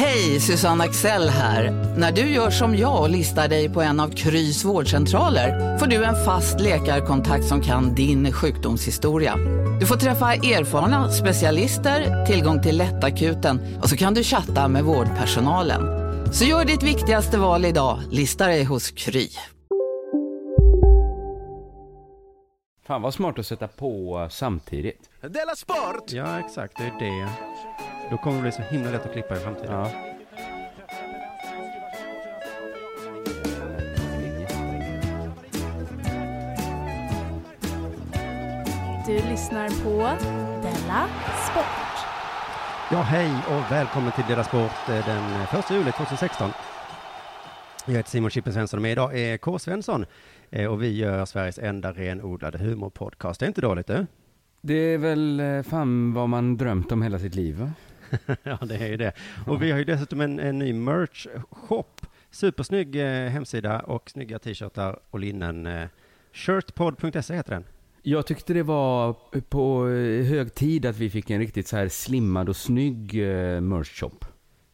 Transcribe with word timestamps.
Hej, 0.00 0.40
Susanne 0.40 0.84
Axel 0.84 1.28
här. 1.28 1.70
När 1.96 2.12
du 2.12 2.20
gör 2.20 2.50
som 2.50 2.76
jag 2.76 3.02
och 3.02 3.10
listar 3.10 3.48
dig 3.48 3.68
på 3.68 3.82
en 3.82 4.00
av 4.00 4.08
Krys 4.08 4.64
vårdcentraler 4.64 5.78
får 5.78 5.86
du 5.86 6.04
en 6.04 6.24
fast 6.24 6.60
läkarkontakt 6.60 7.44
som 7.44 7.60
kan 7.60 7.94
din 7.94 8.32
sjukdomshistoria. 8.32 9.36
Du 9.80 9.86
får 9.86 9.96
träffa 9.96 10.34
erfarna 10.34 11.10
specialister, 11.10 12.26
tillgång 12.26 12.62
till 12.62 12.76
lättakuten 12.78 13.78
och 13.82 13.88
så 13.88 13.96
kan 13.96 14.14
du 14.14 14.22
chatta 14.22 14.68
med 14.68 14.84
vårdpersonalen. 14.84 15.82
Så 16.32 16.44
gör 16.44 16.64
ditt 16.64 16.82
viktigaste 16.82 17.38
val 17.38 17.64
idag, 17.64 17.98
lista 18.10 18.46
dig 18.46 18.64
hos 18.64 18.90
Kry. 18.90 19.28
Fan 22.86 23.02
vad 23.02 23.14
smart 23.14 23.38
att 23.38 23.46
sätta 23.46 23.68
på 23.68 24.28
samtidigt. 24.30 25.10
Della 25.20 25.56
Sport! 25.56 26.12
Ja, 26.12 26.38
exakt. 26.38 26.78
Det 26.78 26.84
är 26.84 27.20
det. 27.20 27.28
Då 28.10 28.16
kommer 28.16 28.36
det 28.36 28.42
bli 28.42 28.52
så 28.52 28.62
himla 28.62 28.90
lätt 28.90 29.06
att 29.06 29.12
klippa 29.12 29.36
i 29.36 29.40
framtiden. 29.40 29.72
Ja. 29.72 29.90
Du 39.06 39.14
lyssnar 39.14 39.68
på 39.84 40.22
Della 40.62 41.08
Sport. 41.50 42.06
Ja, 42.92 43.02
hej 43.02 43.30
och 43.48 43.72
välkommen 43.72 44.12
till 44.12 44.24
Dela 44.28 44.44
Sport 44.44 44.88
eh, 44.88 45.06
den 45.06 45.40
1 45.60 45.70
juli 45.70 45.92
2016. 45.92 46.50
Jag 47.86 47.94
heter 47.94 48.10
Simon 48.10 48.30
Chippen 48.30 48.52
Svensson 48.52 48.78
och 48.78 48.82
med 48.82 48.92
idag 48.92 49.18
är 49.18 49.38
K. 49.38 49.58
Svensson. 49.58 50.06
Eh, 50.50 50.66
Och 50.66 50.82
vi 50.82 50.96
gör 50.96 51.24
Sveriges 51.24 51.58
enda 51.58 51.92
renodlade 51.92 52.58
humorpodcast. 52.58 53.40
Det 53.40 53.46
är 53.46 53.48
inte 53.48 53.60
dåligt 53.60 53.86
du? 53.86 54.06
Det 54.62 54.74
är 54.74 54.98
väl 54.98 55.40
eh, 55.40 55.62
fan 55.62 56.12
vad 56.12 56.28
man 56.28 56.56
drömt 56.56 56.92
om 56.92 57.02
hela 57.02 57.18
sitt 57.18 57.34
liv 57.34 57.58
va? 57.60 57.70
ja, 58.42 58.58
det 58.62 58.76
är 58.76 58.88
ju 58.88 58.96
det. 58.96 59.12
Och 59.46 59.62
vi 59.62 59.70
har 59.70 59.78
ju 59.78 59.84
dessutom 59.84 60.20
en, 60.20 60.38
en 60.40 60.58
ny 60.58 60.72
merch-shop. 60.72 61.84
Supersnygg 62.30 62.96
eh, 62.96 63.28
hemsida 63.28 63.80
och 63.80 64.10
snygga 64.10 64.38
t-shirtar 64.38 64.98
och 65.10 65.20
linnen. 65.20 65.66
Eh, 65.66 65.88
shirtpod.se 66.32 67.34
heter 67.34 67.52
den. 67.52 67.64
Jag 68.02 68.26
tyckte 68.26 68.54
det 68.54 68.62
var 68.62 69.16
på 69.48 69.88
eh, 69.88 70.24
hög 70.24 70.54
tid 70.54 70.86
att 70.86 70.96
vi 70.96 71.10
fick 71.10 71.30
en 71.30 71.38
riktigt 71.38 71.68
så 71.68 71.76
här 71.76 71.88
slimmad 71.88 72.48
och 72.48 72.56
snygg 72.56 73.14
eh, 73.14 73.60
merch 73.60 74.00
shop. 74.00 74.18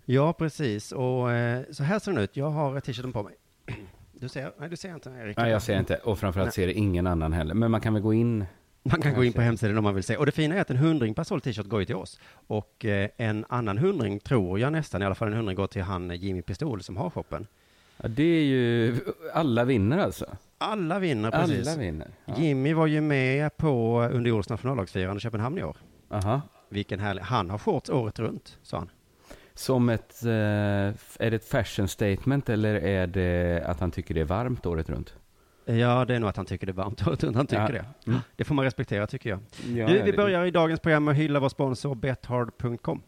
Ja, 0.04 0.32
precis. 0.32 0.92
Och 0.92 1.32
eh, 1.32 1.62
så 1.70 1.82
här 1.82 1.98
ser 1.98 2.12
den 2.12 2.20
ut. 2.22 2.36
Jag 2.36 2.50
har 2.50 2.80
t-shirten 2.80 3.12
på 3.12 3.22
mig. 3.22 3.34
Du 4.20 4.28
ser, 4.28 4.52
nej, 4.58 4.68
du 4.68 4.76
ser 4.76 4.94
inte 4.94 5.08
den 5.08 5.24
riktigt. 5.24 5.42
Nej, 5.42 5.52
jag 5.52 5.62
ser 5.62 5.78
inte. 5.78 5.96
Och 5.96 6.18
framförallt 6.18 6.54
ser 6.54 6.66
det 6.66 6.72
ingen 6.72 7.06
annan 7.06 7.32
heller. 7.32 7.54
Men 7.54 7.70
man 7.70 7.80
kan 7.80 7.94
väl 7.94 8.02
gå 8.02 8.14
in. 8.14 8.44
Man 8.90 9.02
kan 9.02 9.14
gå 9.14 9.24
in 9.24 9.32
på 9.32 9.40
hemsidan 9.40 9.78
om 9.78 9.84
man 9.84 9.94
vill 9.94 10.04
se. 10.04 10.16
Och 10.16 10.26
det 10.26 10.32
fina 10.32 10.54
är 10.54 10.60
att 10.60 10.70
en 10.70 10.76
hundring 10.76 11.14
per 11.14 11.24
såld 11.24 11.42
t-shirt 11.42 11.66
går 11.66 11.80
ju 11.80 11.86
till 11.86 11.94
oss. 11.94 12.20
Och 12.46 12.84
eh, 12.84 13.10
en 13.16 13.44
annan 13.48 13.78
hundring 13.78 14.20
tror 14.20 14.58
jag 14.58 14.72
nästan, 14.72 15.02
i 15.02 15.04
alla 15.04 15.14
fall 15.14 15.28
en 15.28 15.34
hundring 15.34 15.56
går 15.56 15.66
till 15.66 15.82
han 15.82 16.10
eh, 16.10 16.24
Jimmy 16.24 16.42
Pistol 16.42 16.82
som 16.82 16.96
har 16.96 17.10
shoppen. 17.10 17.46
Ja, 17.96 18.08
det 18.08 18.22
är 18.22 18.44
ju, 18.44 18.96
alla 19.34 19.64
vinner 19.64 19.98
alltså. 19.98 20.26
Alla 20.58 20.98
vinner 20.98 21.30
precis. 21.30 21.68
Alla 21.68 21.78
vinner. 21.78 22.08
Ja. 22.24 22.34
Jimmy 22.38 22.72
var 22.72 22.86
ju 22.86 23.00
med 23.00 23.56
på 23.56 24.02
under 24.12 24.32
årets 24.32 24.48
nationaldagsfirande 24.48 25.18
i 25.18 25.20
Köpenhamn 25.20 25.58
i 25.58 25.62
år. 25.62 25.76
Aha. 26.10 26.40
Vilken 26.68 27.00
härlig, 27.00 27.22
han 27.22 27.50
har 27.50 27.58
shorts 27.58 27.90
året 27.90 28.18
runt, 28.18 28.58
sa 28.62 28.78
han. 28.78 28.90
Som 29.54 29.88
ett, 29.88 30.24
eh, 30.24 30.30
är 30.30 31.30
det 31.30 31.36
ett 31.36 31.48
fashion 31.48 31.88
statement 31.88 32.48
eller 32.48 32.74
är 32.74 33.06
det 33.06 33.62
att 33.66 33.80
han 33.80 33.90
tycker 33.90 34.14
det 34.14 34.20
är 34.20 34.24
varmt 34.24 34.66
året 34.66 34.90
runt? 34.90 35.14
Ja, 35.68 36.04
det 36.04 36.14
är 36.14 36.20
nog 36.20 36.28
att 36.28 36.36
han 36.36 36.46
tycker 36.46 36.66
det 36.66 36.70
är 36.70 36.74
varmt 36.74 37.06
runt, 37.22 37.36
han 37.36 37.46
tycker 37.46 37.62
Ja. 37.62 37.68
det. 38.04 38.10
Mm. 38.10 38.20
Det 38.36 38.44
får 38.44 38.54
man 38.54 38.64
respektera 38.64 39.06
tycker 39.06 39.30
jag. 39.30 39.38
Ja, 39.74 39.86
du, 39.88 40.02
vi 40.02 40.12
börjar 40.12 40.44
i 40.44 40.50
dagens 40.50 40.80
program 40.80 41.04
med 41.04 41.12
att 41.12 41.18
hylla 41.18 41.40
vår 41.40 41.48
sponsor 41.48 41.94
bethard.com. 41.94 43.02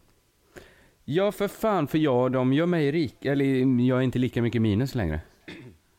Ja, 1.05 1.31
för 1.31 1.47
fan, 1.47 1.87
för 1.87 1.97
jag, 1.97 2.31
de 2.31 2.53
gör 2.53 2.65
mig 2.65 2.91
rik. 2.91 3.25
Eller 3.25 3.45
jag 3.87 3.97
är 3.97 4.01
inte 4.01 4.19
lika 4.19 4.41
mycket 4.41 4.61
minus 4.61 4.95
längre. 4.95 5.21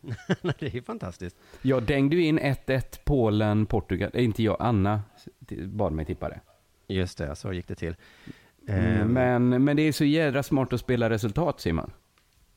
Nej, 0.42 0.54
det 0.58 0.74
är 0.76 0.82
fantastiskt. 0.82 1.36
Jag 1.62 1.82
dängde 1.82 2.16
ju 2.16 2.22
in 2.24 2.38
1-1 2.40 2.82
Polen, 3.04 3.66
Portugal. 3.66 4.10
Eh, 4.14 4.24
inte 4.24 4.42
jag, 4.42 4.56
Anna 4.60 5.02
bad 5.64 5.92
mig 5.92 6.04
tippa 6.04 6.28
det. 6.28 6.40
Just 6.88 7.18
det, 7.18 7.36
så 7.36 7.52
gick 7.52 7.68
det 7.68 7.74
till. 7.74 7.96
Mm, 8.68 9.00
Ehm, 9.00 9.08
Men, 9.48 9.64
men 9.64 9.76
det 9.76 9.82
är 9.82 9.92
så 9.92 10.04
jädra 10.04 10.42
smart 10.42 10.72
att 10.72 10.80
spela 10.80 11.10
resultat, 11.10 11.60
Simon. 11.60 11.90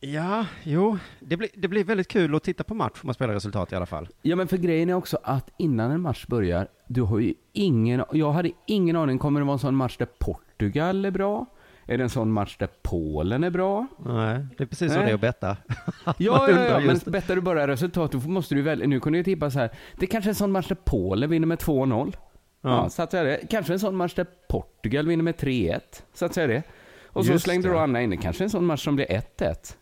Ja, 0.06 0.46
jo, 0.64 0.98
det 1.20 1.38
blir, 1.38 1.50
det 1.54 1.68
blir 1.68 1.84
väldigt 1.84 2.08
kul 2.08 2.36
att 2.36 2.44
titta 2.44 2.64
på 2.64 2.74
match 2.74 2.94
om 2.94 3.08
man 3.08 3.14
spelar 3.14 3.34
resultat 3.34 3.72
i 3.72 3.76
alla 3.76 3.86
fall. 3.86 4.08
Ja, 4.22 4.36
men 4.36 4.48
för 4.48 4.58
grejen 4.58 4.90
är 4.90 4.94
också 4.94 5.18
att 5.24 5.50
innan 5.58 5.92
en 5.92 6.02
match 6.02 6.26
börjar, 6.28 6.68
du 6.88 7.02
har 7.02 7.20
ju 7.20 7.34
ingen, 7.54 8.04
jag 8.12 8.32
hade 8.32 8.52
ingen 8.68 8.96
aning, 8.96 9.20
kommer 9.20 9.40
det 9.40 9.46
vara 9.46 9.54
en 9.54 9.60
sån 9.60 9.76
match 9.76 9.98
där 9.98 10.06
Portugal 10.20 11.06
är 11.06 11.12
bra? 11.12 11.46
Är 11.86 11.98
det 11.98 12.04
en 12.04 12.10
sån 12.10 12.32
match 12.32 12.58
där 12.58 12.70
Polen 12.82 13.44
är 13.44 13.50
bra? 13.50 13.88
Nej, 14.06 14.46
det 14.58 14.64
är 14.64 14.68
precis 14.68 14.92
så 14.92 14.98
Nej. 14.98 15.06
det 15.06 15.12
är 15.12 15.16
att 15.16 15.22
betta. 15.22 15.58
Ja, 16.06 16.14
ja, 16.18 16.50
ja, 16.50 16.80
men 16.80 17.00
bettar 17.06 17.36
du 17.36 17.42
bara 17.42 17.68
resultat, 17.68 18.12
då 18.12 18.18
måste 18.18 18.56
du 18.56 18.62
välja. 18.62 18.88
Nu 18.88 19.00
kunde 19.00 19.18
jag 19.20 19.26
tippa 19.26 19.52
så 19.52 19.60
här. 19.60 19.70
Det 20.00 20.06
är 20.06 20.10
kanske 20.10 20.28
är 20.28 20.32
en 20.32 20.36
sån 20.36 20.52
match 20.52 20.68
där 20.68 20.78
Polen 20.86 21.30
vinner 21.30 21.48
med 21.48 21.58
2-0. 21.60 22.14
Ja, 22.62 22.70
Ja. 22.70 22.90
satsar 22.90 23.24
det. 23.26 23.40
Kanske 23.50 23.74
en 23.74 23.80
sån 23.80 23.96
match 23.96 24.14
där 24.14 24.26
Portugal 24.50 25.08
vinner 25.08 25.24
med 25.24 25.36
3-1. 25.36 25.80
Satsar 26.14 26.42
jag 26.42 26.50
det. 26.50 26.64
Och 27.06 27.26
så 27.26 27.32
Just 27.32 27.44
slängde 27.44 27.68
det. 27.68 27.74
då 27.74 27.80
Anna 27.80 28.02
in 28.02 28.10
det. 28.10 28.18
Kanske 28.18 28.44
en 28.44 28.50
sån 28.50 28.66
match 28.66 28.84
som 28.84 28.96
blir 28.96 29.06
1-1. 29.06 29.76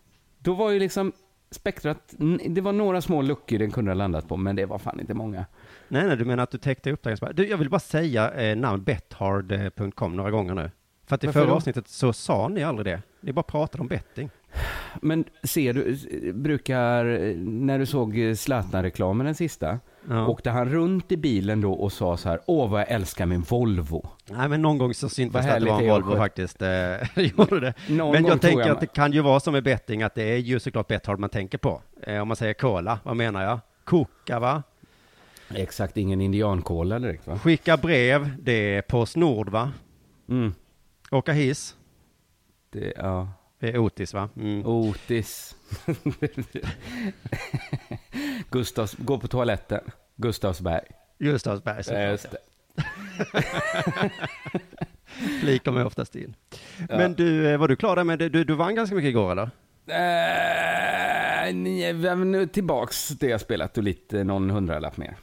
Då 0.44 0.53
var 0.53 0.72
ju 0.72 0.79
liksom 0.79 1.12
spektrat, 1.52 2.13
det 2.50 2.62
var 2.62 2.72
några 2.72 3.02
små 3.02 3.22
luckor 3.22 3.57
den 3.57 3.72
kunde 3.72 3.91
ha 3.91 3.96
landat 3.96 4.28
på, 4.28 4.38
men 4.38 4.56
det 4.56 4.66
var 4.66 4.79
fan 4.79 5.00
inte 5.00 5.13
många. 5.13 5.46
Nej, 5.88 6.07
nej, 6.07 6.18
du 6.18 6.25
menar 6.25 6.44
att 6.44 6.52
du 6.52 6.57
täckte 6.57 6.91
upp 6.91 7.03
det. 7.03 7.34
Du, 7.34 7.47
jag 7.47 7.57
vill 7.57 7.69
bara 7.69 7.79
säga 7.79 8.34
eh, 8.34 8.57
namn 8.57 8.84
bethard.com 8.84 10.16
några 10.16 10.31
gånger 10.31 10.56
nu. 10.56 10.72
För 11.06 11.16
att 11.16 11.24
i 11.24 11.28
förra 11.28 11.46
då? 11.46 11.53
avsnittet 11.53 11.88
så 11.88 12.13
sa 12.13 12.47
ni 12.47 12.63
aldrig 12.63 12.85
det. 12.85 13.02
Ni 13.22 13.34
bara 13.34 13.44
pratade 13.44 13.81
om 13.81 13.88
betting. 13.88 14.29
Men 15.02 15.25
ser 15.44 15.74
du, 15.74 15.97
brukar, 16.34 17.06
när 17.38 17.79
du 17.79 17.85
såg 17.85 18.34
Zlatan-reklamen 18.38 19.25
den 19.25 19.35
sista, 19.35 19.79
Ja. 20.09 20.28
åkte 20.28 20.50
han 20.50 20.69
runt 20.69 21.12
i 21.12 21.17
bilen 21.17 21.62
då 21.62 21.73
och 21.73 21.91
sa 21.91 22.17
så 22.17 22.29
här, 22.29 22.39
åh 22.45 22.69
vad 22.69 22.79
jag 22.81 22.91
älskar 22.91 23.25
min 23.25 23.41
Volvo. 23.41 24.07
Nej, 24.29 24.50
men 24.50 24.62
någon 24.62 24.78
gång 24.78 24.94
så 24.94 25.09
syntes 25.09 25.34
Vad 25.34 25.44
det 25.44 25.53
att 25.53 25.62
det 25.63 25.69
var 25.69 25.81
en 25.81 25.89
Volvo 25.89 26.17
faktiskt. 26.17 26.62
Eh, 26.62 26.69
gjorde 27.16 27.59
det. 27.59 27.73
Någon 27.89 28.11
men 28.11 28.25
jag 28.25 28.41
tänker 28.41 28.59
jag 28.59 28.69
att 28.69 28.79
det 28.79 28.94
kan 28.94 29.11
ju 29.11 29.22
vara 29.22 29.40
som 29.40 29.53
med 29.53 29.63
betting, 29.63 30.03
att 30.03 30.16
det 30.16 30.23
är 30.23 30.38
ju 30.38 30.59
såklart 30.59 30.88
Bethard 30.88 31.19
man 31.19 31.29
tänker 31.29 31.57
på. 31.57 31.81
Eh, 32.01 32.22
om 32.22 32.28
man 32.28 32.38
säger 32.38 32.53
cola, 32.53 33.00
vad 33.03 33.16
menar 33.16 33.44
jag? 33.44 33.59
Koka, 33.84 34.40
va? 34.40 34.63
Exakt, 35.53 35.97
ingen 35.97 36.22
indiankola 36.22 37.00
direkt 37.00 37.28
va? 37.28 37.40
Skicka 37.40 37.78
brev, 37.78 38.31
det 38.44 38.75
är 38.75 38.81
Postnord, 38.81 39.50
va? 39.50 39.72
Mm. 40.29 40.53
Åka 41.11 41.31
hiss, 41.34 41.75
Det, 42.69 42.94
ja. 42.97 43.28
Det 43.61 43.69
är 43.69 43.77
Otis, 43.77 44.13
va? 44.13 44.29
Mm. 44.35 44.66
Otis. 44.66 45.55
Gustavs, 48.49 48.95
gå 48.97 49.19
på 49.19 49.27
toaletten. 49.27 49.81
Gustavsberg. 50.16 50.84
Gustavsberg, 51.19 52.09
just 52.11 52.31
det. 52.31 52.37
flikar 55.41 55.72
mig 55.72 55.84
oftast 55.84 56.16
in. 56.16 56.35
Ja. 56.90 56.97
Men 56.97 57.13
du, 57.13 57.52
eh, 57.52 57.58
var 57.58 57.67
du 57.67 57.75
klar 57.75 57.96
där 57.96 58.03
med, 58.03 58.19
du, 58.19 58.43
du 58.43 58.53
vann 58.55 58.75
ganska 58.75 58.96
mycket 58.96 59.09
igår, 59.09 59.31
eller? 59.31 59.49
Äh, 59.87 61.53
men 62.16 62.31
nu 62.31 62.47
tillbaks 62.47 63.07
det 63.07 63.28
jag 63.28 63.41
spelat 63.41 63.78
och 63.78 63.84
lite 63.84 64.23
någon 64.23 64.49
hundralapp 64.49 64.97
mer. 64.97 65.17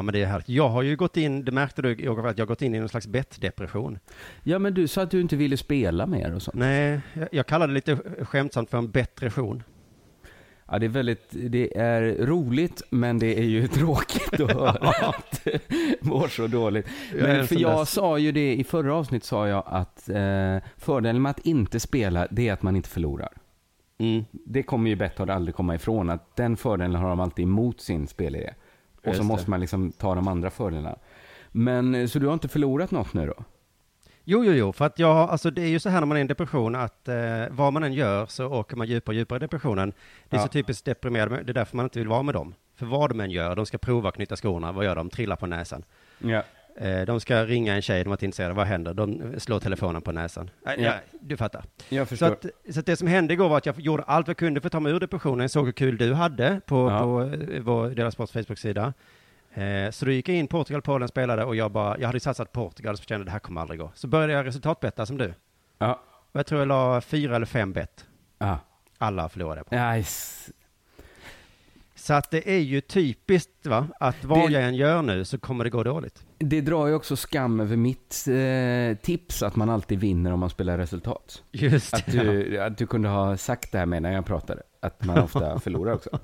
Ja, 0.00 0.04
men 0.04 0.12
det 0.12 0.22
är 0.22 0.26
härligt. 0.26 0.48
Jag 0.48 0.68
har 0.68 0.82
ju 0.82 0.96
gått 0.96 1.16
in, 1.16 1.44
det 1.44 1.52
märkte 1.52 1.82
du 1.82 1.96
jag 1.98 2.14
har 2.14 2.46
gått 2.46 2.62
in 2.62 2.74
i 2.74 2.78
någon 2.78 2.88
slags 2.88 3.06
bettdepression. 3.06 3.98
Ja, 4.42 4.58
men 4.58 4.74
du 4.74 4.88
sa 4.88 5.02
att 5.02 5.10
du 5.10 5.20
inte 5.20 5.36
ville 5.36 5.56
spela 5.56 6.06
mer 6.06 6.34
och 6.34 6.42
sånt. 6.42 6.56
Nej, 6.56 7.00
jag, 7.14 7.28
jag 7.32 7.46
kallar 7.46 7.68
det 7.68 7.74
lite 7.74 7.96
skämtsamt 8.24 8.70
för 8.70 8.78
en 8.78 8.90
betretion. 8.90 9.62
Ja, 10.68 10.78
det 10.78 10.86
är 10.86 10.90
väldigt, 10.90 11.26
det 11.30 11.78
är 11.78 12.26
roligt, 12.26 12.82
men 12.90 13.18
det 13.18 13.38
är 13.38 13.44
ju 13.44 13.68
tråkigt 13.78 14.40
att 14.40 14.52
höra 14.52 14.90
att 15.08 15.40
det 15.44 15.60
mår 16.00 16.28
så 16.28 16.46
dåligt. 16.46 16.86
Men 17.14 17.46
för 17.46 17.60
jag 17.60 17.88
sa 17.88 18.18
ju 18.18 18.32
det, 18.32 18.54
i 18.54 18.64
förra 18.64 18.94
avsnitt 18.94 19.24
sa 19.24 19.48
jag 19.48 19.62
att 19.66 20.08
eh, 20.08 20.56
fördelen 20.76 21.22
med 21.22 21.30
att 21.30 21.46
inte 21.46 21.80
spela, 21.80 22.26
det 22.30 22.48
är 22.48 22.52
att 22.52 22.62
man 22.62 22.76
inte 22.76 22.88
förlorar. 22.88 23.32
Mm. 23.98 24.24
Det 24.32 24.62
kommer 24.62 24.90
ju 24.90 24.96
Betthard 24.96 25.30
aldrig 25.30 25.54
komma 25.54 25.74
ifrån, 25.74 26.10
att 26.10 26.36
den 26.36 26.56
fördelen 26.56 26.94
har 26.94 27.08
de 27.08 27.20
alltid 27.20 27.42
emot 27.42 27.80
sin 27.80 28.06
spelidé. 28.06 28.54
Och 29.04 29.16
så 29.16 29.22
måste 29.22 29.50
man 29.50 29.60
liksom 29.60 29.92
ta 29.92 30.14
de 30.14 30.28
andra 30.28 30.50
fördelarna. 30.50 30.96
Men, 31.52 31.94
eh, 31.94 32.06
så 32.06 32.18
du 32.18 32.26
har 32.26 32.32
inte 32.34 32.48
förlorat 32.48 32.90
något 32.90 33.14
nu 33.14 33.26
då? 33.26 33.44
Jo, 34.24 34.44
jo, 34.44 34.52
jo, 34.52 34.72
för 34.72 34.84
att 34.84 34.98
jag, 34.98 35.16
alltså 35.16 35.50
det 35.50 35.62
är 35.62 35.66
ju 35.68 35.78
så 35.78 35.88
här 35.88 36.00
när 36.00 36.06
man 36.06 36.16
är 36.16 36.18
i 36.18 36.20
en 36.20 36.26
depression 36.26 36.74
att 36.74 37.08
eh, 37.08 37.14
vad 37.50 37.72
man 37.72 37.84
än 37.84 37.92
gör 37.92 38.26
så 38.26 38.46
åker 38.46 38.76
man 38.76 38.86
djupare 38.86 39.12
och 39.14 39.18
djupare 39.18 39.36
i 39.36 39.40
depressionen. 39.40 39.92
Det 40.28 40.36
är 40.36 40.40
Ja. 40.40 40.46
så 40.46 40.52
typiskt 40.52 40.84
deprimerade, 40.84 41.42
det 41.42 41.52
är 41.52 41.54
därför 41.54 41.76
man 41.76 41.86
inte 41.86 41.98
vill 41.98 42.08
vara 42.08 42.22
med 42.22 42.34
dem. 42.34 42.54
För 42.76 42.86
vad 42.86 43.10
de 43.10 43.20
än 43.20 43.30
gör, 43.30 43.56
de 43.56 43.66
ska 43.66 43.78
prova 43.78 44.08
att 44.08 44.14
knyta 44.14 44.36
skorna, 44.36 44.72
vad 44.72 44.84
gör 44.84 44.96
de? 44.96 45.10
Trillar 45.10 45.36
på 45.36 45.46
näsan. 45.46 45.84
Ja. 46.18 46.42
Eh, 46.76 47.02
de 47.02 47.20
ska 47.20 47.44
ringa 47.44 47.74
en 47.74 47.82
tjej 47.82 48.04
de 48.04 48.08
var 48.08 48.14
inte 48.14 48.24
intresserade, 48.24 48.54
vad 48.54 48.66
händer? 48.66 48.94
De 48.94 49.34
slår 49.40 49.60
telefonen 49.60 50.02
på 50.02 50.12
näsan. 50.12 50.50
Ja. 50.64 50.74
ja, 50.78 50.94
du 51.20 51.36
fattar. 51.36 51.64
Jag 51.88 52.06
Så 52.06 52.08
förstår. 52.10 52.26
att, 52.32 52.46
så 52.74 52.80
att 52.80 52.86
det 52.86 52.96
som 52.96 53.08
hände 53.08 53.34
igår 53.34 53.48
var 53.48 53.56
att 53.56 53.66
jag 53.66 53.80
gjorde 53.80 54.02
allt 54.02 54.28
jag 54.28 54.36
kunde 54.36 54.60
för 54.60 54.68
att 54.68 54.72
ta 54.72 54.80
mig 54.80 54.92
ur 54.92 55.00
depressionen. 55.00 55.40
Jag 55.40 55.50
såg 55.50 55.64
hur 55.66 55.72
kul 55.72 55.96
du 55.96 56.14
hade 56.14 56.60
på, 56.66 56.90
Ja. 56.90 57.00
på 57.00 57.22
eh, 57.22 57.60
vår 57.60 57.88
Dela 57.88 58.10
Sports 58.10 58.32
Facebook-sida. 58.32 58.92
Eh, 59.54 59.90
så 59.90 60.04
då 60.04 60.10
gick 60.10 60.28
jag 60.28 60.36
in, 60.36 60.46
Portugal, 60.46 60.82
Polen 60.82 61.08
spelade 61.08 61.44
och 61.44 61.56
jag 61.56 61.70
bara, 61.70 61.98
jag 61.98 62.06
hade 62.06 62.20
satsat 62.20 62.52
Portugal 62.52 62.96
så 62.96 63.04
kände 63.04 63.24
det 63.24 63.30
här 63.30 63.38
kommer 63.38 63.60
aldrig 63.60 63.80
gå. 63.80 63.90
Så 63.94 64.06
började 64.08 64.32
jag 64.32 64.46
resultatbetta 64.46 65.06
som 65.06 65.18
du. 65.18 65.34
Ja. 65.78 66.00
Och 66.32 66.38
jag 66.38 66.46
tror 66.46 66.60
jag 66.60 66.68
la 66.68 67.00
fyra 67.00 67.36
eller 67.36 67.46
fem 67.46 67.72
bett. 67.72 68.04
Ja. 68.38 68.58
Alla 68.98 69.28
förlorade 69.28 69.64
på. 69.64 69.74
Nice. 69.92 70.52
Så 72.10 72.14
att 72.14 72.30
det 72.30 72.50
är 72.50 72.58
ju 72.58 72.80
typiskt 72.80 73.66
va, 73.66 73.86
att 74.00 74.24
vad 74.24 74.38
Det- 74.50 74.52
jag 74.52 74.62
än 74.64 74.74
gör 74.74 75.02
nu 75.02 75.24
så 75.24 75.38
kommer 75.38 75.64
det 75.64 75.70
gå 75.70 75.82
dåligt. 75.82 76.24
Det 76.38 76.60
drar 76.60 76.86
ju 76.86 76.94
också 76.94 77.16
skam 77.16 77.60
över 77.60 77.76
mitt 77.76 78.26
eh, 78.28 79.02
tips 79.02 79.42
att 79.42 79.56
man 79.56 79.70
alltid 79.70 80.00
vinner 80.00 80.32
om 80.32 80.40
man 80.40 80.50
spelar 80.50 80.78
resultat. 80.78 81.42
Just 81.52 81.94
Att 81.94 82.12
du, 82.12 82.58
att 82.58 82.78
du 82.78 82.86
kunde 82.86 83.08
ha 83.08 83.36
sagt 83.36 83.72
det 83.72 83.78
här 83.78 83.86
med 83.86 84.02
när 84.02 84.12
jag 84.12 84.26
pratade, 84.26 84.62
att 84.80 85.04
man 85.04 85.18
ofta 85.18 85.60
förlorar 85.60 85.92
också. 85.92 86.18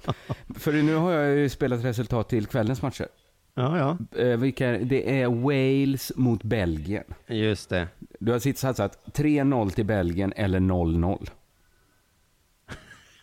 För 0.59 0.73
nu 0.73 0.95
har 0.95 1.13
jag 1.13 1.37
ju 1.37 1.49
spelat 1.49 1.85
resultat 1.85 2.29
till 2.29 2.47
kvällens 2.47 2.83
matcher. 2.83 3.07
Ja, 3.55 3.79
ja. 4.13 4.21
Eh, 4.23 4.37
vilka, 4.37 4.71
det 4.71 5.21
är 5.23 5.29
Wales 5.29 6.13
mot 6.17 6.43
Belgien. 6.43 7.05
Just 7.27 7.71
det. 7.71 7.89
Du 8.21 8.33
har 8.33 8.39
sitt 8.39 8.59
satsat 8.59 8.99
3-0 9.15 9.71
till 9.71 9.87
Belgien 9.87 10.33
eller 10.37 10.61
0-0. 10.61 11.29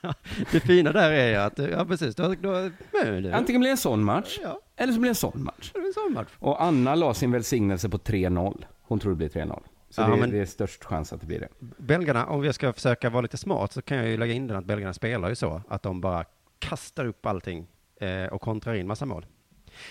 Det 0.52 0.60
fina 0.60 0.92
där 0.92 1.12
är 1.12 1.30
ju 1.30 1.36
att, 1.36 1.58
ja 1.72 1.86
precis, 1.86 2.16
då, 2.16 2.36
då, 2.42 2.70
det, 2.92 3.34
Antingen 3.34 3.60
blir 3.62 3.70
det 3.70 3.74
en 3.74 3.78
sån 3.78 4.04
match, 4.04 4.40
Ja. 4.44 4.60
eller 4.76 4.94
så 4.94 5.00
blir 5.00 5.08
det 5.10 5.12
en 5.12 5.16
sån 5.16 5.44
match. 5.44 5.72
det 5.74 5.80
en 5.80 5.94
sån 5.94 6.14
match. 6.14 6.30
Och 6.40 6.64
Anna 6.64 6.96
la 6.96 7.14
sin 7.14 7.32
välsignelse 7.32 7.90
på 7.90 7.98
3-0. 7.98 8.66
Hon 8.82 9.00
tror 9.00 9.12
det 9.12 9.16
blir 9.16 9.30
3-0. 9.30 9.60
Så 9.90 10.02
Ja, 10.02 10.08
det, 10.08 10.16
men- 10.18 10.32
det 10.32 10.40
är 10.40 10.46
störst 10.46 10.84
chans 10.84 11.14
att 11.14 11.20
det 11.22 11.28
blir 11.28 11.40
det. 11.40 11.48
Belgarna, 11.78 12.26
om 12.26 12.44
jag 12.44 12.56
ska 12.56 12.74
försöka 12.74 13.10
vara 13.10 13.22
lite 13.22 13.38
smart 13.38 13.72
så 13.72 13.82
kan 13.82 13.98
jag 13.98 14.08
ju 14.08 14.18
lägga 14.18 14.34
in 14.34 14.48
den 14.48 14.58
att 14.58 14.66
belgarna 14.66 14.94
spelar 14.94 15.30
ju 15.30 15.36
så 15.36 15.62
att 15.68 15.84
de 15.84 16.02
bara 16.02 16.26
kastar 16.60 17.06
upp 17.06 17.26
allting 17.26 17.68
eh, 18.02 18.26
och 18.34 18.42
kontrar 18.42 18.74
in 18.74 18.88
massa 18.88 19.06
mål. 19.06 19.26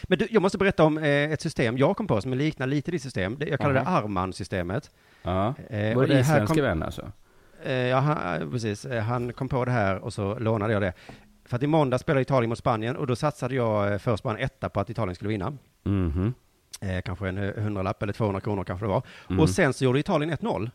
Men 0.02 0.18
du, 0.18 0.26
jag 0.30 0.42
måste 0.42 0.58
berätta 0.58 0.84
om 0.84 0.98
eh, 0.98 1.04
ett 1.04 1.40
system 1.40 1.78
jag 1.78 1.96
kom 1.96 2.06
på 2.06 2.20
som 2.20 2.32
liknar 2.34 2.66
lite 2.66 2.90
ditt 2.90 3.02
system. 3.02 3.36
Det- 3.38 3.46
Jag 3.48 3.60
kallar 3.60 3.74
det 3.74 3.80
Aha. 3.80 3.98
Arman-systemet. 3.98 4.90
Ja. 5.22 5.54
Eh, 5.70 5.96
och 5.96 6.02
det 6.02 6.06
det 6.08 6.14
här 6.14 6.20
isländske 6.20 6.54
kom- 6.54 6.62
vän 6.64 6.82
alltså? 6.82 7.12
Eh, 7.64 7.72
ja, 7.72 7.98
han, 7.98 8.42
eh, 8.42 8.50
precis. 8.50 8.84
Eh, 8.84 9.02
Han 9.02 9.32
kom 9.32 9.48
på 9.48 9.64
det 9.64 9.70
här 9.70 9.96
och 9.98 10.12
så 10.12 10.38
lånade 10.38 10.72
jag 10.72 10.82
det. 10.82 10.92
För 11.44 11.56
att 11.56 11.62
i 11.62 11.66
måndag 11.66 11.98
spelade 11.98 12.22
Italien 12.22 12.48
mot 12.48 12.58
Spanien 12.58 12.96
och 12.96 13.06
då 13.06 13.16
satsade 13.16 13.54
jag 13.54 14.02
först 14.02 14.22
bara 14.22 14.34
en 14.38 14.44
etta 14.44 14.68
på 14.68 14.80
att 14.80 14.90
Italien 14.90 15.14
skulle 15.14 15.28
vinna. 15.28 15.56
Mhm. 15.84 16.34
Eh, 16.80 17.00
kanske 17.02 17.28
en 17.28 17.36
hundralapp 17.38 18.02
eller 18.02 18.12
200 18.12 18.40
kronor 18.40 18.64
kanske 18.64 18.84
det 18.86 18.90
var. 18.90 19.02
Mm. 19.30 19.40
Och 19.40 19.50
sen 19.50 19.72
så 19.72 19.84
gjorde 19.84 19.98
Italien 19.98 20.30
1-0. 20.30 20.70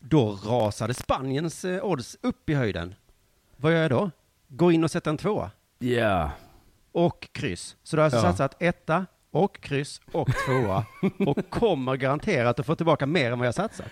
Då 0.00 0.32
rasade 0.32 0.94
Spaniens 0.94 1.64
odds 1.82 2.16
upp 2.22 2.50
i 2.50 2.54
höjden. 2.54 2.94
Vad 3.56 3.72
gör 3.72 3.82
jag 3.82 3.90
då? 3.90 4.10
Gå 4.48 4.72
in 4.72 4.84
och 4.84 4.90
sätta 4.90 5.10
en 5.10 5.16
tvåa. 5.16 5.50
Ja. 5.78 6.30
Och 6.92 7.28
kryss. 7.32 7.76
Så 7.82 7.96
du 7.96 8.00
har 8.00 8.04
alltså 8.04 8.18
Ja. 8.18 8.22
satsat 8.22 8.56
etta 8.62 9.06
och 9.30 9.60
kryss 9.60 10.00
och 10.12 10.28
tvåa. 10.46 10.84
och 11.26 11.50
kommer 11.50 11.96
garanterat 11.96 12.60
att 12.60 12.66
få 12.66 12.74
tillbaka 12.74 13.06
mer 13.06 13.32
än 13.32 13.38
vad 13.38 13.48
jag 13.48 13.54
satsat. 13.54 13.86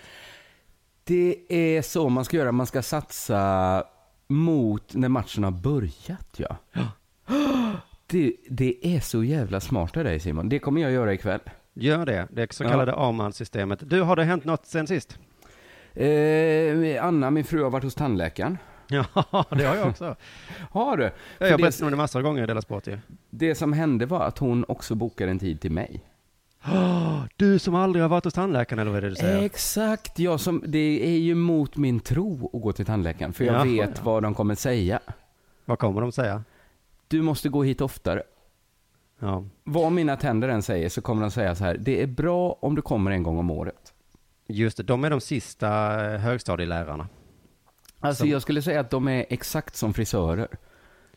Det 1.03 1.35
är 1.49 1.81
så 1.81 2.09
man 2.09 2.25
ska 2.25 2.37
göra. 2.37 2.51
Man 2.51 2.65
ska 2.67 2.81
satsa 2.81 3.83
mot 4.27 4.93
när 4.93 5.09
matchen 5.09 5.43
har 5.43 5.51
börjat, 5.51 6.35
ja. 6.37 6.55
Det, 8.07 8.33
det 8.49 8.87
är 8.95 8.99
så 8.99 9.23
jävla 9.23 9.59
smart 9.59 9.97
av 9.97 10.03
dig 10.03 10.19
Simon. 10.19 10.49
Det 10.49 10.59
kommer 10.59 10.81
jag 10.81 10.91
göra 10.91 11.13
ikväll. 11.13 11.39
Gör 11.73 12.05
det. 12.05 12.27
Det 12.31 12.53
så 12.53 12.63
Ja. 12.63 12.69
kallade 12.69 12.93
Arman-systemet. 12.95 13.89
Du, 13.89 14.01
har 14.01 14.15
det 14.15 14.23
hänt 14.23 14.45
något 14.45 14.65
sen 14.65 14.87
sist? 14.87 15.17
Eh, 15.93 17.05
Anna, 17.05 17.31
min 17.31 17.43
fru, 17.43 17.63
har 17.63 17.69
varit 17.69 17.83
hos 17.83 17.95
tandläkaren. 17.95 18.57
Ja, 18.87 19.05
det 19.49 19.63
har 19.65 19.75
jag 19.75 19.87
också. 19.87 20.15
Har 20.71 20.97
du? 20.97 21.11
Jag 21.37 21.51
har 21.51 21.57
berättat 21.57 21.81
om 21.81 21.91
det 21.91 21.97
massor 21.97 22.19
av 22.19 22.23
gånger 22.23 22.43
i 22.43 22.45
Della 22.45 22.61
Sport 22.61 22.87
ju. 22.87 22.99
det 23.29 23.55
som 23.55 23.73
hände 23.73 24.05
var 24.05 24.21
att 24.21 24.37
hon 24.37 24.65
också 24.67 24.95
bokade 24.95 25.31
en 25.31 25.39
tid 25.39 25.61
till 25.61 25.71
mig. 25.71 26.01
Du 27.35 27.59
som 27.59 27.75
aldrig 27.75 28.03
har 28.03 28.09
varit 28.09 28.23
hos 28.23 28.33
tandläkaren, 28.33 28.79
eller 28.79 28.91
vad 28.91 28.97
är 28.97 29.01
det 29.01 29.09
du 29.09 29.15
säger? 29.15 29.41
Exakt, 29.43 30.19
jag 30.19 30.39
som, 30.39 30.63
det 30.67 31.05
är 31.15 31.17
ju 31.17 31.35
mot 31.35 31.77
min 31.77 31.99
tro 31.99 32.49
att 32.53 32.61
gå 32.61 32.73
till 32.73 32.85
tandläkaren. 32.85 33.33
För 33.33 33.43
jag 33.45 33.55
Jaha, 33.55 33.63
vet 33.63 33.97
ja. 33.97 34.03
vad 34.03 34.23
de 34.23 34.33
kommer 34.33 34.55
säga. 34.55 34.99
Vad 35.65 35.79
kommer 35.79 36.01
de 36.01 36.11
säga? 36.11 36.43
Du 37.07 37.21
måste 37.21 37.49
gå 37.49 37.63
hit 37.63 37.81
oftare. 37.81 38.23
Ja. 39.19 39.45
Vad 39.63 39.91
mina 39.91 40.17
tänder 40.17 40.49
än 40.49 40.63
säger 40.63 40.89
så 40.89 41.01
kommer 41.01 41.21
de 41.21 41.31
säga 41.31 41.55
så 41.55 41.63
här. 41.63 41.77
Det 41.77 42.01
är 42.03 42.07
bra 42.07 42.57
om 42.59 42.75
du 42.75 42.81
kommer 42.81 43.11
en 43.11 43.23
gång 43.23 43.37
om 43.37 43.51
året. 43.51 43.93
Just 44.47 44.77
det, 44.77 44.83
de 44.83 45.03
är 45.03 45.09
de 45.09 45.21
sista 45.21 45.67
eh, 46.13 46.19
högstadielärarna. 46.19 47.07
Alltså 47.99 48.21
Som- 48.21 48.29
jag 48.29 48.41
skulle 48.41 48.61
säga 48.61 48.79
att 48.79 48.89
de 48.89 49.07
är 49.07 49.25
exakt 49.29 49.75
som 49.75 49.93
frisörer. 49.93 50.47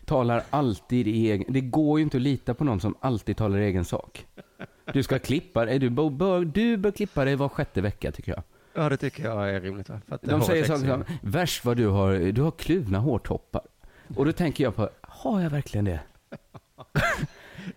Talar 0.04 0.42
alltid 0.50 1.08
i 1.08 1.30
egen... 1.30 1.52
Det 1.52 1.60
går 1.60 1.98
ju 1.98 2.02
inte 2.04 2.16
att 2.16 2.22
lita 2.22 2.54
på 2.54 2.64
någon 2.64 2.80
som 2.80 2.94
alltid 3.00 3.36
talar 3.36 3.58
i 3.58 3.64
egen 3.64 3.84
sak. 3.84 4.26
Du 4.92 5.02
ska 5.02 5.18
klippa 5.18 5.64
dig. 5.64 5.78
Du 5.78 5.90
bör, 5.90 6.44
du 6.44 6.76
bör 6.76 6.90
klippa 6.90 7.24
dig 7.24 7.36
var 7.36 7.48
sjätte 7.48 7.80
vecka 7.80 8.12
tycker 8.12 8.32
jag. 8.32 8.42
Ja, 8.74 8.88
det 8.88 8.96
tycker 8.96 9.24
jag 9.24 9.50
är 9.50 9.60
rimligt. 9.60 9.88
Va? 9.88 10.00
För 10.08 10.14
att 10.14 10.22
De 10.22 10.42
säger 10.42 10.64
saker 10.64 10.86
som, 10.88 11.04
värst 11.22 11.64
vad 11.64 11.76
du 11.76 11.86
har, 11.86 12.32
du 12.32 12.42
har 12.42 12.50
kluvna 12.50 12.98
hårtoppar. 12.98 13.62
Och 14.16 14.24
då 14.24 14.32
tänker 14.32 14.64
jag 14.64 14.76
på, 14.76 14.88
har 15.00 15.40
jag 15.40 15.50
verkligen 15.50 15.84
det? 15.84 16.00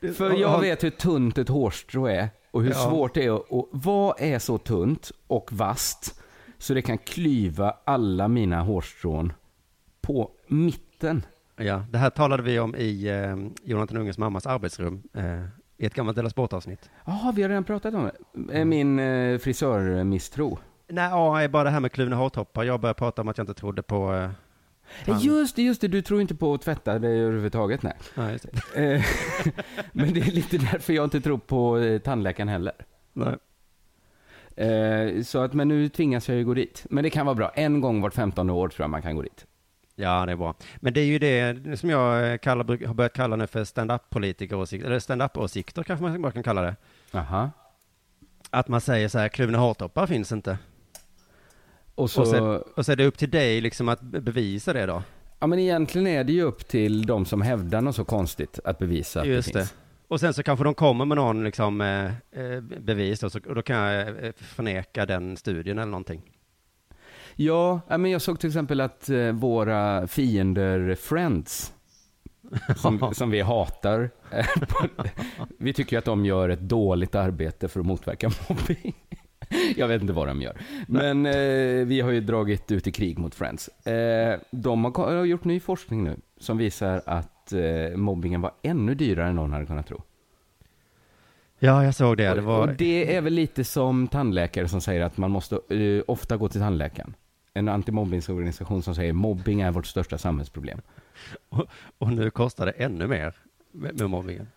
För 0.13 0.31
jag 0.39 0.61
vet 0.61 0.83
hur 0.83 0.89
tunt 0.89 1.37
ett 1.37 1.49
hårstrå 1.49 2.05
är 2.07 2.29
och 2.51 2.63
hur 2.63 2.69
Ja. 2.69 2.75
svårt 2.89 3.13
det 3.13 3.25
är 3.25 3.35
att- 3.35 3.45
och 3.49 3.69
vad 3.71 4.21
är 4.21 4.39
så 4.39 4.57
tunt 4.57 5.11
och 5.27 5.53
vasst 5.53 6.21
så 6.57 6.73
det 6.73 6.81
kan 6.81 6.97
klyva 6.97 7.75
alla 7.83 8.27
mina 8.27 8.61
hårstrån 8.61 9.33
på 10.01 10.31
mitten. 10.47 11.25
Ja, 11.55 11.85
det 11.91 11.97
här 11.97 12.09
talade 12.09 12.43
vi 12.43 12.59
om 12.59 12.75
i 12.75 13.07
eh, 13.07 13.37
Jonathan 13.63 13.97
Unges 13.97 14.17
mammas 14.17 14.45
arbetsrum 14.47 15.01
eh, 15.13 15.43
i 15.77 15.85
ett 15.85 15.93
gammalt 15.93 16.15
Della 16.15 16.29
Sport-avsnitt. 16.29 16.89
Jaha, 17.05 17.31
vi 17.35 17.41
har 17.41 17.49
redan 17.49 17.63
pratat 17.63 17.93
om 17.93 18.09
det. 18.33 18.59
Eh, 18.59 18.65
Min 18.65 18.99
eh, 18.99 19.37
frisörmisstro. 19.37 20.59
Nej, 20.87 21.09
ja, 21.09 21.47
bara 21.47 21.63
det 21.63 21.69
här 21.69 21.79
med 21.79 21.91
kluvna 21.91 22.15
hårtoppar. 22.15 22.63
Jag 22.63 22.79
började 22.81 22.97
prata 22.97 23.21
om 23.21 23.27
att 23.27 23.37
jag 23.37 23.43
inte 23.43 23.53
trodde 23.53 23.81
på... 23.83 24.13
Eh, 24.13 24.29
Ja, 25.05 25.19
Just 25.19 25.55
det, 25.55 25.61
just 25.61 25.81
det, 25.81 25.87
du 25.87 26.01
tror 26.01 26.21
inte 26.21 26.35
på 26.35 26.53
att 26.53 26.61
tvätta 26.61 26.99
dig 26.99 27.19
överhuvudtaget, 27.21 27.83
nej. 27.83 27.93
nej, 28.15 28.31
just 28.31 28.45
det. 28.73 28.93
Eh, 28.95 29.01
Men 29.91 30.13
det 30.13 30.19
är 30.19 30.31
lite 30.31 30.57
därför 30.57 30.93
jag 30.93 31.03
inte 31.03 31.21
tror 31.21 31.37
på 31.37 31.77
eh, 31.79 31.99
tandläkaren 31.99 32.47
heller. 32.49 32.73
Nej. 33.13 33.35
Eh, 34.67 35.21
Så 35.23 35.39
att, 35.39 35.53
men 35.53 35.67
nu 35.67 35.89
tvingas 35.89 36.29
jag 36.29 36.37
ju 36.37 36.45
gå 36.45 36.53
dit. 36.53 36.85
Men 36.89 37.03
det 37.03 37.09
kan 37.09 37.25
vara 37.25 37.35
bra. 37.35 37.51
En 37.55 37.81
gång 37.81 38.01
vart 38.01 38.13
15 38.13 38.49
år 38.49 38.69
tror 38.69 38.83
jag 38.83 38.89
man 38.89 39.01
kan 39.01 39.15
gå 39.15 39.21
dit. 39.21 39.45
Ja, 39.99 40.25
det 40.25 40.31
är 40.31 40.35
bra. 40.35 40.55
Men 40.75 40.93
det 40.93 41.01
är 41.01 41.05
ju 41.05 41.19
det 41.19 41.77
som 41.79 41.89
jag 41.89 42.41
kallar, 42.41 42.85
har 42.87 42.93
börjat 42.93 43.13
kalla 43.13 43.35
nu 43.35 43.47
för 43.47 43.63
stand-up-politiker-åsikter, 43.63 44.87
eller 44.87 44.99
stand-up-åsikter 44.99 45.83
kanske 45.83 46.03
man 46.03 46.21
bara 46.21 46.31
kan 46.31 46.43
kalla 46.43 46.61
det. 46.61 46.75
Aha. 47.11 47.51
Att 48.49 48.67
man 48.67 48.81
säger 48.81 49.07
så 49.07 49.19
här, 49.19 49.27
kluvna 49.29 49.57
hårtoppar 49.57 50.07
finns 50.07 50.31
inte. 50.31 50.57
Och 51.95 52.09
så, 52.11 52.21
Och, 52.21 52.27
så, 52.27 52.63
och 52.75 52.85
så 52.85 52.91
är 52.91 52.95
det 52.95 53.05
upp 53.05 53.17
till 53.17 53.29
dig 53.29 53.61
liksom 53.61 53.89
att 53.89 54.01
be- 54.01 54.21
bevisa 54.21 54.73
det 54.73 54.85
då. 54.85 55.03
ja 55.39 55.47
men 55.47 55.59
egentligen 55.59 56.07
är 56.07 56.23
det 56.23 56.33
ju 56.33 56.41
upp 56.41 56.67
till 56.67 57.05
de 57.05 57.25
som 57.25 57.41
hävdar 57.41 57.81
något 57.81 57.95
så 57.95 58.05
konstigt 58.05 58.59
att 58.63 58.79
bevisa 58.79 59.21
att 59.21 59.27
Just 59.27 59.53
det 59.53 59.59
det. 59.59 59.65
finns. 59.65 59.75
Och 60.07 60.19
sen 60.19 60.33
så 60.33 60.43
kanske 60.43 60.63
de 60.63 60.73
kommer 60.73 61.05
med 61.05 61.17
någon 61.17 61.43
liksom, 61.43 61.81
eh, 61.81 62.05
eh, 62.05 62.61
bevis 62.61 63.19
då, 63.19 63.29
så, 63.29 63.39
och 63.47 63.55
då 63.55 63.61
kan 63.61 63.75
jag 63.77 64.25
eh, 64.25 64.31
förneka 64.37 65.05
den 65.05 65.37
studien 65.37 65.77
eller 65.77 65.91
någonting. 65.91 66.21
Ja, 67.39 67.81
men 67.87 68.11
jag 68.11 68.21
såg 68.21 68.39
till 68.39 68.49
exempel 68.49 68.81
att 68.81 69.09
eh, 69.09 69.31
våra 69.31 70.07
fiender 70.07 70.95
Friends, 70.95 71.73
som, 72.75 73.11
som 73.13 73.29
vi 73.31 73.41
hatar, 73.41 74.09
eh, 74.31 74.45
vi 75.57 75.73
tycker 75.73 75.95
ju 75.95 75.97
att 75.97 76.05
de 76.05 76.25
gör 76.25 76.49
ett 76.49 76.61
dåligt 76.61 77.15
arbete 77.15 77.67
för 77.67 77.79
att 77.79 77.85
motverka 77.85 78.31
mobbing. 78.49 78.95
Jag 79.75 79.87
vet 79.87 80.01
inte 80.01 80.13
vad 80.13 80.27
de 80.27 80.41
gör. 80.41 80.57
Men 80.87 81.25
eh, 81.25 81.85
vi 81.85 82.01
har 82.01 82.11
ju 82.11 82.21
dragit 82.21 82.71
ut 82.71 82.87
i 82.87 82.91
krig 82.91 83.19
mot 83.19 83.35
Friends. 83.35 83.67
Eh, 83.87 84.39
de 84.51 84.85
har, 84.85 85.15
har 85.15 85.25
gjort 85.25 85.43
ny 85.43 85.59
forskning 85.59 86.03
nu 86.03 86.15
som 86.39 86.57
visar 86.57 87.01
att 87.05 87.53
eh, 87.53 87.97
mobbingen 87.97 88.41
var 88.41 88.51
ännu 88.61 88.95
dyrare 88.95 89.27
än 89.29 89.35
någon 89.35 89.53
hade 89.53 89.65
kunnat 89.65 89.87
tro. 89.87 90.01
Ja, 91.59 91.83
jag 91.83 91.95
såg 91.95 92.17
det. 92.17 92.33
Det 92.33 92.41
var... 92.41 92.67
och 92.67 92.75
det 92.75 93.15
är 93.15 93.21
väl 93.21 93.33
lite 93.33 93.63
som 93.63 94.07
tandläkare 94.07 94.67
som 94.67 94.81
säger 94.81 95.01
att 95.01 95.17
man 95.17 95.31
måste 95.31 95.55
eh, 95.55 96.03
ofta 96.07 96.37
gå 96.37 96.49
till 96.49 96.61
tandläkaren. 96.61 97.15
En 97.57 97.67
antimobbningsorganisation 97.67 98.83
som 98.83 98.95
säger 98.95 99.13
mobbing 99.13 99.61
är 99.61 99.71
vårt 99.71 99.85
största 99.85 100.17
samhällsproblem. 100.17 100.81
Och, 101.49 101.65
och 101.97 102.13
nu 102.13 102.29
kostar 102.29 102.65
det 102.65 102.71
ännu 102.71 103.07
mer 103.07 103.35
med, 103.71 103.99
med 103.99 104.09
mobbingen. 104.09 104.47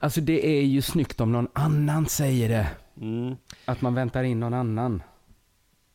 Alltså 0.00 0.20
det 0.20 0.58
är 0.58 0.62
ju 0.62 0.82
snyggt 0.82 1.20
om 1.20 1.32
någon 1.32 1.48
annan 1.52 2.06
säger 2.06 2.48
det. 2.48 2.66
Mm. 3.00 3.36
Att 3.64 3.80
man 3.80 3.94
väntar 3.94 4.22
in 4.22 4.40
någon 4.40 4.54
annan. 4.54 5.02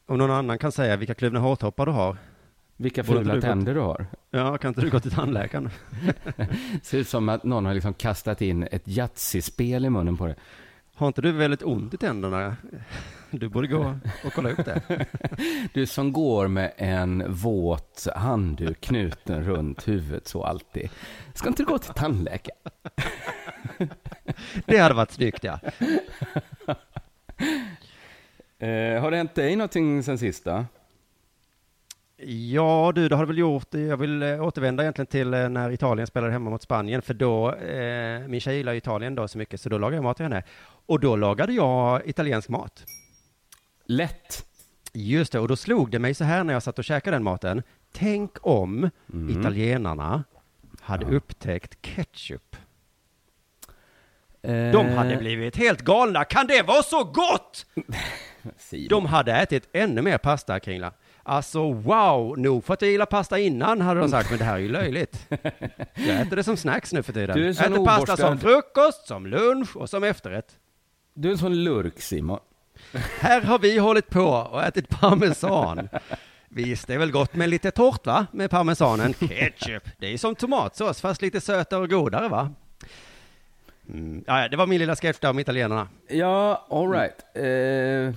Om 0.06 0.18
någon 0.18 0.32
annan 0.32 0.58
kan 0.58 0.72
säga 0.72 0.96
vilka 0.96 1.14
kluvna 1.14 1.40
hårtoppar 1.40 1.86
du 1.86 1.92
har. 1.92 2.18
Vilka 2.78 3.04
fula 3.04 3.42
tänder 3.42 3.74
du 3.74 3.80
har. 3.80 4.06
Ja, 4.30 4.58
kan 4.58 4.70
inte 4.70 4.82
du 4.82 4.90
gå 4.90 5.00
till 5.00 5.12
tandläkaren? 5.12 5.70
Ser 6.84 6.98
ut 6.98 7.08
som 7.08 7.30
att 7.30 7.44
någon 7.44 7.66
har 7.66 7.74
liksom 7.74 7.94
kastat 7.94 8.42
in 8.42 8.64
ett 8.64 8.88
Yatzy-spel 8.88 9.86
i 9.86 9.90
munnen 9.90 10.18
på 10.18 10.28
det. 10.28 10.36
Har 10.96 11.08
inte 11.08 11.22
du 11.22 11.32
väldigt 11.32 11.64
ont 11.64 11.94
i 11.94 11.98
tänderna? 11.98 12.56
Du 13.36 13.50
borde 13.50 13.68
gå 13.68 14.00
och 14.26 14.34
kolla 14.34 14.50
upp 14.50 14.66
det. 14.66 15.06
Du 15.74 15.86
som 15.86 16.14
går 16.14 16.48
med 16.48 16.72
en 16.78 17.34
våt 17.34 18.08
handduk 18.16 18.82
knuten 18.82 19.44
runt 19.44 19.88
huvudet 19.88 20.28
så 20.28 20.44
alltid. 20.44 20.90
Ska 21.34 21.48
inte 21.48 21.64
du 21.64 21.68
gå 21.68 21.78
till 21.78 21.94
tandläkaren? 21.94 22.58
Det 24.66 24.78
hade 24.78 24.96
varit 24.96 25.12
snyggt, 25.12 25.44
ja. 25.44 25.60
Eh, 28.60 29.02
har 29.02 29.12
det 29.12 29.18
hänt 29.18 29.36
dig 29.36 29.56
någonting 29.56 30.04
sen 30.04 30.18
sist 30.18 30.44
då? 30.44 30.66
Ja, 32.26 32.92
du, 32.96 33.10
det 33.10 33.16
har 33.16 33.24
det 33.24 33.28
väl 33.28 33.38
gjort. 33.38 33.74
Jag 33.74 33.98
vill 33.98 34.24
eh, 34.24 34.44
återvända 34.44 34.84
egentligen 34.84 35.08
till 35.08 35.34
eh, 35.34 35.50
när 35.50 35.72
Italien 35.72 36.08
spelade 36.08 36.32
hemma 36.34 36.50
mot 36.50 36.62
Spanien, 36.62 37.02
för 37.02 37.14
då, 37.14 37.56
min 38.28 38.42
tjej 38.42 38.58
gillar 38.58 38.74
Italien 38.74 39.16
då 39.16 39.28
så 39.28 39.38
mycket, 39.38 39.62
så 39.62 39.70
då 39.70 39.78
lagade 39.78 39.96
jag 39.96 40.04
mat 40.04 40.18
till 40.18 40.26
henne. 40.26 40.44
Och 40.86 41.00
då 41.00 41.16
lagade 41.16 41.54
jag 41.54 42.08
italiensk 42.08 42.50
mat. 42.50 42.86
Lätt. 43.98 44.46
Just 44.94 45.32
det, 45.32 45.40
och 45.40 45.48
då 45.48 45.56
slog 45.56 45.92
det 45.92 46.00
mig 46.00 46.14
så 46.14 46.24
här 46.24 46.44
när 46.44 46.54
jag 46.54 46.64
satt 46.64 46.80
och 46.80 46.86
käkade 46.86 47.16
den 47.16 47.24
maten. 47.24 47.64
Tänk 47.92 48.32
om 48.42 48.90
Mm. 49.14 49.40
italienarna 49.40 50.24
hade 50.82 51.06
Ja. 51.06 51.12
upptäckt 51.12 51.82
ketchup. 51.82 52.56
Eh, 54.42 54.72
De 54.72 54.90
hade 54.90 55.18
blivit 55.18 55.56
helt 55.58 55.82
galna. 55.82 56.24
Kan 56.24 56.48
det 56.48 56.62
vara 56.62 56.84
så 56.84 57.04
gott? 57.04 57.66
De 58.90 59.06
hade 59.06 59.32
ätit 59.34 59.70
ännu 59.74 60.02
mer 60.02 60.18
pasta, 60.18 60.60
Kringla. 60.60 60.94
Alltså 61.24 61.72
wow, 61.74 62.40
nog 62.40 62.64
för 62.66 62.74
att 62.74 62.82
jag 62.82 62.92
gillar 62.92 63.06
pasta 63.06 63.40
innan 63.40 63.82
hade 63.82 64.00
de 64.00 64.10
sagt, 64.10 64.30
men 64.30 64.40
det 64.40 64.46
här 64.46 64.56
är 64.56 64.60
ju 64.60 64.70
löjligt. 64.70 65.26
Jag 65.94 66.22
äter 66.22 66.36
det 66.36 66.44
som 66.44 66.58
snacks 66.58 66.94
nu 66.94 67.04
för 67.04 67.14
tiden. 67.14 67.38
Du 67.38 67.42
är 67.50 67.54
Jag 67.64 67.72
äter 67.72 67.86
pasta 67.86 68.18
som 68.18 68.40
frukost, 68.40 69.08
som 69.08 69.28
lunch 69.28 69.78
och 69.78 69.90
som 69.90 70.04
efterrätt. 70.04 70.58
Du 71.14 71.28
är 71.28 71.32
en 71.32 71.38
sån 71.38 71.64
lurk 71.64 72.02
Simon. 72.02 72.40
Här 73.20 73.42
har 73.42 73.60
vi 73.60 73.78
hållit 73.78 74.10
på 74.10 74.26
och 74.28 74.64
ätit 74.64 74.90
parmesan. 74.90 75.90
Visst, 76.50 76.88
det 76.88 76.94
är 76.94 76.98
väl 76.98 77.12
gott 77.12 77.36
med 77.36 77.50
lite 77.50 77.72
torrt 77.72 78.06
va? 78.06 78.26
Med 78.32 78.50
parmesanen. 78.52 79.14
Ketchup, 79.14 79.84
det 79.98 80.08
är 80.14 80.18
som 80.18 80.36
tomatsås 80.36 81.02
fast 81.02 81.22
lite 81.22 81.42
sötare 81.42 81.80
och 81.80 81.90
godare 81.90 82.28
va? 82.30 82.52
Mm. 83.90 84.24
Ja, 84.28 84.48
det 84.48 84.58
var 84.58 84.68
min 84.68 84.80
lilla 84.80 84.96
sketch 84.96 85.20
där 85.20 85.30
om 85.30 85.40
italienarna. 85.40 85.88
Ja, 86.08 86.68
alright. 86.70 87.16
Eh, 87.34 87.44
Men, 87.44 88.16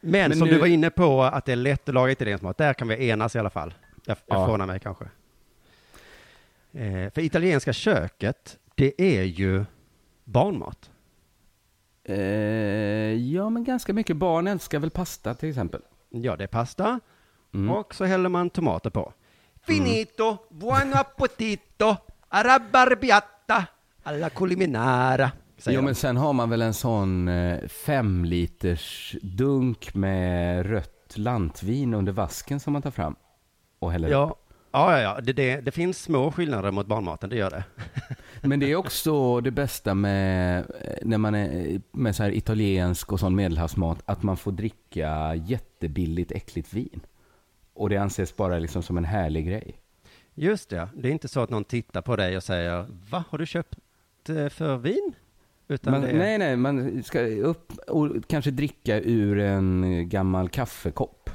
Men 0.00 0.36
som 0.38 0.48
nu- 0.48 0.54
du 0.54 0.60
var 0.60 0.66
inne 0.66 0.90
på, 0.90 1.22
att 1.22 1.44
det 1.44 1.52
är 1.52 1.56
lätt 1.56 1.88
att 1.88 1.94
laga 1.94 2.12
italiensk 2.12 2.42
mat, 2.42 2.58
där 2.58 2.74
kan 2.74 2.88
vi 2.88 3.08
enas 3.08 3.36
i 3.36 3.38
alla 3.38 3.50
fall. 3.50 3.74
Jag, 4.04 4.16
jag 4.26 4.36
Ja. 4.38 4.44
förvånar 4.44 4.66
mig 4.66 4.80
kanske. 4.80 5.04
Eh, 6.72 7.10
för 7.12 7.18
italienska 7.20 7.72
köket, 7.72 8.58
det 8.74 8.94
är 9.18 9.22
ju 9.22 9.64
barnmat. 10.24 10.90
Eh, 12.04 12.16
ja, 13.14 13.50
men 13.50 13.64
ganska 13.64 13.92
mycket 13.92 14.16
barn 14.16 14.46
älskar 14.46 14.78
väl 14.78 14.90
pasta 14.90 15.34
till 15.34 15.48
exempel. 15.48 15.80
Ja, 16.10 16.36
det 16.36 16.44
är 16.44 16.48
pasta 16.48 17.00
Mm. 17.54 17.70
och 17.70 17.94
så 17.94 18.04
häller 18.04 18.28
man 18.28 18.50
tomater 18.50 18.90
på. 18.90 19.12
Finito, 19.66 20.36
buon 20.50 20.94
appetito, 20.94 21.96
arabarbiata, 22.28 23.66
alla 24.02 24.30
culiminara. 24.30 25.30
Jo, 25.66 25.72
de. 25.72 25.82
men 25.84 25.94
sen 25.94 26.16
har 26.16 26.32
man 26.32 26.50
väl 26.50 26.62
en 26.62 26.74
sån 26.74 27.28
eh, 27.28 27.68
fem 27.68 28.24
liters 28.24 29.16
dunk 29.22 29.94
med 29.94 30.66
rött 30.66 31.12
lantvin 31.14 31.94
under 31.94 32.12
vasken 32.12 32.60
som 32.60 32.72
man 32.72 32.82
tar 32.82 32.90
fram 32.90 33.16
och 33.78 33.92
häller 33.92 34.08
upp. 34.30 34.38
Ja, 34.72 34.92
ja, 34.92 35.00
ja. 35.00 35.20
Det, 35.20 35.32
det, 35.32 35.60
det 35.60 35.70
finns 35.70 36.02
små 36.02 36.32
skillnader 36.32 36.70
mot 36.70 36.86
barnmaten, 36.86 37.30
det 37.30 37.36
gör 37.36 37.50
det. 37.50 37.64
Men 38.48 38.60
det 38.60 38.70
är 38.70 38.76
också 38.76 39.40
det 39.40 39.50
bästa 39.50 39.94
med, 39.94 40.58
eh, 40.58 40.94
när 41.02 41.18
man 41.18 41.34
är 41.34 41.80
med 41.92 42.16
så 42.16 42.22
här 42.22 42.30
italiensk 42.30 43.12
och 43.12 43.20
sån 43.20 43.34
medelhavsmat, 43.34 44.02
att 44.04 44.22
man 44.22 44.36
får 44.36 44.52
dricka 44.52 45.34
jättebilligt 45.34 46.32
äckligt 46.32 46.72
vin. 46.72 47.00
Och 47.74 47.88
det 47.88 47.96
anses 47.96 48.36
bara 48.36 48.58
liksom 48.58 48.82
som 48.82 48.98
en 48.98 49.04
härlig 49.04 49.46
grej. 49.46 49.78
Just 50.34 50.70
det, 50.70 50.88
det 50.94 51.08
är 51.08 51.12
inte 51.12 51.28
så 51.28 51.40
att 51.40 51.50
någon 51.50 51.64
tittar 51.64 52.02
på 52.02 52.16
dig 52.16 52.36
och 52.36 52.42
säger, 52.42 52.86
vad 53.10 53.22
har 53.28 53.38
du 53.38 53.46
köpt 53.46 53.78
eh, 54.28 54.48
för 54.48 54.76
vin? 54.76 55.12
Utan 55.68 55.92
Man, 55.92 56.04
är... 56.04 56.12
Nej, 56.12 56.38
nej, 56.38 56.56
man 56.56 57.02
ska 57.02 57.20
upp 57.26 57.72
och 57.88 58.08
kanske 58.26 58.50
dricka 58.50 59.00
ur 59.00 59.38
en 59.38 60.08
gammal 60.08 60.48
kaffekopp. 60.48 61.30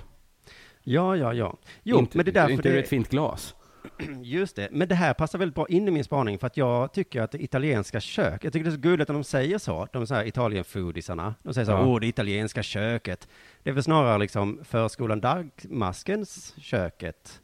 Ja, 0.89 1.15
ja, 1.15 1.33
ja. 1.33 1.57
Jo, 1.83 1.99
inte, 1.99 2.17
men 2.17 2.25
det 2.25 2.31
är 2.31 2.33
därför 2.33 2.51
inte 2.51 2.69
ur 2.69 2.73
det... 2.73 2.79
ett 2.79 2.89
fint 2.89 3.09
glas. 3.09 3.55
Just 4.21 4.55
det, 4.55 4.67
men 4.71 4.87
det 4.87 4.95
här 4.95 5.13
passar 5.13 5.39
väldigt 5.39 5.55
bra 5.55 5.67
in 5.67 5.87
i 5.87 5.91
min 5.91 6.03
spaning 6.03 6.39
för 6.39 6.47
att 6.47 6.57
jag 6.57 6.93
tycker 6.93 7.21
att 7.21 7.31
det 7.31 7.43
italienska 7.43 7.99
kök, 7.99 8.43
jag 8.45 8.53
tycker 8.53 8.63
det 8.63 8.69
är 8.69 8.75
så 8.75 8.79
gulligt 8.81 9.09
när 9.09 9.13
de 9.13 9.23
säger 9.23 9.57
så, 9.57 9.87
de 9.93 10.07
så 10.07 10.15
här 10.15 10.27
Italien-foodisarna, 10.27 11.35
de 11.43 11.53
säger 11.53 11.65
så 11.65 11.71
här, 11.71 11.79
Ja. 11.79 11.85
åh 11.85 11.99
det 11.99 12.07
italienska 12.07 12.63
köket. 12.63 13.27
Det 13.63 13.69
är 13.69 13.73
väl 13.73 13.83
snarare 13.83 14.17
liksom 14.17 14.59
förskolan 14.63 15.19
Dagmaskens 15.19 16.55
köket 16.57 17.41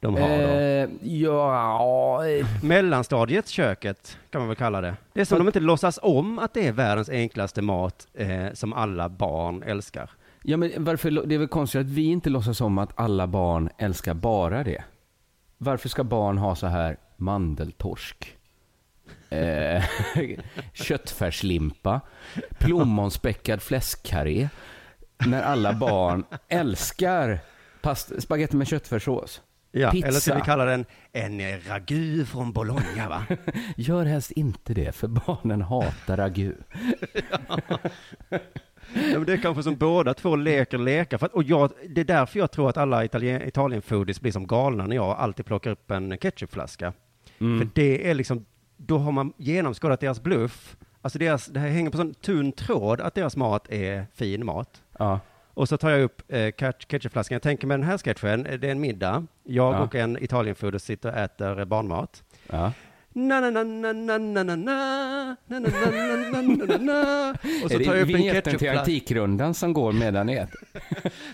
de 0.00 0.14
har 0.14 0.28
då. 0.28 0.34
Eh, 0.34 0.88
ja, 1.02 2.26
eh, 2.26 2.46
Mellanstadiets 2.62 3.50
köket 3.50 4.18
kan 4.30 4.40
man 4.40 4.48
väl 4.48 4.56
kalla 4.56 4.80
det. 4.80 4.96
Det 5.12 5.20
är 5.20 5.24
som 5.24 5.38
de 5.38 5.46
inte 5.46 5.60
låtsas 5.60 5.98
om 6.02 6.38
att 6.38 6.54
det 6.54 6.66
är 6.66 6.72
världens 6.72 7.08
enklaste 7.08 7.62
mat 7.62 8.06
eh, 8.14 8.52
som 8.52 8.72
alla 8.72 9.08
barn 9.08 9.62
älskar. 9.62 10.10
Ja, 10.42 10.56
men 10.56 10.84
varför, 10.84 11.10
det 11.26 11.34
är 11.34 11.38
väl 11.38 11.48
konstigt 11.48 11.80
att 11.80 11.86
vi 11.86 12.04
inte 12.04 12.30
låtsas 12.30 12.60
om 12.60 12.78
att 12.78 12.90
alla 12.94 13.26
barn 13.26 13.68
älskar 13.78 14.14
bara 14.14 14.64
det. 14.64 14.84
Varför 15.58 15.88
ska 15.88 16.04
barn 16.04 16.38
ha 16.38 16.56
så 16.56 16.66
här 16.66 16.96
mandeltorsk? 17.16 18.36
Eh, 19.30 19.84
köttfärslimpa, 20.72 22.00
plommonspäckad 22.58 23.62
fläskkarré. 23.62 24.48
När 25.26 25.42
alla 25.42 25.72
barn 25.72 26.24
älskar 26.48 27.38
past- 27.82 28.22
spagetti 28.22 28.56
med 28.56 28.66
köttfärssås. 28.68 29.42
Ja, 29.72 29.90
Pizza. 29.90 30.08
eller 30.08 30.20
ska 30.20 30.34
vi 30.34 30.40
kalla 30.40 30.64
den 30.64 30.84
en 31.12 31.60
ragu 31.60 32.24
från 32.24 32.52
Bologna 32.52 33.08
va? 33.08 33.26
Gör 33.76 34.04
helst 34.04 34.30
inte 34.30 34.74
det, 34.74 34.92
för 34.94 35.08
barnen 35.08 35.62
hatar 35.62 36.16
ragu. 36.16 36.54
Ja, 38.94 39.00
men 39.18 39.24
det 39.24 39.32
är 39.32 39.36
kanske 39.36 39.62
som 39.62 39.76
båda 39.76 40.14
två 40.14 40.36
leker 40.36 40.78
lekar. 40.78 41.18
För 41.18 41.26
att, 41.26 41.32
och 41.32 41.42
jag, 41.42 41.70
det 41.88 42.00
är 42.00 42.04
därför 42.04 42.38
jag 42.38 42.50
tror 42.50 42.68
att 42.68 42.76
alla 42.76 43.04
italien, 43.04 43.42
Italien-foodies 43.42 44.20
blir 44.20 44.32
som 44.32 44.46
galna 44.46 44.86
när 44.86 44.96
jag 44.96 45.10
alltid 45.18 45.46
plockar 45.46 45.70
upp 45.70 45.90
en 45.90 46.18
ketchupflaska. 46.18 46.92
Mm. 47.38 47.58
För 47.58 47.68
det 47.74 48.10
är 48.10 48.14
liksom, 48.14 48.44
då 48.76 48.98
har 48.98 49.12
man 49.12 49.32
genomskådat 49.36 50.00
deras 50.00 50.22
bluff. 50.22 50.76
Alltså 51.02 51.18
deras, 51.18 51.46
det 51.46 51.60
här 51.60 51.68
hänger 51.68 51.90
på 51.90 51.96
sån 51.96 52.14
tunn 52.14 52.52
tråd 52.52 53.00
att 53.00 53.14
deras 53.14 53.36
mat 53.36 53.70
är 53.70 54.06
fin 54.14 54.46
mat. 54.46 54.82
Ja. 54.98 55.20
Och 55.54 55.68
så 55.68 55.76
tar 55.76 55.90
jag 55.90 56.02
upp 56.02 56.22
eh, 56.28 56.36
ketch- 56.38 56.86
ketchupflaskan. 56.88 57.34
Jag 57.34 57.42
tänker 57.42 57.66
med 57.66 57.78
den 57.80 57.86
här 57.88 57.98
sketchen, 57.98 58.46
eh, 58.46 58.58
det 58.58 58.66
är 58.66 58.72
en 58.72 58.80
middag. 58.80 59.26
Jag 59.44 59.74
Ja. 59.74 59.78
och 59.80 59.94
en 59.94 60.18
Italien-foodie 60.22 60.78
sitter 60.78 61.08
och 61.12 61.16
äter 61.18 61.64
barnmat. 61.64 62.22
Ja. 62.50 62.72
Na 63.18 63.40
na 63.40 63.50
na 63.50 63.62
na 63.64 63.92
na 63.92 64.18
na 64.18 64.44
na 64.44 64.54
na 64.54 64.54
na 64.54 65.58
na 65.58 65.58
na 65.58 65.58
na 65.58 66.42
na 66.42 66.66
na 66.66 66.76
na 66.78 67.30
Och 67.64 67.70
så 67.70 67.78
tar 67.78 67.94
jag 67.94 68.02
upp 68.02 68.08
en 68.08 68.16
vinjetten 68.16 68.42
till 68.42 68.52
ketchupflaska. 68.52 68.80
Antikrundan 68.80 69.54
som 69.54 69.72
går 69.72 69.92
medan 69.92 70.26
ni 70.26 70.32
äter? 70.32 70.60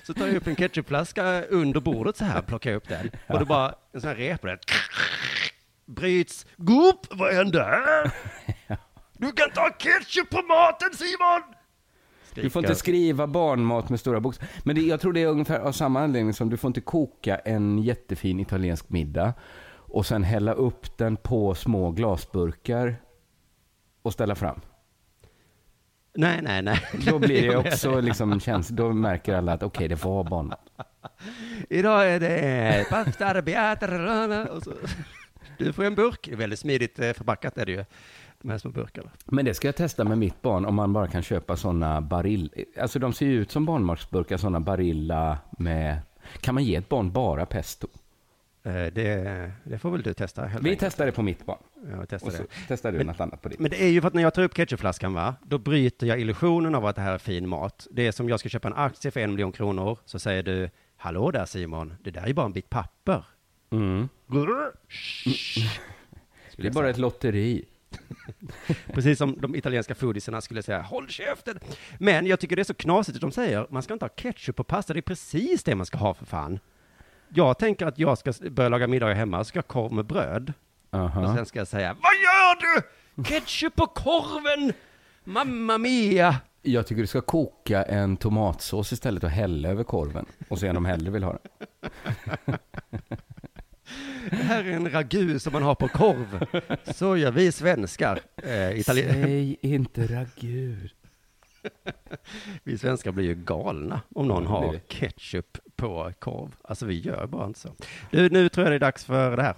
Så 0.03 0.15
tar 0.15 0.27
jag 0.27 0.37
upp 0.37 0.47
en 0.47 0.57
ketchupflaska 0.57 1.43
under 1.43 1.81
bordet 1.81 2.17
så 2.17 2.25
här, 2.25 2.43
plockar 2.43 2.71
jag 2.71 2.77
upp 2.77 2.89
den. 2.89 3.11
Och 3.27 3.39
då 3.39 3.45
bara 3.45 3.75
en 3.93 4.01
sån 4.01 4.09
här 4.09 4.17
repa 4.17 4.47
där. 4.47 4.59
Bryts. 5.87 6.47
Goop, 6.57 7.07
vad 7.11 7.35
hände? 7.35 7.81
Du 9.13 9.33
kan 9.33 9.51
ta 9.51 9.71
ketchup 9.79 10.31
på 10.31 10.43
maten 10.43 10.91
Simon! 10.93 11.43
Du 12.35 12.51
får 12.51 12.65
inte 12.65 12.75
skriva 12.75 13.27
barnmat 13.27 13.89
med 13.89 14.01
stora 14.01 14.21
bokstäver. 14.21 14.53
Men 14.65 14.77
det, 14.77 14.83
jag 14.83 15.01
tror 15.01 15.13
det 15.13 15.23
är 15.23 15.27
ungefär 15.27 15.59
av 15.61 15.73
samma 15.73 16.01
anledning 16.01 16.35
som 16.35 16.51
du 16.51 16.57
får 16.57 16.69
inte 16.69 16.81
koka 16.81 17.37
en 17.37 17.79
jättefin 17.79 18.41
italiensk 18.41 18.89
middag 18.89 19.33
och 19.95 20.07
sen 20.07 20.25
hälla 20.25 20.53
upp 20.53 20.99
den 20.99 21.17
på 21.17 21.55
små 21.55 21.91
glasburkar 21.91 22.97
och 24.03 24.13
ställa 24.13 24.35
fram. 24.35 24.61
Nej, 26.15 26.43
nej, 26.43 26.63
nej. 26.63 26.81
Då 27.07 27.19
blir 27.19 27.49
det 27.49 27.57
också 27.71 28.01
liksom 28.01 28.41
känns, 28.41 28.69
då 28.69 28.93
märker 28.93 29.35
alla 29.35 29.53
att 29.53 29.63
okej, 29.63 29.89
det 29.89 30.05
var 30.05 30.25
barnmat. 30.25 30.61
Idag 31.71 32.11
är 32.11 32.21
det 32.21 32.87
pasta. 32.91 33.41
Du 35.59 35.73
får 35.73 35.85
en 35.85 35.95
burk. 35.95 36.29
Väldigt 36.33 36.59
smidigt 36.59 36.99
eh, 36.99 37.13
förpackat 37.13 37.59
är 37.59 37.67
det 37.67 37.73
ju. 37.73 37.85
De 38.43 38.51
här 38.51 38.59
små 38.59 38.71
burkarna. 38.71 39.11
Men 39.25 39.45
det 39.45 39.55
ska 39.55 39.69
jag 39.69 39.77
testa 39.77 40.05
med 40.05 40.19
mitt 40.19 40.43
barn 40.43 40.65
om 40.65 40.75
man 40.75 40.93
bara 40.93 41.09
kan 41.09 41.23
köpa 41.23 41.57
sådana 41.57 42.01
barill... 42.01 42.51
Alltså 42.81 42.99
de 42.99 43.13
ser 43.13 43.27
ju 43.27 43.41
ut 43.41 43.51
som 43.51 43.65
barnmatsburkar, 43.65 44.37
sådana 44.37 44.61
barilla 44.61 45.39
med 45.59 45.99
Kan 46.41 46.55
man 46.55 46.65
ge 46.65 46.77
ett 46.77 46.89
barn 46.89 47.13
bara 47.13 47.47
pesto? 47.47 47.89
Eh, 48.67 48.73
Det, 48.93 49.53
det 49.65 49.79
får 49.79 49.91
väl 49.91 50.03
du 50.03 50.15
testa 50.15 50.43
helt 50.47 50.65
Vi 50.65 50.71
enkelt. 50.71 50.81
testar 50.91 51.07
det 51.07 51.13
på 51.13 51.23
mitt 51.23 51.47
barn. 51.47 51.59
Ja, 51.91 52.17
Och 52.17 52.21
så 52.21 52.31
det. 52.31 52.47
testar 52.69 52.93
du 52.93 52.99
Men- 52.99 53.07
något 53.07 53.21
annat 53.21 53.43
på 53.43 53.49
ditt. 53.49 53.59
Men 53.61 53.71
det 53.71 53.83
är 53.83 53.89
ju 53.89 54.01
för 54.01 54.09
att 54.09 54.15
när 54.15 54.23
jag 54.23 54.35
tar 54.35 54.43
upp 54.43 54.55
ketchupflaskan 54.57 55.15
va, 55.15 55.35
då 55.43 55.59
bryter 55.59 56.07
jag 56.07 56.21
illusionen 56.21 56.75
av 56.75 56.87
att 56.87 56.97
det 56.97 57.03
här 57.03 57.13
är 57.15 57.19
fin 57.19 57.49
mat. 57.49 57.87
Det 57.91 58.07
är 58.07 58.13
som 58.13 58.29
jag 58.29 58.41
ska 58.41 58.49
köpa 58.49 58.69
en 58.69 58.75
aktie 58.75 59.11
för 59.11 59.21
en 59.21 59.31
miljon 59.31 59.53
kronor, 59.53 59.99
så 60.05 60.19
säger 60.19 60.43
du, 60.43 60.71
hallå 60.97 61.31
där 61.31 61.45
Simon, 61.45 61.95
det 62.05 62.11
där 62.11 62.23
är 62.23 62.27
ju 62.27 62.35
bara 62.35 62.47
en 62.47 62.53
bit 62.53 62.71
papper. 62.71 63.25
Mm. 63.71 64.09
Det 66.57 66.67
är 66.67 66.71
bara 66.73 66.91
ett 66.91 66.99
lotteri. 66.99 67.65
Precis 68.95 69.19
som 69.19 69.37
de 69.41 69.55
italienska 69.57 69.95
foodisarna 69.95 70.41
skulle 70.41 70.63
säga, 70.63 70.81
håll 70.83 71.09
käften! 71.09 71.59
Men 71.99 72.27
jag 72.27 72.41
tycker 72.41 72.57
det 72.57 72.63
är 72.63 72.65
så 72.65 72.75
knasigt 72.75 73.17
att 73.17 73.21
de 73.21 73.33
säger, 73.33 73.67
man 73.71 73.83
ska 73.83 73.93
inte 73.93 74.05
ha 74.05 74.11
ketchup 74.17 74.57
på 74.57 74.65
pasta, 74.65 74.93
det 74.93 75.01
är 75.01 75.03
precis 75.03 75.63
det 75.65 75.75
man 75.75 75.87
ska 75.87 75.99
ha 75.99 76.15
för 76.15 76.27
fan. 76.27 76.59
Jag 77.37 77.59
tänker 77.59 77.87
att 77.87 77.99
jag 77.99 78.19
ska 78.19 78.33
börja 78.51 78.69
laga 78.69 78.87
middagar 78.87 79.15
hemma, 79.15 79.45
ska 79.45 79.59
jag 79.59 79.67
korv 79.67 79.93
med 79.93 80.05
bröd. 80.05 80.53
Och 80.91 80.99
Aha. 80.99 81.37
sen 81.37 81.47
ska 81.47 81.59
jag 81.59 81.69
säga, 81.69 81.97
vad 82.03 82.13
gör 82.15 82.61
du? 82.61 82.83
Ketchup 83.25 83.77
på 83.77 83.87
korven! 83.87 84.73
Mamma 85.25 85.79
mia! 85.79 86.41
Jag 86.63 86.87
tycker 86.87 87.01
du 87.01 87.07
ska 87.07 87.21
koka 87.21 87.83
en 87.83 88.17
tomatsås 88.17 88.93
istället 88.93 89.25
och 89.25 89.31
hälla 89.31 89.69
över 89.69 89.85
korven. 89.85 90.27
Och 90.49 90.59
se 90.59 90.69
om 90.69 90.75
de 90.75 90.85
hellre 90.85 91.11
vill 91.11 91.23
ha 91.23 91.33
den. 91.33 91.51
Det 94.31 94.37
här 94.37 94.65
är 94.65 94.71
en 94.73 94.91
ragu 94.91 95.39
som 95.39 95.53
man 95.53 95.63
har 95.63 95.75
på 95.75 95.89
korv. 95.89 96.47
Så 96.95 97.17
gör 97.17 97.31
vi 97.31 97.53
svenskar. 97.53 98.21
Eh, 98.37 98.83
Säg 98.83 99.57
inte 99.61 100.07
ragu. 100.07 100.77
vi 102.65 102.79
svenskar 102.79 103.13
blir 103.13 103.25
ju 103.25 103.35
galna 103.35 104.01
om 104.15 104.29
någon 104.29 104.47
har 104.47 104.79
ketchup 104.89 105.59
på 105.77 106.13
korv. 106.19 106.57
Alltså 106.63 106.87
vi 106.87 107.01
gör 107.01 107.27
bara 107.27 107.47
inte 107.47 107.61
så. 107.61 107.75
Du, 108.11 108.29
nu 108.29 108.49
tror 108.49 108.65
jag 108.65 108.73
det 108.73 108.77
är 108.77 108.81
dags 108.81 109.05
för 109.05 109.37
det 109.37 109.43
här. 109.43 109.55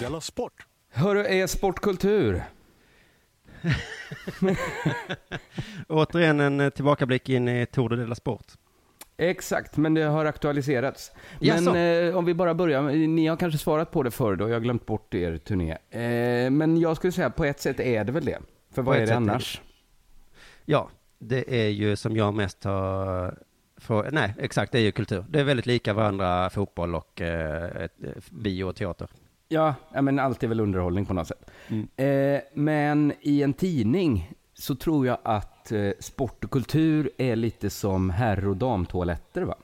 Della 0.00 0.20
Sport! 0.20 0.66
Hörru, 0.92 1.26
är 1.26 1.46
sportkultur? 1.46 2.42
Återigen 5.88 6.40
en 6.40 6.70
tillbakablick 6.70 7.28
in 7.28 7.48
i 7.48 7.66
Tour 7.66 7.88
de 7.88 7.96
Della 7.96 8.14
Sport. 8.14 8.46
Exakt, 9.20 9.76
men 9.76 9.94
det 9.94 10.02
har 10.02 10.24
aktualiserats. 10.24 11.12
Men 11.40 11.68
eh, 12.08 12.16
om 12.16 12.24
vi 12.24 12.34
bara 12.34 12.54
börjar, 12.54 12.82
ni 13.06 13.26
har 13.26 13.36
kanske 13.36 13.58
svarat 13.58 13.90
på 13.90 14.02
det 14.02 14.10
förr 14.10 14.36
då, 14.36 14.48
jag 14.48 14.54
har 14.54 14.60
glömt 14.60 14.86
bort 14.86 15.14
er 15.14 15.36
turné. 15.38 15.70
Eh, 15.90 16.50
men 16.50 16.80
jag 16.80 16.96
skulle 16.96 17.12
säga 17.12 17.30
på 17.30 17.44
ett 17.44 17.60
sätt 17.60 17.80
är 17.80 18.04
det 18.04 18.12
väl 18.12 18.24
det. 18.24 18.38
För 18.70 18.82
På 18.82 18.90
vad 18.90 18.96
ett 18.96 18.96
är 18.96 19.00
det 19.02 19.06
sätt 19.06 19.14
är 19.14 19.16
annars? 19.16 19.60
Ja, 20.64 20.90
det 21.18 21.64
är 21.64 21.68
ju 21.68 21.96
som 21.96 22.16
jag 22.16 22.34
mest 22.34 22.64
har... 22.64 23.34
För, 23.76 24.10
nej, 24.10 24.34
exakt, 24.38 24.72
det 24.72 24.78
är 24.78 24.82
ju 24.82 24.92
kultur. 24.92 25.24
Det 25.28 25.40
är 25.40 25.44
väldigt 25.44 25.66
lika 25.66 25.94
varandra, 25.94 26.50
fotboll 26.50 26.94
och 26.94 27.20
eh, 27.20 27.82
eh, 27.82 27.88
bio 28.30 28.64
och 28.64 28.76
teater. 28.76 29.08
Ja, 29.48 29.74
ja, 29.94 30.02
men 30.02 30.18
allt 30.18 30.42
är 30.42 30.48
väl 30.48 30.60
underhållning 30.60 31.06
på 31.06 31.14
något 31.14 31.28
sätt. 31.28 31.50
Mm. 31.68 31.88
Eh, 31.96 32.40
men 32.54 33.12
i 33.20 33.42
en 33.42 33.52
tidning 33.52 34.32
så 34.58 34.74
tror 34.74 35.06
jag 35.06 35.18
att 35.22 35.72
eh, 35.72 35.90
sport 36.00 36.44
och 36.44 36.50
kultur 36.50 37.10
är 37.18 37.36
lite 37.36 37.70
som 37.70 38.10
herr 38.10 38.48
och 38.48 38.56
damtoaletter 38.56 39.42
va? 39.42 39.54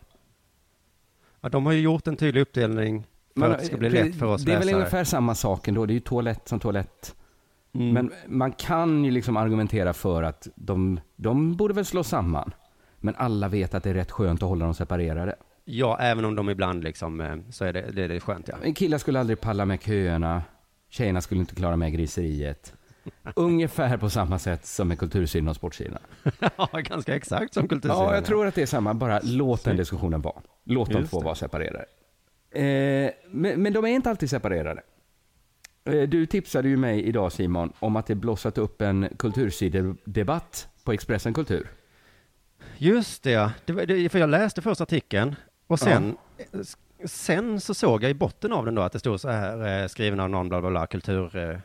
Ja, 1.41 1.49
de 1.49 1.67
har 1.67 1.73
ju 1.73 1.81
gjort 1.81 2.07
en 2.07 2.17
tydlig 2.17 2.41
uppdelning 2.41 3.07
för 3.35 3.41
Men, 3.41 3.53
att 3.53 3.59
det 3.59 3.65
ska 3.65 3.77
bli 3.77 3.89
eh, 3.89 4.05
lätt 4.05 4.19
för 4.19 4.27
oss 4.27 4.43
Det 4.43 4.53
är 4.53 4.57
väl 4.57 4.67
läsare. 4.67 4.81
ungefär 4.81 5.05
samma 5.05 5.35
sak 5.35 5.69
ändå, 5.69 5.87
det 5.87 5.93
är 5.93 5.95
ju 5.95 6.01
toalett 6.01 6.49
som 6.49 6.61
toalett. 6.61 7.15
Mm. 7.73 7.95
Men 7.95 8.13
man 8.27 8.53
kan 8.53 9.05
ju 9.05 9.11
liksom 9.11 9.37
argumentera 9.37 9.93
för 9.93 10.23
att 10.23 10.49
de, 10.55 11.01
de 11.17 11.57
borde 11.57 11.75
väl 11.75 11.85
slå 11.85 12.05
samman. 12.05 12.53
Men 13.01 13.15
alla 13.17 13.49
vet 13.49 13.75
att 13.75 13.83
det 13.83 13.91
är 13.91 13.95
rätt 13.95 14.11
skönt 14.11 14.43
att 14.43 14.49
hålla 14.49 14.65
dem 14.65 14.75
separerade. 14.75 15.37
Ja, 15.65 15.99
även 16.01 16.25
om 16.25 16.35
de 16.35 16.51
ibland 16.51 16.85
liksom, 16.85 17.21
eh, 17.21 17.37
så 17.51 17.65
är 17.65 17.73
det, 17.73 17.91
det, 17.93 18.15
är 18.15 18.21
skönt 18.21 18.49
ja. 18.49 18.73
Killar 18.75 18.99
skulle 18.99 19.21
aldrig 19.21 19.41
palla 19.41 19.65
med 19.65 19.83
köerna, 19.83 20.43
tjejerna 20.89 21.21
skulle 21.21 21.41
inte 21.41 21.55
klara 21.55 21.77
med 21.77 21.93
griseriet. 21.93 22.75
Ungefär 23.37 23.97
på 23.97 24.11
samma 24.11 24.39
sätt 24.39 24.67
som 24.67 24.89
med 24.89 24.99
kultursidan 24.99 25.49
och 25.49 25.57
sportsidan. 25.57 25.99
Ja, 26.57 26.69
ganska 26.73 27.17
exakt 27.17 27.55
som 27.55 27.69
kultursidan. 27.69 28.05
Ja, 28.05 28.15
jag 28.15 28.25
tror 28.25 28.47
att 28.47 28.55
det 28.55 28.63
är 28.63 28.67
samma. 28.67 28.95
Bara 28.95 29.21
låt 29.23 29.65
den 29.65 29.77
diskussionen 29.77 30.23
vara. 30.23 30.43
Låt 30.65 30.91
dem 30.91 31.07
få 31.07 31.21
vara 31.21 31.35
separerade. 31.35 31.85
Eh, 32.51 33.11
men, 33.31 33.63
men 33.63 33.73
de 33.73 33.85
är 33.85 33.89
inte 33.89 34.11
alltid 34.11 34.31
separerade. 34.31 34.83
Eh, 35.85 36.03
du 36.03 36.27
tipsade 36.27 36.69
ju 36.69 36.77
mig 36.77 37.03
idag 37.03 37.33
Simon 37.33 37.73
om 37.79 37.97
att 37.97 38.07
det 38.07 38.15
blossat 38.15 38.59
upp 38.59 38.83
en 38.83 39.09
kultursidedebatt 39.19 40.69
på 40.85 40.93
Expressen 40.93 41.35
Kultur. 41.35 41.71
Just 42.79 43.23
det, 43.23 43.31
ja. 43.31 43.53
det, 43.65 43.73
det, 43.87 44.09
för 44.09 44.19
jag 44.19 44.31
läste 44.31 44.63
först 44.63 44.81
artikeln 44.81 45.35
och 45.67 45.79
sen, 45.79 46.17
eh, 46.39 46.61
sen 47.05 47.61
så 47.61 47.75
såg 47.75 48.03
jag 48.03 48.11
i 48.11 48.15
botten 48.15 48.53
av 48.53 48.65
den 48.65 48.75
då 48.75 48.83
att 48.83 48.93
det 48.93 48.99
stod 48.99 49.21
så 49.21 49.29
här, 49.29 49.83
eh, 49.83 49.89
skriven 49.89 50.21
av 50.21 50.31
någon 50.31 50.49
bla 50.49 50.61
bla 50.61 50.71
bla, 50.71 50.87
kulturchef 50.87 51.35
eh, 51.35 51.59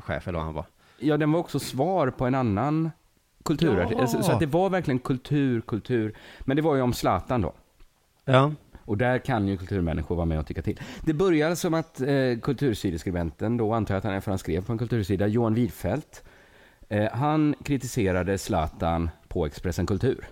chef 0.00 0.28
eller 0.28 0.38
vad 0.38 0.46
han 0.46 0.54
var. 0.54 0.66
Ja, 0.98 1.16
den 1.16 1.32
var 1.32 1.40
också 1.40 1.58
svar 1.58 2.10
på 2.10 2.26
en 2.26 2.34
annan 2.34 2.90
kulturartikel. 3.44 4.06
Jaha. 4.12 4.22
Så, 4.22 4.32
att 4.32 4.40
det 4.40 4.46
var 4.46 4.70
verkligen 4.70 4.98
kultur, 4.98 5.60
kultur. 5.60 6.16
Men 6.40 6.56
det 6.56 6.62
var 6.62 6.76
ju 6.76 6.82
om 6.82 6.92
Zlatan 6.92 7.42
då. 7.42 7.52
Ja. 8.24 8.52
Och 8.84 8.96
där 8.98 9.18
kan 9.18 9.48
ju 9.48 9.56
kulturmänniskor 9.56 10.16
vara 10.16 10.26
med 10.26 10.38
och 10.38 10.46
tycka 10.46 10.62
till. 10.62 10.80
Det 11.04 11.12
börjar 11.14 11.54
som 11.54 11.74
att 11.74 12.00
eh, 12.00 12.06
kultursideskribenten, 12.42 13.56
då 13.56 13.72
antar 13.72 13.94
jag 13.94 13.98
att 13.98 14.04
han 14.04 14.12
är 14.14 14.20
för 14.20 14.30
han 14.30 14.38
skrev 14.38 14.64
på 14.64 14.72
en 14.72 14.78
kultursida, 14.78 15.26
Johan 15.26 15.54
Widfeldt, 15.54 16.24
eh, 16.88 17.12
han 17.12 17.54
kritiserade 17.64 18.38
Zlatan 18.38 19.10
på 19.28 19.46
Expressen 19.46 19.86
Kultur. 19.86 20.26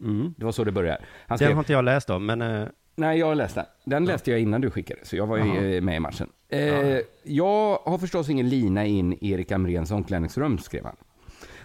Mm. 0.00 0.34
Det 0.38 0.44
var 0.44 0.52
så 0.52 0.64
det 0.64 0.72
började. 0.72 0.98
Han 1.00 1.28
Den 1.28 1.38
skrev, 1.38 1.52
har 1.52 1.58
inte 1.60 1.72
jag 1.72 1.84
läst 1.84 2.10
om, 2.10 2.26
men 2.26 2.42
eh, 2.42 2.68
nej 2.96 3.18
jag 3.18 3.36
läste 3.36 3.60
den. 3.60 3.66
Den 3.84 4.04
läste 4.04 4.30
jag 4.30 4.40
innan 4.40 4.60
du 4.60 4.70
skickade, 4.70 5.00
så 5.02 5.16
jag 5.16 5.26
var 5.26 5.36
ju 5.36 5.46
Jaha. 5.54 5.64
eh, 5.64 5.82
med 5.82 5.96
i 5.96 6.00
matchen. 6.00 6.28
Eh, 6.52 6.98
Jag 7.22 7.78
har 7.84 7.98
förstås 7.98 8.28
ingen 8.28 8.48
lina 8.48 8.86
in 8.86 9.24
Erik 9.24 9.52
Amréns 9.52 9.90
omklädningsrum, 9.90 10.58
skrev 10.58 10.84
han. 10.84 10.96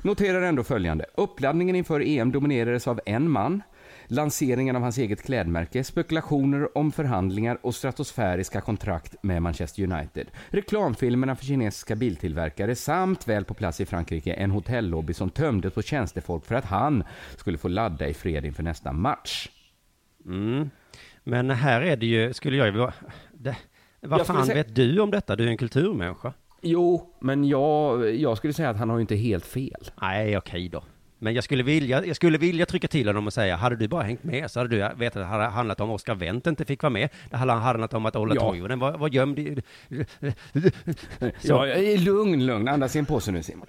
Noterar 0.02 0.42
ändå 0.42 0.64
följande. 0.64 1.06
Uppladdningen 1.16 1.76
inför 1.76 2.02
EM 2.08 2.32
dominerades 2.32 2.88
av 2.88 3.00
en 3.06 3.30
man. 3.30 3.62
Lanseringen 4.08 4.76
av 4.76 4.82
hans 4.82 4.98
eget 4.98 5.24
klädmärke, 5.24 5.84
spekulationer 5.84 6.78
om 6.78 6.92
förhandlingar 6.92 7.58
och 7.62 7.76
stratosfäriska 7.76 8.62
kontrakt 8.62 9.16
med 9.24 9.42
Manchester 9.42 9.84
United. 9.84 10.28
Reklamfilmerna 10.50 11.36
för 11.36 11.46
kinesiska 11.46 11.96
biltillverkare 11.96 12.76
samt 12.76 13.28
väl 13.28 13.46
på 13.46 13.54
plats 13.54 13.82
i 13.82 13.86
Frankrike 13.86 14.34
en 14.34 14.52
hotellobby 14.52 15.14
som 15.14 15.30
tömdes 15.30 15.74
på 15.74 15.82
tjänstefolk 15.82 16.46
för 16.46 16.56
att 16.56 16.66
han 16.66 17.04
skulle 17.38 17.58
få 17.58 17.68
ladda 17.68 18.08
i 18.08 18.14
fred 18.14 18.46
inför 18.46 18.64
nästa 18.64 18.94
match. 18.94 19.50
mm. 20.26 20.70
Men 21.24 21.50
här 21.50 21.82
är 21.82 21.98
det 21.98 22.06
ju, 22.06 22.34
skulle 22.34 22.58
jag 22.58 22.92
det, 23.34 23.56
vad 24.02 24.28
fan 24.28 24.46
säga- 24.46 24.56
vet 24.56 24.76
du 24.76 25.00
om 25.00 25.12
detta? 25.12 25.36
Du 25.36 25.44
är 25.44 25.48
en 25.48 25.58
kulturmänniska. 25.58 26.34
Jo, 26.62 27.14
men 27.20 27.44
jag, 27.48 28.16
jag 28.16 28.38
skulle 28.38 28.54
säga 28.54 28.70
att 28.70 28.78
han 28.78 28.90
har 28.90 28.98
ju 28.98 29.02
inte 29.02 29.16
helt 29.16 29.46
fel. 29.46 29.92
Nej, 30.02 30.38
okej 30.38 30.70
då. 30.70 30.84
Men 31.20 31.34
jag 31.34 31.44
skulle, 31.44 31.64
vilja, 31.64 32.06
jag 32.06 32.16
skulle 32.16 32.38
vilja 32.38 32.66
trycka 32.66 32.88
till 32.88 33.08
honom 33.08 33.28
och 33.28 33.34
säga, 33.34 33.56
hade 33.56 33.76
du 33.76 33.88
bara 33.88 34.04
hängt 34.04 34.24
med 34.24 34.52
så 34.52 34.60
hade 34.60 34.70
du 34.70 34.78
vetat 34.78 35.00
att 35.06 35.14
det 35.14 35.24
hade 35.26 35.44
handlat 35.44 35.80
om 35.82 35.90
Oscar 35.90 36.16
Wendt 36.16 36.48
inte 36.48 36.66
fick 36.66 36.84
vara 36.84 36.90
med. 36.90 37.10
Det 37.30 37.38
hade 37.38 37.52
handlat 37.52 37.94
om 37.94 38.06
att 38.06 38.16
Ola 38.16 38.36
Ja. 38.36 38.42
Toivonen 38.42 38.80
var, 38.80 38.98
var 38.98 39.10
gömd 39.10 39.40
i... 39.40 39.62
Ja, 41.42 41.66
lugn, 41.98 42.46
lugn. 42.46 42.68
Andas 42.68 42.96
in 42.96 43.06
på 43.06 43.20
sig 43.20 43.34
nu 43.34 43.44
Simon. 43.44 43.68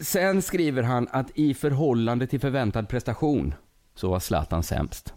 Sen 0.00 0.42
skriver 0.42 0.82
han 0.82 1.08
att 1.10 1.30
i 1.34 1.54
förhållande 1.54 2.26
till 2.26 2.40
förväntad 2.40 2.88
prestation 2.88 3.54
så 3.94 4.10
var 4.10 4.18
Zlatan 4.20 4.62
sämst. 4.62 5.14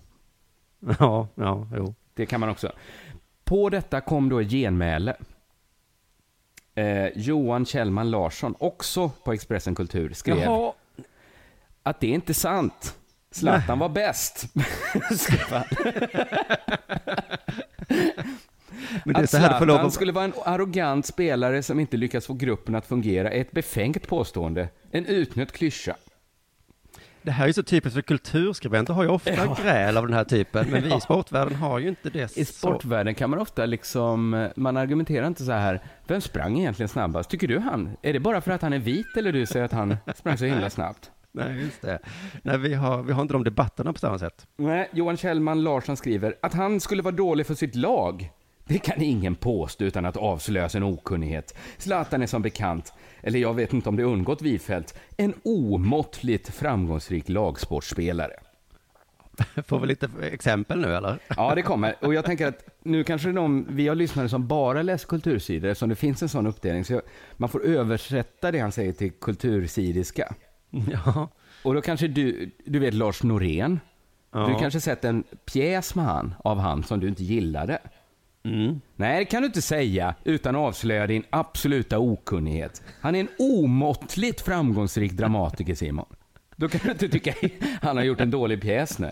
Ja, 0.99 1.27
ja, 1.35 1.67
jo. 1.77 1.95
Det 2.13 2.25
kan 2.25 2.39
man 2.39 2.49
också. 2.49 2.71
På 3.45 3.69
detta 3.69 4.01
kom 4.01 4.29
då 4.29 4.39
ett 4.39 4.49
genmäle. 4.51 5.15
Eh, 6.75 7.07
Johan 7.15 7.65
Kjellman 7.65 8.11
Larsson, 8.11 8.55
också 8.59 9.09
på 9.09 9.33
Expressen 9.33 9.75
Kultur, 9.75 10.13
skrev 10.13 10.37
Jaha. 10.37 10.73
att 11.83 11.99
det 11.99 12.07
är 12.07 12.13
inte 12.13 12.33
sant. 12.33 12.97
Zlatan 13.31 13.79
var 13.79 13.89
bäst. 13.89 14.45
skrev 15.17 15.39
han. 15.49 15.63
Men 19.05 19.15
Att 19.15 19.29
Zlatan 19.29 19.69
att... 19.69 19.93
skulle 19.93 20.11
vara 20.11 20.25
en 20.25 20.33
arrogant 20.45 21.05
spelare 21.05 21.63
som 21.63 21.79
inte 21.79 21.97
lyckas 21.97 22.25
få 22.25 22.33
gruppen 22.33 22.75
att 22.75 22.85
fungera 22.87 23.31
är 23.31 23.41
ett 23.41 23.51
befängt 23.51 24.07
påstående. 24.07 24.69
En 24.91 25.05
utnött 25.05 25.51
klyscha. 25.51 25.95
Det 27.25 27.31
här 27.31 27.43
är 27.43 27.47
ju 27.47 27.53
så 27.53 27.63
typiskt 27.63 27.95
för 27.95 28.01
kulturskribenter 28.01 28.93
har 28.93 29.03
ju 29.03 29.09
ofta 29.09 29.31
Ja. 29.33 29.57
gräl 29.63 29.97
av 29.97 30.07
den 30.07 30.13
här 30.17 30.23
typen, 30.23 30.67
men 30.71 30.83
vi 30.83 30.95
i 30.95 30.99
sportvärlden 31.01 31.55
har 31.55 31.79
ju 31.79 31.89
inte 31.89 32.09
det 32.09 32.37
I 32.37 32.45
så. 32.45 32.53
sportvärlden 32.53 33.15
kan 33.15 33.29
man 33.29 33.39
ofta 33.39 33.65
liksom, 33.65 34.49
man 34.55 34.77
argumenterar 34.77 35.27
inte 35.27 35.43
så 35.45 35.51
här, 35.51 35.81
vem 36.07 36.21
sprang 36.21 36.59
egentligen 36.59 36.89
snabbast? 36.89 37.29
Tycker 37.29 37.47
du 37.47 37.59
han? 37.59 37.97
Är 38.01 38.13
det 38.13 38.19
bara 38.19 38.41
för 38.41 38.51
att 38.51 38.61
han 38.61 38.73
är 38.73 38.79
vit 38.79 39.17
eller 39.17 39.31
du 39.31 39.45
säger 39.45 39.65
att 39.65 39.71
han 39.71 39.97
sprang 40.15 40.37
så 40.37 40.45
himla 40.45 40.69
snabbt? 40.69 41.11
Nej, 41.31 41.61
just 41.61 41.81
det. 41.81 41.99
Nej, 42.43 42.57
vi 42.57 42.73
har, 42.73 43.03
vi 43.03 43.13
har 43.13 43.21
inte 43.21 43.33
de 43.33 43.43
debatterna 43.43 43.93
på 43.93 43.99
samma 43.99 44.19
sätt. 44.19 44.47
Nej, 44.57 44.89
Johan 44.93 45.17
Kjellman 45.17 45.63
Larsson 45.63 45.97
skriver 45.97 46.35
att 46.41 46.53
han 46.53 46.79
skulle 46.79 47.01
vara 47.03 47.15
dålig 47.15 47.45
för 47.47 47.53
sitt 47.53 47.75
lag. 47.75 48.31
Det 48.67 48.79
kan 48.79 49.01
ingen 49.01 49.35
påstå 49.35 49.85
utan 49.85 50.05
att 50.05 50.17
avslöja 50.17 50.69
sin 50.69 50.83
okunnighet. 50.83 51.55
Zlatan 51.77 52.21
är 52.21 52.27
som 52.27 52.41
bekant, 52.41 52.93
eller 53.21 53.39
jag 53.39 53.53
vet 53.53 53.73
inte 53.73 53.89
om 53.89 53.95
det 53.95 54.03
undgått 54.03 54.41
Wifelt, 54.41 54.99
en 55.17 55.33
omåttligt 55.43 56.49
framgångsrik 56.55 57.29
lagsportspelare. 57.29 58.33
Får 59.67 59.79
vi 59.79 59.87
lite 59.87 60.09
exempel 60.31 60.79
nu 60.79 60.95
eller? 60.95 61.17
Ja, 61.37 61.55
det 61.55 61.61
kommer. 61.61 61.95
Och 62.01 62.13
jag 62.13 62.25
tänker 62.25 62.47
att 62.47 62.65
nu 62.83 63.03
kanske 63.03 63.31
de, 63.31 63.67
vi 63.69 63.87
har 63.87 63.95
lyssnare 63.95 64.29
som 64.29 64.47
bara 64.47 64.81
läser 64.81 65.07
kultursidor, 65.07 65.69
eftersom 65.69 65.89
det 65.89 65.95
finns 65.95 66.21
en 66.21 66.29
sån 66.29 66.47
uppdelning, 66.47 66.85
så 66.85 66.93
jag, 66.93 67.01
man 67.37 67.49
får 67.49 67.65
översätta 67.65 68.51
det 68.51 68.59
han 68.59 68.71
säger 68.71 68.93
till 68.93 69.11
kultursidiska. 69.11 70.33
Ja. 70.91 71.29
Och 71.63 71.73
då 71.73 71.81
kanske 71.81 72.07
du, 72.07 72.51
du 72.65 72.79
vet 72.79 72.93
Lars 72.93 73.23
Norén, 73.23 73.79
Ja. 74.31 74.47
du 74.47 74.59
kanske 74.59 74.81
sett 74.81 75.05
en 75.05 75.23
pjäs 75.45 75.95
med 75.95 76.05
han, 76.05 76.35
av 76.43 76.59
han 76.59 76.83
som 76.83 76.99
du 76.99 77.07
inte 77.07 77.23
gillade. 77.23 77.79
Mm. 78.45 78.81
Nej, 78.95 79.19
det 79.19 79.25
kan 79.25 79.41
du 79.41 79.45
inte 79.45 79.61
säga 79.61 80.15
utan 80.23 80.55
att 80.55 80.61
avslöja 80.61 81.07
din 81.07 81.23
absoluta 81.29 81.99
okunnighet. 81.99 82.83
Han 83.01 83.15
är 83.15 83.19
en 83.19 83.29
omåttligt 83.39 84.41
framgångsrik 84.41 85.11
dramatiker, 85.11 85.75
Simon. 85.75 86.05
Då 86.55 86.67
kan 86.67 86.81
du 86.83 86.91
inte 86.91 87.09
tycka 87.09 87.33
han 87.81 87.97
har 87.97 88.03
gjort 88.03 88.21
en 88.21 88.31
dålig 88.31 88.61
pjäs 88.61 88.99
nu. 88.99 89.11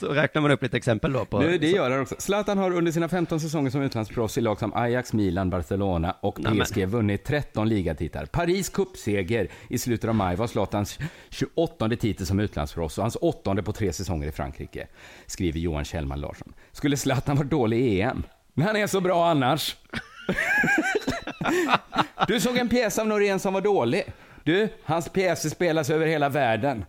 Så 0.00 0.08
räknar 0.08 0.42
man 0.42 0.50
upp 0.50 0.62
lite 0.62 0.76
exempel 0.76 1.12
då 1.12 1.24
på... 1.24 1.38
Nu, 1.40 1.58
det 1.58 1.70
gör 1.70 1.90
han 1.90 2.00
också. 2.00 2.14
Zlatan 2.18 2.58
har 2.58 2.70
under 2.70 2.92
sina 2.92 3.08
15 3.08 3.40
säsonger 3.40 3.70
som 3.70 3.82
utlandsproffs 3.82 4.38
i 4.38 4.40
lag 4.40 4.58
som 4.58 4.74
Ajax, 4.74 5.12
Milan, 5.12 5.50
Barcelona 5.50 6.16
och 6.20 6.34
PSG 6.34 6.86
vunnit 6.86 7.24
13 7.24 7.68
ligatitlar. 7.68 8.26
Paris 8.26 8.68
cupseger 8.68 9.48
i 9.68 9.78
slutet 9.78 10.08
av 10.08 10.14
maj 10.14 10.36
var 10.36 10.46
Zlatans 10.46 10.98
28 11.30 11.88
titel 11.88 12.26
som 12.26 12.40
utlandsproffs 12.40 12.98
och 12.98 13.04
hans 13.04 13.16
åttonde 13.20 13.62
på 13.62 13.72
tre 13.72 13.92
säsonger 13.92 14.28
i 14.28 14.32
Frankrike, 14.32 14.86
skriver 15.26 15.60
Johan 15.60 15.84
Kjellman 15.84 16.20
Larsson. 16.20 16.52
Skulle 16.72 16.96
Zlatan 16.96 17.36
vara 17.36 17.48
dålig 17.48 17.80
i 17.80 18.00
EM? 18.00 18.22
Men 18.54 18.66
han 18.66 18.76
är 18.76 18.86
så 18.86 19.00
bra 19.00 19.28
annars. 19.28 19.76
du 22.28 22.40
såg 22.40 22.56
en 22.56 22.68
pjäs 22.68 22.98
av 22.98 23.06
Norén 23.06 23.38
som 23.38 23.54
var 23.54 23.60
dålig. 23.60 24.04
Du, 24.44 24.68
hans 24.84 25.08
pjäser 25.08 25.48
spelas 25.48 25.90
över 25.90 26.06
hela 26.06 26.28
världen. 26.28 26.84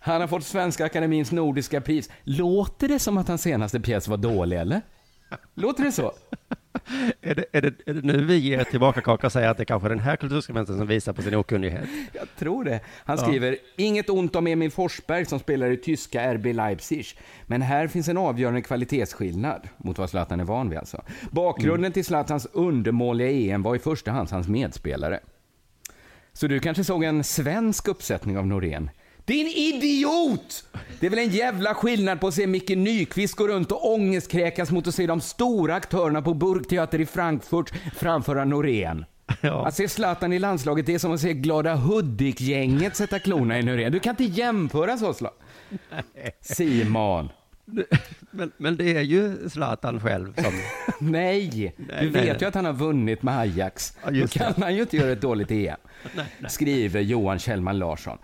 Han 0.00 0.20
har 0.20 0.28
fått 0.28 0.44
Svenska 0.44 0.84
Akademins 0.84 1.32
Nordiska 1.32 1.80
pris. 1.80 2.10
Låter 2.24 2.88
det 2.88 2.98
som 2.98 3.18
att 3.18 3.28
hans 3.28 3.42
senaste 3.42 3.80
pjäs 3.80 4.08
var 4.08 4.16
dålig, 4.16 4.56
eller? 4.58 4.80
Låter 5.54 5.84
det 5.84 5.92
så? 5.92 6.12
Är 7.20 7.34
det, 7.34 7.44
är, 7.52 7.62
det, 7.62 7.74
är 7.86 7.94
det 7.94 8.02
nu 8.02 8.24
vi 8.24 8.36
ger 8.36 8.64
tillbaka 8.64 9.00
kaka 9.00 9.26
och 9.26 9.32
säger 9.32 9.48
att 9.48 9.56
det 9.56 9.64
kanske 9.64 9.86
är 9.86 9.90
den 9.90 9.98
här 9.98 10.16
kulturskribenten 10.16 10.78
som 10.78 10.86
visar 10.86 11.12
på 11.12 11.22
sin 11.22 11.34
okunnighet? 11.34 11.88
Jag 12.12 12.26
tror 12.38 12.64
det. 12.64 12.80
Han 13.04 13.16
Ja. 13.18 13.24
skriver, 13.24 13.56
inget 13.76 14.10
ont 14.10 14.36
om 14.36 14.46
Emil 14.46 14.70
Forsberg 14.70 15.24
som 15.26 15.38
spelar 15.38 15.70
i 15.70 15.76
tyska 15.76 16.34
RB 16.34 16.46
Leipzig. 16.46 17.06
Men 17.46 17.62
här 17.62 17.86
finns 17.88 18.08
en 18.08 18.16
avgörande 18.18 18.62
kvalitetsskillnad 18.62 19.68
mot 19.76 19.98
vad 19.98 20.10
Zlatan 20.10 20.40
är 20.40 20.44
van 20.44 20.70
vid 20.70 20.78
alltså. 20.78 21.02
Bakgrunden 21.30 21.92
till 21.92 22.04
Zlatans 22.04 22.46
undermåliga 22.52 23.30
EM 23.30 23.62
var 23.62 23.76
i 23.76 23.78
första 23.78 24.10
hand 24.10 24.30
hans 24.30 24.48
medspelare. 24.48 25.20
Så 26.32 26.46
du 26.46 26.60
kanske 26.60 26.84
såg 26.84 27.04
en 27.04 27.24
svensk 27.24 27.88
uppsättning 27.88 28.38
av 28.38 28.46
Norén? 28.46 28.90
Din 29.24 29.46
idiot! 29.46 30.64
Det 31.00 31.06
är 31.06 31.10
väl 31.10 31.18
en 31.18 31.30
jävla 31.30 31.74
skillnad 31.74 32.20
på 32.20 32.26
att 32.26 32.34
se 32.34 32.46
Micke 32.46 32.68
Nyqvist 32.68 33.34
gå 33.34 33.48
runt 33.48 33.72
och 33.72 33.92
ångestkräkas 33.92 34.70
mot 34.70 34.86
att 34.86 34.94
se 34.94 35.06
de 35.06 35.20
stora 35.20 35.74
aktörerna 35.74 36.22
på 36.22 36.34
Burgtheater 36.34 37.00
i 37.00 37.06
Frankfurt 37.06 37.72
framföra 37.96 38.44
Norén. 38.44 39.04
Ja. 39.40 39.66
Att 39.66 39.74
se 39.74 39.88
Zlatan 39.88 40.32
i 40.32 40.38
landslaget 40.38 40.86
det 40.86 40.94
är 40.94 40.98
som 40.98 41.12
att 41.12 41.20
se 41.20 41.34
Glada 41.34 41.74
Hudik-gänget 41.74 42.96
sätta 42.96 43.18
klorna 43.18 43.58
i 43.58 43.62
Norén. 43.62 43.92
Du 43.92 44.00
kan 44.00 44.10
inte 44.10 44.24
jämföra 44.24 44.96
så. 44.96 45.14
Simon. 46.40 47.28
Men, 48.30 48.52
men 48.56 48.76
det 48.76 48.96
är 48.96 49.02
ju 49.02 49.48
Zlatan 49.48 50.00
själv 50.00 50.34
som... 50.34 50.52
Nej, 51.10 51.74
du 51.76 51.84
nej, 51.88 52.06
vet 52.06 52.24
nej. 52.24 52.36
ju 52.40 52.46
att 52.46 52.54
han 52.54 52.64
har 52.64 52.72
vunnit 52.72 53.22
med 53.22 53.38
Ajax. 53.38 53.96
Ja, 54.04 54.10
Då 54.10 54.28
kan 54.28 54.52
det. 54.56 54.62
han 54.62 54.74
ju 54.74 54.80
inte 54.80 54.96
göra 54.96 55.12
ett 55.12 55.20
dåligt 55.20 55.50
EM. 55.50 55.76
Skriver 56.48 57.00
Johan 57.00 57.38
Kjellman 57.38 57.78
Larsson. 57.78 58.18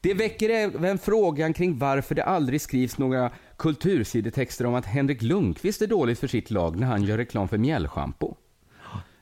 Det 0.00 0.14
väcker 0.14 0.50
även 0.50 0.98
frågan 0.98 1.52
kring 1.52 1.78
varför 1.78 2.14
det 2.14 2.24
aldrig 2.24 2.60
skrivs 2.60 2.98
några 2.98 3.30
kultursidetexter 3.56 4.66
om 4.66 4.74
att 4.74 4.86
Henrik 4.86 5.22
Lundqvist 5.22 5.82
är 5.82 5.86
dåligt 5.86 6.18
för 6.18 6.26
sitt 6.26 6.50
lag 6.50 6.80
när 6.80 6.86
han 6.86 7.02
gör 7.02 7.16
reklam 7.16 7.48
för 7.48 7.58
mjällschampo. 7.58 8.34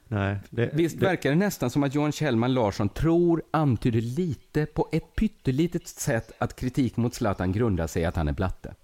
Nej, 0.09 0.37
det, 0.51 0.71
Visst 0.73 1.01
det, 1.01 1.07
verkar 1.07 1.31
det 1.31 1.37
nästan 1.37 1.71
som 1.71 1.83
att 1.83 1.95
Johan 1.95 2.13
Kjellman 2.13 2.55
Larsson 2.55 2.89
tror, 2.89 3.43
antyder 3.51 4.01
lite 4.01 4.67
på 4.67 4.89
ett 4.93 5.17
pyttelitet 5.17 5.89
sätt 5.89 6.33
att 6.39 6.57
kritik 6.57 6.97
mot 6.97 7.15
Zlatan 7.15 7.53
grundar 7.53 7.87
sig 7.87 8.03
i 8.03 8.05
att 8.05 8.17
han 8.17 8.29
är 8.29 8.33
blatte. 8.33 8.75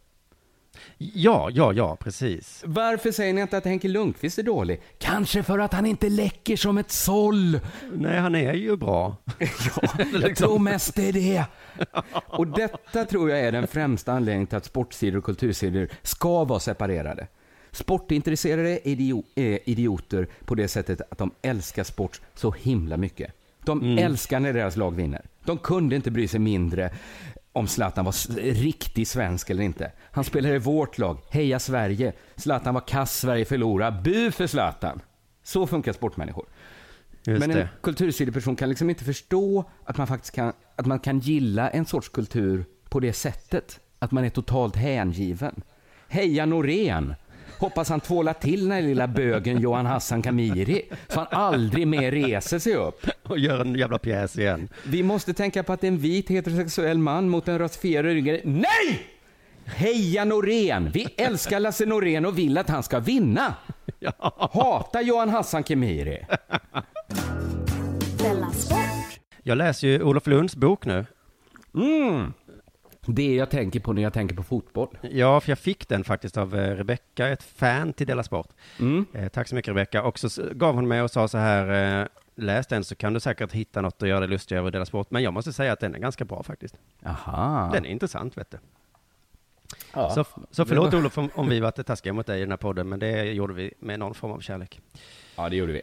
Ja, 0.99 1.51
ja, 1.53 1.73
ja, 1.73 1.97
precis. 1.97 2.63
Varför 2.67 3.13
säger 3.13 3.35
ni 3.35 3.41
inte 3.41 3.57
att 3.57 3.65
Henke 3.65 3.89
Lundqvist 3.89 4.39
är 4.39 4.43
dålig? 4.43 4.81
Kanske 4.99 5.43
för 5.43 5.59
att 5.59 5.73
han 5.73 5.87
inte 5.87 6.09
läcker 6.09 6.57
som 6.57 6.79
ett 6.79 6.91
såll. 6.91 7.61
Nej, 7.93 8.19
han 8.19 8.35
är 8.35 8.55
ju 8.55 8.77
bra. 8.77 9.17
Ja, 9.39 10.05
jag 10.23 10.37
tror 10.37 10.59
mest 10.59 10.95
det 10.95 11.09
är 11.09 11.13
det. 11.13 11.45
Och 12.13 12.47
detta 12.47 13.05
tror 13.05 13.31
jag 13.31 13.41
är 13.41 13.53
den 13.53 13.67
främsta 13.67 14.13
anledningen 14.13 14.47
till 14.47 14.57
att 14.57 14.65
sportsidor 14.65 15.19
och 15.19 15.25
kultursidor 15.25 15.89
ska 16.03 16.45
vara 16.45 16.61
separerade. 16.61 17.27
Sportintresserade 17.73 18.89
är 18.89 19.23
är 19.35 19.71
idioter 19.71 20.29
på 20.45 20.55
det 20.55 20.69
sättet 20.69 21.01
att 21.11 21.19
de 21.19 21.31
älskar 21.43 21.85
sport 21.85 22.21
så 22.35 22.51
himla 22.51 22.97
mycket. 22.97 23.33
De 23.65 23.99
älskar 23.99 24.41
när 24.41 24.53
deras 24.53 24.77
lag 24.77 24.97
vinner. 24.97 25.23
De 25.45 25.59
kunde 25.59 25.97
inte 25.97 26.11
bry 26.11 26.29
sig 26.29 26.41
mindre 26.41 26.91
om 27.53 27.67
Zlatan 27.67 28.05
var 28.05 28.41
riktig 28.53 29.07
svensk 29.07 29.51
eller 29.51 29.63
inte. 29.63 29.93
Han 30.13 30.25
spelar 30.25 30.51
i 30.51 30.59
vårt 30.59 30.99
lag. 30.99 31.19
Heja 31.31 31.59
Sverige. 31.59 32.13
Zlatan 32.37 32.75
var 32.75 32.81
kass, 32.89 33.19
Sverige 33.19 33.45
förlorar. 33.45 34.01
Bu 34.05 34.31
för 34.31 34.47
Zlatan. 34.47 35.01
Så 35.43 35.67
funkar 35.67 35.93
sportmänniskor. 35.93 36.47
Just 37.25 37.41
Men 37.41 37.51
en 37.51 37.57
det. 37.57 37.69
kultursideperson 37.83 38.57
kan 38.57 38.69
liksom 38.69 38.91
inte 38.91 39.05
förstå 39.05 39.65
att 39.85 39.97
man 39.97 40.07
faktiskt 40.07 40.35
kan, 40.35 40.53
att 40.77 40.87
man 40.87 40.99
kan 40.99 41.19
gilla 41.19 41.71
en 41.71 41.87
sorts 41.87 42.09
kultur 42.09 42.65
på 42.89 43.01
det 43.01 43.13
sättet. 43.13 43.81
Att 43.99 44.11
man 44.11 44.25
är 44.25 44.31
totalt 44.31 44.77
hängiven. 44.77 45.63
Heja 46.09 46.47
Norén! 46.47 47.15
Hoppas 47.61 47.89
han 47.89 48.01
tvålar 48.01 48.33
till 48.33 48.63
den 48.63 48.71
här 48.71 48.83
lilla 48.83 49.09
bögen 49.09 49.61
Johan 49.61 49.87
Hassan 49.87 50.23
Kamiri, 50.23 50.83
så 51.09 51.19
han 51.19 51.27
aldrig 51.31 51.87
mer 51.87 52.11
reser 52.11 52.59
sig 52.59 52.75
upp. 52.75 53.07
Och 53.23 53.39
gör 53.39 53.61
en 53.61 53.75
jävla 53.75 53.99
pjäs 53.99 54.39
igen. 54.39 54.69
Vi 54.85 55.03
måste 55.03 55.35
tänka 55.35 55.63
på 55.63 55.73
att 55.73 55.81
det 55.81 55.87
är 55.87 55.93
en 55.93 55.99
vit 55.99 56.31
heterosexuell 56.31 56.99
man 56.99 57.29
mot 57.29 57.49
en 57.49 57.59
rasifierad 57.59 58.05
ryggare. 58.05 58.41
Nej! 58.45 59.07
Heja 59.65 60.25
Norén! 60.25 60.91
Vi 60.95 61.07
älskar 61.17 61.61
Lasse 61.61 61.87
Norén 61.87 62.27
och 62.27 62.39
vill 62.39 62.59
att 62.59 62.69
han 62.69 62.83
ska 62.83 62.99
vinna. 62.99 63.55
Hata 64.37 65.03
Johan 65.03 65.29
Hassan 65.29 65.65
Kemiri. 65.65 66.27
Jag 69.43 69.59
läser 69.59 69.89
ju 69.89 70.03
Olof 70.03 70.27
Lunds 70.27 70.57
bok 70.57 70.87
nu. 70.87 71.07
Mm. 71.75 72.33
Det 73.15 73.35
jag 73.35 73.51
tänker 73.51 73.81
på 73.81 73.93
när 73.93 74.03
jag 74.03 74.13
tänker 74.13 74.37
på 74.37 74.43
fotboll. 74.43 74.99
Ja, 75.01 75.41
för 75.41 75.51
jag 75.51 75.59
fick 75.59 75.89
den 75.89 76.05
faktiskt 76.05 76.37
av 76.37 76.57
eh, 76.57 76.77
Rebecka, 76.77 77.29
ett 77.29 77.43
fan 77.43 77.93
till 77.93 78.07
Della 78.07 78.23
Sport. 78.23 78.49
Mm. 78.79 79.07
Eh, 79.13 79.29
tack 79.29 79.49
så 79.49 79.55
mycket 79.55 79.71
Rebecka. 79.71 80.03
Och 80.03 80.19
så 80.19 80.43
gav 80.53 80.75
hon 80.75 80.89
mig 80.89 81.03
och 81.03 81.11
sa 81.11 81.29
så 81.29 81.39
här, 81.39 82.01
eh, 82.01 82.07
läs 82.35 82.67
den 82.67 82.85
så 82.85 82.95
kan 82.95 83.13
du 83.13 83.21
säkert 83.21 83.53
hitta 83.53 83.81
något 83.81 84.03
att 84.03 84.09
göra 84.09 84.21
dig 84.21 84.29
lustig 84.29 84.57
över 84.57 84.71
Della 84.71 84.87
Sport. 84.87 85.11
Men 85.11 85.23
jag 85.23 85.33
måste 85.33 85.53
säga 85.53 85.73
att 85.73 85.81
den 85.81 85.95
är 85.95 85.99
ganska 85.99 86.25
bra 86.25 86.43
faktiskt. 86.43 86.75
Aha. 87.07 87.71
Den 87.73 87.87
är 87.87 87.91
intressant 87.91 88.39
vet 88.39 88.51
du. 88.51 88.59
Ja. 89.95 90.11
Så, 90.11 90.25
så 90.51 90.65
förlåt 90.65 90.95
Olof 90.95 91.19
om, 91.19 91.31
om 91.35 91.49
vi 91.49 91.61
varit 91.61 91.87
taskiga 91.87 92.13
mot 92.13 92.27
dig 92.27 92.39
i 92.39 92.41
den 92.41 92.51
här 92.51 92.57
podden, 92.57 92.89
men 92.89 92.99
det 92.99 93.25
gjorde 93.25 93.55
vi 93.55 93.75
med 93.79 93.99
någon 93.99 94.15
form 94.15 94.33
av 94.33 94.41
kärlek. 94.41 94.81
Ja, 95.37 95.49
det 95.49 95.57
gjorde 95.57 95.73
vi. 95.73 95.83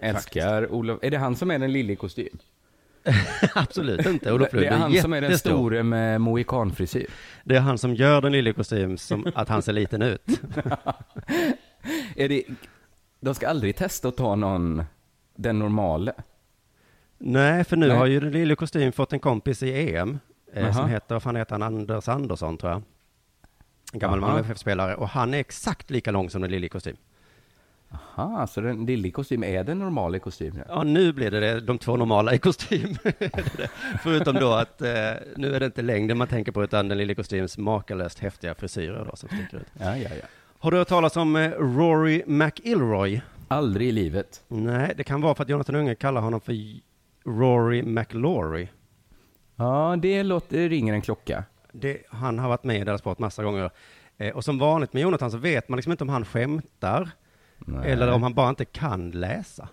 Älskar 0.00 0.72
Olof. 0.72 0.98
Är 1.02 1.10
det 1.10 1.18
han 1.18 1.36
som 1.36 1.50
är 1.50 1.58
den 1.58 1.72
lille 1.72 1.92
i 1.92 1.96
kostym? 1.96 2.38
Absolut 3.54 4.06
inte. 4.06 4.32
Olof 4.32 4.52
Lund 4.52 4.64
det 4.64 4.68
är 4.68 4.78
han 4.78 5.00
som 5.00 5.12
är 5.12 5.20
den 5.20 5.30
jättestor. 5.30 5.50
store 5.50 5.82
med 5.82 6.20
mohikanfrisyr. 6.20 7.06
Det 7.44 7.56
är 7.56 7.60
han 7.60 7.78
som 7.78 7.94
gör 7.94 8.20
den 8.20 8.32
lille 8.32 8.52
kostym 8.52 8.98
som 8.98 9.26
att 9.34 9.48
han 9.48 9.62
ser 9.62 9.72
liten 9.72 10.02
ut. 10.02 10.22
Är 12.16 12.28
det, 12.28 12.42
de 13.20 13.34
ska 13.34 13.48
aldrig 13.48 13.76
testa 13.76 14.08
att 14.08 14.16
ta 14.16 14.34
någon, 14.34 14.84
den 15.36 15.58
normale. 15.58 16.12
Nej, 17.18 17.64
för 17.64 17.76
nu 17.76 17.88
Nej. 17.88 17.96
har 17.96 18.06
ju 18.06 18.20
den 18.20 18.32
lille 18.32 18.56
kostym 18.56 18.92
fått 18.92 19.12
en 19.12 19.20
kompis 19.20 19.62
i 19.62 19.94
EM 19.96 20.18
eh, 20.52 20.76
som 20.76 20.88
heter, 20.88 21.14
vad 21.14 21.22
fan 21.22 21.36
heter 21.36 21.52
han, 21.52 21.62
Anders 21.62 22.08
Andersson 22.08 22.58
tror 22.58 22.72
jag. 22.72 22.82
En 23.92 23.98
gammal 23.98 24.20
Jaha. 24.20 24.28
Malmö 24.28 24.40
FF-spelare 24.44 24.94
och 24.94 25.08
han 25.08 25.34
är 25.34 25.38
exakt 25.38 25.90
lika 25.90 26.10
lång 26.10 26.30
som 26.30 26.42
den 26.42 26.50
lille 26.50 26.68
kostym. 26.68 26.96
Aha, 27.90 28.46
så 28.46 28.60
den 28.60 28.86
lille 28.86 29.08
i 29.08 29.10
kostym 29.10 29.44
är 29.44 29.64
den 29.64 29.78
normala 29.78 30.16
i 30.16 30.20
kostym? 30.20 30.58
Ja, 30.68 30.82
nu 30.82 31.12
blir 31.12 31.30
det, 31.30 31.40
det 31.40 31.60
de 31.60 31.78
två 31.78 31.96
normala 31.96 32.34
i 32.34 32.38
kostym. 32.38 32.96
Förutom 34.02 34.34
då 34.34 34.52
att 34.52 34.80
eh, 34.80 34.88
nu 35.36 35.54
är 35.54 35.60
det 35.60 35.66
inte 35.66 35.82
längden 35.82 36.18
man 36.18 36.28
tänker 36.28 36.52
på 36.52 36.64
utan 36.64 36.88
den 36.88 36.98
lille 36.98 37.12
i 37.12 37.16
kostyms 37.16 37.58
makalöst 37.58 38.18
häftiga 38.18 38.54
frisyrer 38.54 39.04
då 39.04 39.16
som 39.16 39.28
sticker 39.28 39.56
ut. 39.56 39.66
Ja, 39.80 39.96
ja, 39.96 40.10
ja. 40.20 40.26
Har 40.58 40.70
du 40.70 40.76
hört 40.76 40.88
talas 40.88 41.16
om 41.16 41.36
eh, 41.36 41.50
Rory 41.50 42.22
McIlroy? 42.26 43.20
Aldrig 43.48 43.88
i 43.88 43.92
livet. 43.92 44.42
Nej, 44.48 44.94
det 44.96 45.04
kan 45.04 45.20
vara 45.20 45.34
för 45.34 45.42
att 45.42 45.48
Jonathan 45.48 45.76
Unge 45.76 45.94
kallar 45.94 46.20
honom 46.20 46.40
för 46.40 46.54
Rory 47.24 47.82
McLaury. 47.82 48.68
Ja, 49.56 49.96
det 49.98 50.22
låter, 50.22 50.56
det 50.56 50.68
ringer 50.68 50.94
en 50.94 51.02
klocka. 51.02 51.44
Det, 51.72 51.98
han 52.08 52.38
har 52.38 52.48
varit 52.48 52.64
med 52.64 52.80
i 52.80 52.84
deras 52.84 53.00
sport 53.00 53.18
massa 53.18 53.42
gånger. 53.42 53.70
Eh, 54.18 54.36
och 54.36 54.44
som 54.44 54.58
vanligt 54.58 54.92
med 54.92 55.02
Jonathan 55.02 55.30
så 55.30 55.38
vet 55.38 55.68
man 55.68 55.76
liksom 55.76 55.92
inte 55.92 56.04
om 56.04 56.08
han 56.10 56.24
skämtar 56.24 57.10
Nej. 57.58 57.90
eller 57.90 58.12
om 58.12 58.22
han 58.22 58.34
bara 58.34 58.48
inte 58.48 58.64
kan 58.64 59.10
läsa. 59.10 59.68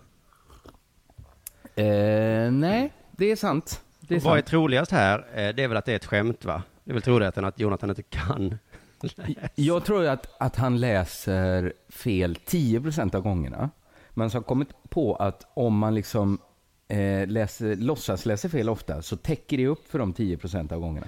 Eh, 1.74 2.50
nej, 2.50 2.92
det 3.10 3.30
är 3.30 3.36
sant. 3.36 3.82
Det 4.00 4.14
är 4.16 4.20
vad 4.20 4.32
är 4.32 4.36
sant. 4.38 4.46
troligast 4.46 4.92
här? 4.92 5.18
Eh, 5.18 5.54
det 5.54 5.62
är 5.62 5.68
väl 5.68 5.76
att 5.76 5.84
det 5.84 5.92
är 5.92 5.96
ett 5.96 6.04
skämt 6.04 6.44
va? 6.44 6.62
Det 6.84 6.90
är 6.90 6.92
väl 6.92 7.02
troligast 7.02 7.38
att 7.38 7.60
Jonathan 7.60 7.90
inte 7.90 8.02
kan 8.02 8.58
läsa. 9.00 9.22
Jag 9.54 9.84
tror 9.84 10.06
att, 10.06 10.42
att 10.42 10.56
han 10.56 10.80
läser 10.80 11.72
fel 11.88 12.34
10% 12.46 13.14
av 13.16 13.22
gångerna. 13.22 13.70
Men 14.10 14.30
så 14.30 14.38
har 14.38 14.42
kommit 14.42 14.68
på 14.88 15.14
att 15.14 15.46
om 15.54 15.78
man 15.78 15.94
liksom 15.94 16.38
eh, 16.88 17.26
läser, 17.26 17.76
låtsas 17.76 18.26
läser 18.26 18.48
fel 18.48 18.68
ofta 18.68 19.02
så 19.02 19.16
täcker 19.16 19.56
det 19.56 19.66
upp 19.66 19.88
för 19.88 19.98
de 19.98 20.14
10% 20.14 20.72
av 20.72 20.80
gångerna. 20.80 21.06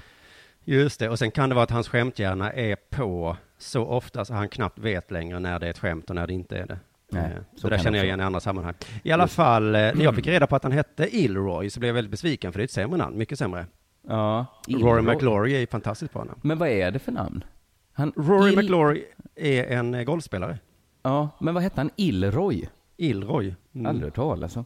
Just 0.64 1.00
det, 1.00 1.08
och 1.08 1.18
sen 1.18 1.30
kan 1.30 1.48
det 1.48 1.54
vara 1.54 1.64
att 1.64 1.70
hans 1.70 1.88
skämthjärna 1.88 2.52
är 2.52 2.76
på 2.76 3.36
så 3.58 3.84
ofta 3.86 4.24
så 4.24 4.34
han 4.34 4.48
knappt 4.48 4.78
vet 4.78 5.10
längre 5.10 5.40
när 5.40 5.58
det 5.58 5.66
är 5.66 5.70
ett 5.70 5.78
skämt 5.78 6.10
och 6.10 6.16
när 6.16 6.26
det 6.26 6.32
inte 6.32 6.58
är 6.58 6.66
det. 6.66 6.78
Nej, 7.10 7.22
Eh, 7.24 7.42
så 7.54 7.60
så 7.60 7.68
det 7.68 7.78
känner 7.78 7.98
jag 7.98 8.04
igen 8.06 8.20
i 8.20 8.22
andra 8.22 8.40
sammanhang. 8.40 8.74
I 9.02 9.12
alla 9.12 9.26
fall, 9.28 9.74
eh, 9.74 9.80
när 9.80 10.02
jag 10.04 10.14
fick 10.14 10.26
reda 10.26 10.46
på 10.46 10.56
att 10.56 10.62
han 10.62 10.72
hette 10.72 11.16
Ilroy 11.16 11.70
så 11.70 11.80
blev 11.80 11.88
jag 11.88 11.94
väldigt 11.94 12.10
besviken 12.10 12.52
för 12.52 12.58
det 12.58 12.62
är 12.62 12.64
ett 12.64 12.70
sämre 12.70 12.96
namn, 12.98 13.18
mycket 13.18 13.38
sämre. 13.38 13.66
Ja, 14.08 14.46
Rory 14.68 15.02
McLaury 15.02 15.54
är 15.54 15.58
ju 15.60 15.66
fantastiskt 15.66 16.12
bra 16.12 16.24
namn. 16.24 16.40
Men 16.42 16.58
vad 16.58 16.68
är 16.68 16.90
det 16.90 16.98
för 16.98 17.12
namn? 17.12 17.44
Han, 17.92 18.12
Rory 18.16 18.52
Il- 18.52 18.56
McLaury 18.62 19.04
är 19.36 19.64
en 19.64 19.94
eh, 19.94 20.02
golfspelare. 20.04 20.58
Ja, 21.02 21.28
men 21.40 21.54
vad 21.54 21.62
hette 21.62 21.80
han? 21.80 21.90
Ilroy? 21.96 22.68
Ilroy. 22.96 23.54
Mm. 23.74 23.86
Aldrig 23.86 24.04
hört 24.04 24.14
talas 24.14 24.56
om. 24.56 24.64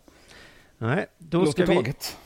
Nej, 0.78 1.06
då 1.18 1.38
Låter 1.38 1.52
ska, 1.52 1.72
vi, 1.72 1.76
taget. 1.76 2.16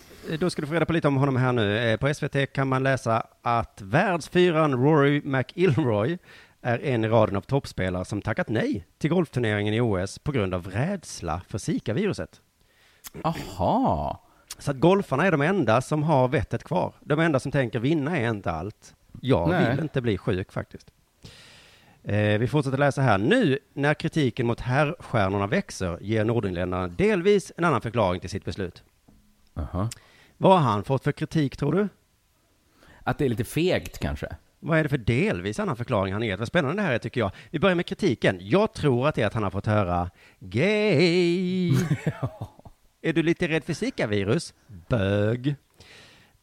då 0.41 0.51
ska 0.51 0.63
du 0.63 0.69
få 0.69 0.75
reda 0.75 0.87
på 0.87 0.93
lite 0.93 1.09
om 1.09 1.17
honom 1.17 1.37
här 1.37 1.53
nu. 1.53 1.97
På 2.01 2.15
SVT 2.15 2.53
kan 2.53 2.69
man 2.69 2.83
läsa 2.83 3.27
att 3.43 3.81
världsfyran 3.83 4.73
Rory 4.85 5.23
McIlroy 5.25 6.19
är 6.67 6.85
en 6.85 7.05
i 7.05 7.09
raden 7.09 7.37
av 7.37 7.41
toppspelare 7.41 8.05
som 8.05 8.23
tackat 8.23 8.49
nej 8.49 8.87
till 8.99 9.11
golfturneringen 9.11 9.75
i 9.75 9.81
OS 9.81 10.19
på 10.19 10.33
grund 10.33 10.55
av 10.55 10.67
rädsla 10.67 11.41
för 11.49 11.59
Zika-viruset. 11.59 12.41
Aha. 13.25 14.23
Så 14.59 14.71
att 14.71 14.77
golfarna 14.77 15.27
är 15.27 15.31
de 15.31 15.41
enda 15.43 15.81
som 15.81 16.03
har 16.03 16.29
vettet 16.29 16.65
kvar. 16.65 16.95
De 17.01 17.21
enda 17.21 17.41
som 17.41 17.53
tänker 17.53 17.79
vinna 17.79 18.19
är 18.19 18.31
inte 18.31 18.51
allt. 18.51 18.95
Jag 19.21 19.49
Nej. 19.49 19.71
vill 19.71 19.81
inte 19.81 20.01
bli 20.01 20.19
sjuk 20.19 20.53
faktiskt. 20.53 20.91
Eh, 22.03 22.39
vi 22.39 22.49
fortsätter 22.49 22.79
läsa 22.79 23.03
här. 23.03 23.19
Nu 23.19 23.59
när 23.73 23.95
kritiken 23.95 24.47
mot 24.47 24.61
herrstjärnorna 24.61 25.47
växer 25.47 25.99
ger 26.01 26.25
Nordenländerna 26.25 26.89
delvis 26.89 27.53
en 27.57 27.65
annan 27.65 27.81
förklaring 27.81 28.21
till 28.21 28.31
sitt 28.31 28.45
beslut. 28.45 28.85
Aha. 29.55 29.89
Vad 30.37 30.53
har 30.53 30.71
han 30.71 30.85
fått 30.85 31.05
för 31.05 31.13
kritik 31.13 31.57
tror 31.57 31.73
du? 31.73 31.89
Att 33.03 33.19
det 33.19 33.25
är 33.25 33.29
lite 33.29 33.45
fegt 33.45 33.99
kanske? 33.99 34.37
Vad 34.61 34.79
är 34.79 34.83
det 34.83 34.89
för 34.89 34.99
delvis 34.99 35.61
annan 35.61 35.77
förklaring 35.77 36.13
han 36.13 36.23
ger? 36.23 36.37
Vad 36.37 36.49
spännande 36.49 36.83
det 36.83 36.87
här 36.87 36.95
är 36.95 36.99
tycker 36.99 37.21
jag. 37.21 37.31
Vi 37.51 37.59
börjar 37.59 37.77
med 37.77 37.87
kritiken. 37.87 38.39
Jag 38.41 38.73
tror 38.73 39.09
att 39.09 39.15
det 39.15 39.23
är 39.23 39.27
att 39.27 39.35
han 39.35 39.43
har 39.43 39.51
fått 39.51 39.67
höra 39.67 40.11
gay. 40.39 41.71
är 43.03 43.13
du 43.13 43.23
lite 43.23 43.49
rädd 43.49 43.65
för 43.65 43.73
Zika-virus? 43.73 44.55
Bög. 44.89 45.57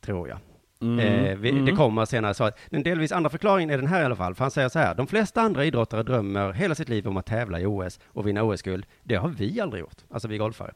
Tror 0.02 0.30
jag. 0.30 0.38
Eh, 0.84 1.38
vi, 1.38 1.52
Det 1.52 1.72
kommer 1.72 2.06
senare 2.06 2.34
svaret. 2.34 2.58
Den 2.70 2.84
delvis 2.84 3.12
andra 3.12 3.30
förklaringen 3.30 3.70
är 3.70 3.78
den 3.78 3.88
här 3.88 4.02
i 4.02 4.06
alla 4.06 4.16
fall. 4.16 4.36
För 4.36 4.44
han 4.44 4.52
säger 4.52 4.70
så 4.70 4.80
här. 4.80 4.96
De 4.96 5.08
flesta 5.08 5.42
andra 5.42 5.66
idrottare 5.66 6.04
drömmer 6.04 6.52
hela 6.52 6.76
sitt 6.76 6.90
liv 6.90 7.08
om 7.08 7.18
att 7.18 7.26
tävla 7.26 7.60
i 7.60 7.66
OS 7.66 8.00
och 8.06 8.28
vinna 8.28 8.44
OS-guld. 8.44 8.86
Det 9.04 9.16
har 9.16 9.30
vi 9.30 9.62
aldrig 9.62 9.82
gjort. 9.82 9.98
Alltså 10.10 10.28
vi 10.28 10.38
golfare. 10.38 10.74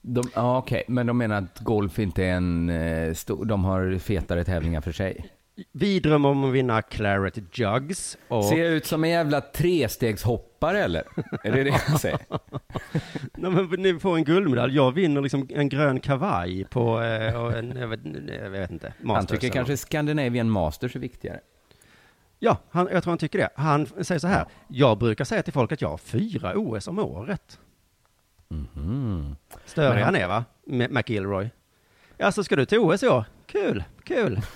De, 0.00 0.24
ja, 0.34 0.58
okej, 0.58 0.84
men 0.88 1.06
de 1.06 1.18
menar 1.18 1.36
att 1.36 1.60
golf 1.60 1.98
inte 1.98 2.24
är 2.24 2.32
en 2.32 2.70
eh, 2.70 3.14
stor, 3.14 3.44
de 3.44 3.64
har 3.64 3.98
fetare 3.98 4.44
tävlingar 4.44 4.80
för 4.80 4.92
sig. 4.92 5.26
Vi 5.72 6.00
drömmer 6.00 6.28
om 6.28 6.44
att 6.44 6.52
vinna 6.52 6.82
Claret 6.82 7.38
Jugs. 7.58 8.18
Och... 8.28 8.44
Ser 8.44 8.56
jag 8.64 8.72
ut 8.72 8.86
som 8.86 9.04
en 9.04 9.10
jävla 9.10 9.40
trestegshoppare 9.40 10.78
eller? 10.84 11.02
Är 11.44 11.52
det 11.52 11.64
det 11.64 11.70
jag 11.88 12.00
säger? 12.00 12.18
Nej, 13.34 13.50
men 13.50 13.82
ni 13.82 13.98
får 13.98 14.16
en 14.16 14.24
guldmedalj. 14.24 14.74
Jag 14.76 14.92
vinner 14.92 15.20
liksom 15.20 15.48
en 15.50 15.68
grön 15.68 16.00
kavaj 16.00 16.64
på, 16.64 17.02
eh, 17.02 17.42
och 17.42 17.52
en, 17.58 17.76
jag, 17.76 17.88
vet, 17.88 18.00
jag 18.42 18.50
vet 18.50 18.70
inte, 18.70 18.86
Han 18.98 19.06
Masters 19.06 19.30
tycker 19.30 19.46
eller 19.46 19.54
kanske 19.54 19.72
något. 19.72 19.80
Scandinavian 19.80 20.50
Masters 20.50 20.96
är 20.96 21.00
viktigare. 21.00 21.40
Ja, 22.38 22.56
han, 22.70 22.88
jag 22.92 23.02
tror 23.02 23.10
han 23.10 23.18
tycker 23.18 23.38
det. 23.38 23.48
Han 23.56 23.86
säger 23.86 24.18
så 24.18 24.26
här. 24.26 24.44
Jag 24.68 24.98
brukar 24.98 25.24
säga 25.24 25.42
till 25.42 25.52
folk 25.52 25.72
att 25.72 25.80
jag 25.80 25.88
har 25.88 25.98
fyra 25.98 26.52
OS 26.56 26.88
om 26.88 26.98
året. 26.98 27.58
Mhm. 28.48 29.36
Större 29.64 29.88
Men 29.88 29.96
han- 30.02 30.04
han 30.04 30.16
är 30.16 30.28
va? 30.28 30.44
McIlroy. 30.90 31.50
Ja, 32.16 32.32
så 32.32 32.44
ska 32.44 32.56
du 32.56 32.64
till 32.64 32.78
OS 32.78 33.02
i 33.02 33.08
år? 33.08 33.24
Kul, 33.46 33.84
kul. 34.04 34.40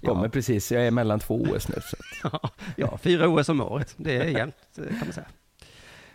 Kommer 0.00 0.22
Ja. 0.24 0.28
precis, 0.28 0.72
jag 0.72 0.86
är 0.86 0.90
mellan 0.90 1.20
två 1.20 1.34
OS 1.34 1.68
nu. 1.68 1.74
Att- 2.22 2.52
Ja, 2.76 2.98
fyra 3.02 3.28
OS 3.28 3.48
om 3.48 3.60
året. 3.60 3.94
Det 3.96 4.16
är 4.16 4.24
jämnt, 4.24 4.54
eh, 4.78 4.84
kan 4.84 4.98
man 4.98 5.12
säga. 5.12 5.26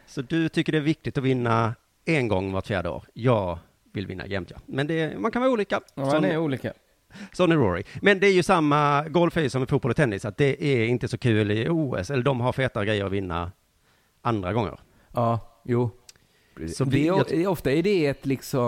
Så 0.07 0.21
du 0.21 0.49
tycker 0.49 0.71
det 0.71 0.77
är 0.77 0.81
viktigt 0.81 1.17
att 1.17 1.23
vinna 1.23 1.75
en 2.05 2.27
gång 2.27 2.51
vart 2.51 2.67
fjärde 2.67 2.89
år? 2.89 3.03
Jag 3.13 3.59
vill 3.93 4.07
vinna 4.07 4.27
jämt, 4.27 4.51
ja. 4.51 4.57
Men 4.65 4.87
det, 4.87 5.19
man 5.19 5.31
kan 5.31 5.41
vara 5.41 5.51
olika. 5.51 5.79
Ja, 5.95 6.19
det 6.19 6.27
är 6.27 6.37
olika. 6.37 6.73
Sån 7.33 7.51
är 7.51 7.55
Rory. 7.55 7.83
Men 8.01 8.19
det 8.19 8.27
är 8.27 8.31
ju 8.31 8.43
samma, 8.43 9.07
golf 9.09 9.37
är 9.37 9.41
ju 9.41 9.49
som 9.49 9.63
i 9.63 9.65
fotboll 9.65 9.91
och 9.91 9.97
tennis, 9.97 10.25
att 10.25 10.37
det 10.37 10.63
är 10.63 10.85
inte 10.85 11.07
så 11.07 11.17
kul 11.17 11.51
i 11.51 11.67
OS, 11.69 12.09
eller 12.11 12.23
de 12.23 12.39
har 12.41 12.53
fetare 12.53 12.85
grejer 12.85 13.05
att 13.05 13.11
vinna 13.11 13.51
andra 14.21 14.53
gånger. 14.53 14.79
Ja, 15.13 15.61
jo. 15.65 15.89
Så 16.75 16.83
det 16.83 16.89
vi- 16.91 17.07
är, 17.07 17.35
jag- 17.41 17.51
ofta 17.51 17.71
är 17.71 17.83
det 17.83 18.05
ett 18.07 18.25
liksom... 18.25 18.67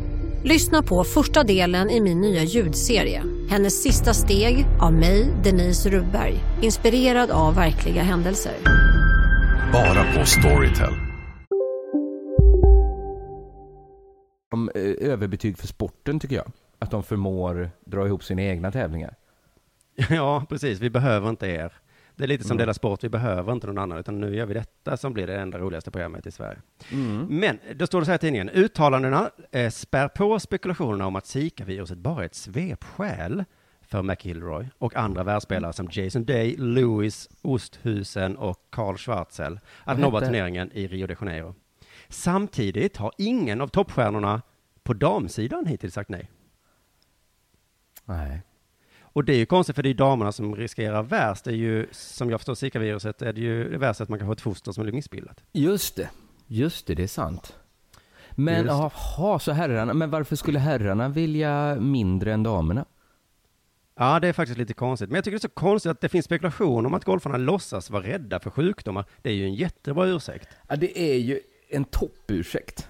Lyssna 0.43 0.83
på 0.83 1.03
första 1.03 1.43
delen 1.43 1.89
i 1.89 2.01
min 2.01 2.21
nya 2.21 2.43
ljudserie. 2.43 3.23
Hennes 3.49 3.83
sista 3.83 4.13
steg 4.13 4.65
av 4.79 4.93
mig, 4.93 5.33
Denise 5.43 5.89
Rubberg. 5.89 6.35
Inspirerad 6.61 7.31
av 7.31 7.55
verkliga 7.55 8.03
händelser. 8.03 8.53
Bara 9.73 10.13
på 10.19 10.25
Storytel. 10.25 10.93
Om, 14.51 14.69
eh, 14.75 15.09
överbetyg 15.11 15.57
för 15.57 15.67
sporten 15.67 16.19
tycker 16.19 16.35
jag. 16.35 16.51
Att 16.79 16.91
de 16.91 17.03
förmår 17.03 17.71
dra 17.85 18.05
ihop 18.07 18.23
sina 18.23 18.41
egna 18.41 18.71
tävlingar. 18.71 19.15
Ja, 20.09 20.45
precis. 20.49 20.79
Vi 20.79 20.89
behöver 20.89 21.29
inte 21.29 21.47
er. 21.47 21.73
Det 22.21 22.25
är 22.25 22.27
lite 22.27 22.43
som 22.43 22.55
Mm. 22.55 22.57
Dela 22.57 22.73
Sport, 22.73 23.03
vi 23.03 23.09
behöver 23.09 23.53
inte 23.53 23.67
någon 23.67 23.77
annan, 23.77 23.97
utan 23.97 24.21
nu 24.21 24.35
gör 24.35 24.45
vi 24.45 24.53
detta 24.53 24.97
som 24.97 25.13
blir 25.13 25.27
det 25.27 25.39
enda 25.39 25.59
roligaste 25.59 25.91
programmet 25.91 26.27
i 26.27 26.31
Sverige. 26.31 26.59
Men, 27.29 27.59
då 27.75 27.87
står 27.87 27.99
det 27.99 28.05
så 28.05 28.11
här 28.11 28.15
i 28.15 28.19
tidningen, 28.19 28.49
uttalandena 28.49 29.31
eh, 29.51 29.69
spär 29.69 30.07
på 30.07 30.39
spekulationerna 30.39 31.07
om 31.07 31.15
att 31.15 31.25
Zika-viruset 31.25 31.97
bara 31.97 32.21
är 32.21 32.25
ett 32.25 32.35
svepskäl 32.35 33.43
för 33.81 34.03
McIlroy 34.03 34.65
och 34.77 34.95
andra 34.95 35.23
världsspelare 35.23 35.73
som 35.73 35.87
Jason 35.91 36.25
Day, 36.25 36.55
Lewis 36.57 37.29
Osthusen 37.41 38.37
och 38.37 38.57
Carl 38.69 38.97
Schwarzel 38.97 39.59
att 39.83 39.99
nobba 39.99 40.19
turneringen 40.19 40.71
i 40.73 40.87
Rio 40.87 41.07
de 41.07 41.15
Janeiro. 41.21 41.55
Samtidigt 42.09 42.97
har 42.97 43.11
ingen 43.17 43.61
av 43.61 43.67
toppstjärnorna 43.67 44.41
på 44.83 44.93
damsidan 44.93 45.65
hittills 45.65 45.93
sagt 45.93 46.09
nej. 46.09 46.29
Nej. 48.05 48.41
Och 49.13 49.23
det 49.25 49.33
är 49.33 49.37
ju 49.37 49.45
konstigt 49.45 49.75
för 49.75 49.83
det 49.83 49.89
är 49.89 49.93
damerna 49.93 50.31
som 50.31 50.55
riskerar 50.55 51.03
värst. 51.03 51.43
Det 51.43 51.51
är 51.51 51.55
ju, 51.55 51.87
som 51.91 52.29
jag 52.29 52.39
förstår 52.39 52.55
Zika-viruset, 52.55 53.21
är 53.21 53.33
det 53.33 53.41
ju 53.41 53.69
det 53.69 53.77
värsta 53.77 54.03
att 54.03 54.09
man 54.09 54.19
kan 54.19 54.27
få 54.27 54.33
ett 54.33 54.41
foster 54.41 54.71
som 54.71 54.83
blir 54.83 54.93
missbildat. 54.93 55.43
Just 55.51 55.95
det. 55.95 56.09
Just 56.47 56.87
det, 56.87 56.95
det 56.95 57.03
är 57.03 57.07
sant. 57.07 57.55
Men 58.31 58.65
jaha, 58.65 59.39
så 59.39 59.51
herrarna, 59.51 59.93
men 59.93 60.09
varför 60.09 60.35
skulle 60.35 60.59
herrarna 60.59 61.09
vilja 61.09 61.75
mindre 61.75 62.33
än 62.33 62.43
damerna? 62.43 62.85
Ja, 63.95 64.19
det 64.19 64.27
är 64.27 64.33
faktiskt 64.33 64.57
lite 64.57 64.73
konstigt. 64.73 65.09
Men 65.09 65.15
jag 65.15 65.23
tycker 65.23 65.37
det 65.37 65.39
är 65.39 65.49
så 65.49 65.49
konstigt 65.49 65.91
att 65.91 66.01
det 66.01 66.09
finns 66.09 66.25
spekulation 66.25 66.85
om 66.85 66.93
att 66.93 67.05
golfarna 67.05 67.37
låtsas 67.37 67.89
vara 67.89 68.03
rädda 68.03 68.39
för 68.39 68.49
sjukdomar. 68.49 69.05
Det 69.21 69.29
är 69.29 69.33
ju 69.33 69.45
en 69.45 69.55
jättebra 69.55 70.07
ursäkt. 70.07 70.49
Ja, 70.67 70.75
det 70.75 70.99
är 70.99 71.17
ju 71.17 71.39
en 71.69 71.85
toppursäkt. 71.85 72.87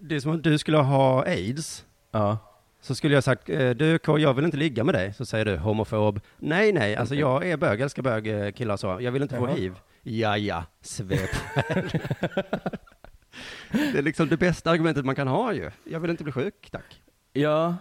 Det 0.00 0.16
är 0.16 0.20
som 0.20 0.30
om 0.30 0.42
du 0.42 0.58
skulle 0.58 0.78
ha 0.78 1.24
aids. 1.24 1.84
Ja. 2.10 2.38
Så 2.84 2.94
skulle 2.94 3.14
jag 3.14 3.24
sagt, 3.24 3.48
eh, 3.48 3.70
du 3.70 3.98
K, 3.98 4.18
jag 4.18 4.34
vill 4.34 4.44
inte 4.44 4.56
ligga 4.56 4.84
med 4.84 4.94
dig. 4.94 5.12
Så 5.12 5.26
säger 5.26 5.44
du 5.44 5.56
homofob. 5.56 6.20
Nej, 6.36 6.72
nej, 6.72 6.96
alltså 6.96 7.14
jag 7.14 7.46
är 7.48 7.56
bög, 7.56 7.80
älskar 7.80 8.02
bög, 8.02 8.26
eh, 8.26 8.52
killar 8.52 8.76
så. 8.76 8.98
Jag 9.00 9.12
vill 9.12 9.22
inte 9.22 9.36
få 9.36 9.46
hiv. 9.46 9.74
Ja, 10.02 10.36
ja, 10.36 10.64
svepskäl. 10.80 11.90
det 13.72 13.98
är 13.98 14.02
liksom 14.02 14.28
det 14.28 14.36
bästa 14.36 14.70
argumentet 14.70 15.04
man 15.04 15.14
kan 15.14 15.28
ha 15.28 15.52
ju. 15.52 15.70
Jag 15.84 16.00
vill 16.00 16.10
inte 16.10 16.24
bli 16.24 16.32
sjuk, 16.32 16.68
tack. 16.70 17.00
Ja, 17.32 17.76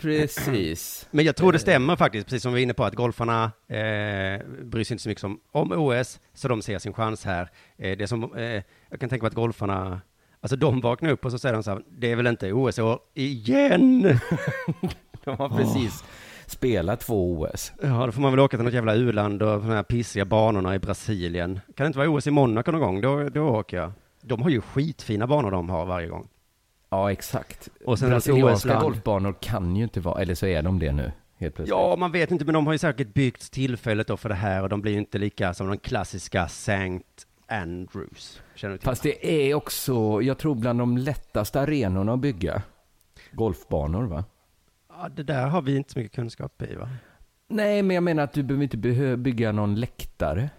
precis. 0.00 1.08
Men 1.10 1.24
jag 1.24 1.36
tror 1.36 1.52
det 1.52 1.58
stämmer 1.58 1.96
faktiskt, 1.96 2.26
precis 2.26 2.42
som 2.42 2.52
vi 2.52 2.56
var 2.56 2.62
inne 2.62 2.74
på, 2.74 2.84
att 2.84 2.94
golfarna 2.94 3.44
eh, 3.68 4.46
bryr 4.62 4.84
sig 4.84 4.94
inte 4.94 5.02
så 5.02 5.08
mycket 5.08 5.24
om, 5.24 5.40
om 5.52 5.72
OS, 5.72 6.20
så 6.34 6.48
de 6.48 6.62
ser 6.62 6.78
sin 6.78 6.92
chans 6.92 7.24
här. 7.24 7.50
Eh, 7.76 7.96
det 7.98 8.04
är 8.04 8.06
som, 8.06 8.36
eh, 8.36 8.62
jag 8.90 9.00
kan 9.00 9.08
tänka 9.08 9.22
mig 9.22 9.28
att 9.28 9.34
golfarna, 9.34 10.00
alltså 10.46 10.56
de 10.56 10.80
vaknar 10.80 11.10
upp 11.10 11.24
och 11.24 11.30
så 11.30 11.38
säger 11.38 11.54
de 11.54 11.62
så 11.62 11.70
här, 11.70 11.82
det 11.88 12.12
är 12.12 12.16
väl 12.16 12.26
inte 12.26 12.52
OS 12.52 12.78
i 12.78 12.82
år 12.82 12.98
igen? 13.14 14.02
De 15.24 15.36
har 15.36 15.48
precis 15.48 16.04
spelat 16.46 17.00
två 17.00 17.40
OS. 17.40 17.72
Ja, 17.82 18.06
då 18.06 18.12
får 18.12 18.22
man 18.22 18.32
väl 18.32 18.40
åka 18.40 18.56
till 18.56 18.64
något 18.64 18.74
jävla 18.74 18.94
u-land 18.94 19.42
och 19.42 19.48
de 19.48 19.68
här 19.68 19.82
pissiga 19.82 20.24
banorna 20.24 20.74
i 20.74 20.78
Brasilien. 20.78 21.60
Kan 21.74 21.84
det 21.84 21.86
inte 21.86 21.98
vara 21.98 22.08
OS 22.10 22.26
i 22.26 22.30
Monaco 22.30 22.72
någon 22.72 22.80
gång? 22.80 23.00
Då, 23.00 23.28
då 23.28 23.48
åker 23.48 23.76
jag. 23.76 23.92
De 24.22 24.42
har 24.42 24.50
ju 24.50 24.60
skitfina 24.60 25.26
banor 25.26 25.50
de 25.50 25.70
har 25.70 25.86
varje 25.86 26.08
gång. 26.08 26.28
Ja, 26.90 27.12
exakt. 27.12 27.68
Och 27.84 27.98
sen 27.98 28.10
Brasilianska 28.10 28.80
golfbanor 28.80 29.34
kan 29.40 29.76
ju 29.76 29.82
inte 29.82 30.00
vara, 30.00 30.22
eller 30.22 30.34
så 30.34 30.46
är 30.46 30.62
de 30.62 30.78
det 30.78 30.92
nu. 30.92 31.12
Ja, 31.66 31.96
man 31.98 32.12
vet 32.12 32.30
inte, 32.30 32.44
men 32.44 32.54
de 32.54 32.66
har 32.66 32.74
ju 32.74 32.78
säkert 32.78 33.14
byggt 33.14 33.52
tillfället 33.52 34.06
då 34.06 34.16
för 34.16 34.28
det 34.28 34.34
här 34.34 34.62
och 34.62 34.68
de 34.68 34.80
blir 34.80 34.92
ju 34.92 34.98
inte 34.98 35.18
lika 35.18 35.54
som 35.54 35.68
de 35.68 35.78
klassiska 35.78 36.44
St. 36.44 37.00
Andrews. 37.46 38.40
Känner 38.56 38.72
du 38.72 38.78
till? 38.78 38.84
Fast 38.84 39.02
det 39.02 39.48
är 39.50 39.54
också, 39.54 40.22
jag 40.22 40.38
tror 40.38 40.54
bland 40.54 40.78
de 40.78 40.98
lättaste 40.98 41.60
arenorna 41.60 42.12
att 42.12 42.20
bygga. 42.20 42.62
Golfbanor 43.32 44.04
va? 44.04 44.24
Ja, 44.88 45.08
det 45.08 45.22
där 45.22 45.46
har 45.46 45.62
vi 45.62 45.76
inte 45.76 45.92
så 45.92 45.98
mycket 45.98 46.14
kunskap 46.14 46.62
i 46.62 46.74
va? 46.74 46.88
Nej, 47.48 47.82
men 47.82 47.94
jag 47.94 48.04
menar 48.04 48.22
att 48.22 48.32
du 48.32 48.42
behöver 48.42 48.62
inte 48.64 49.16
bygga 49.16 49.52
någon 49.52 49.74
läktare. 49.74 50.50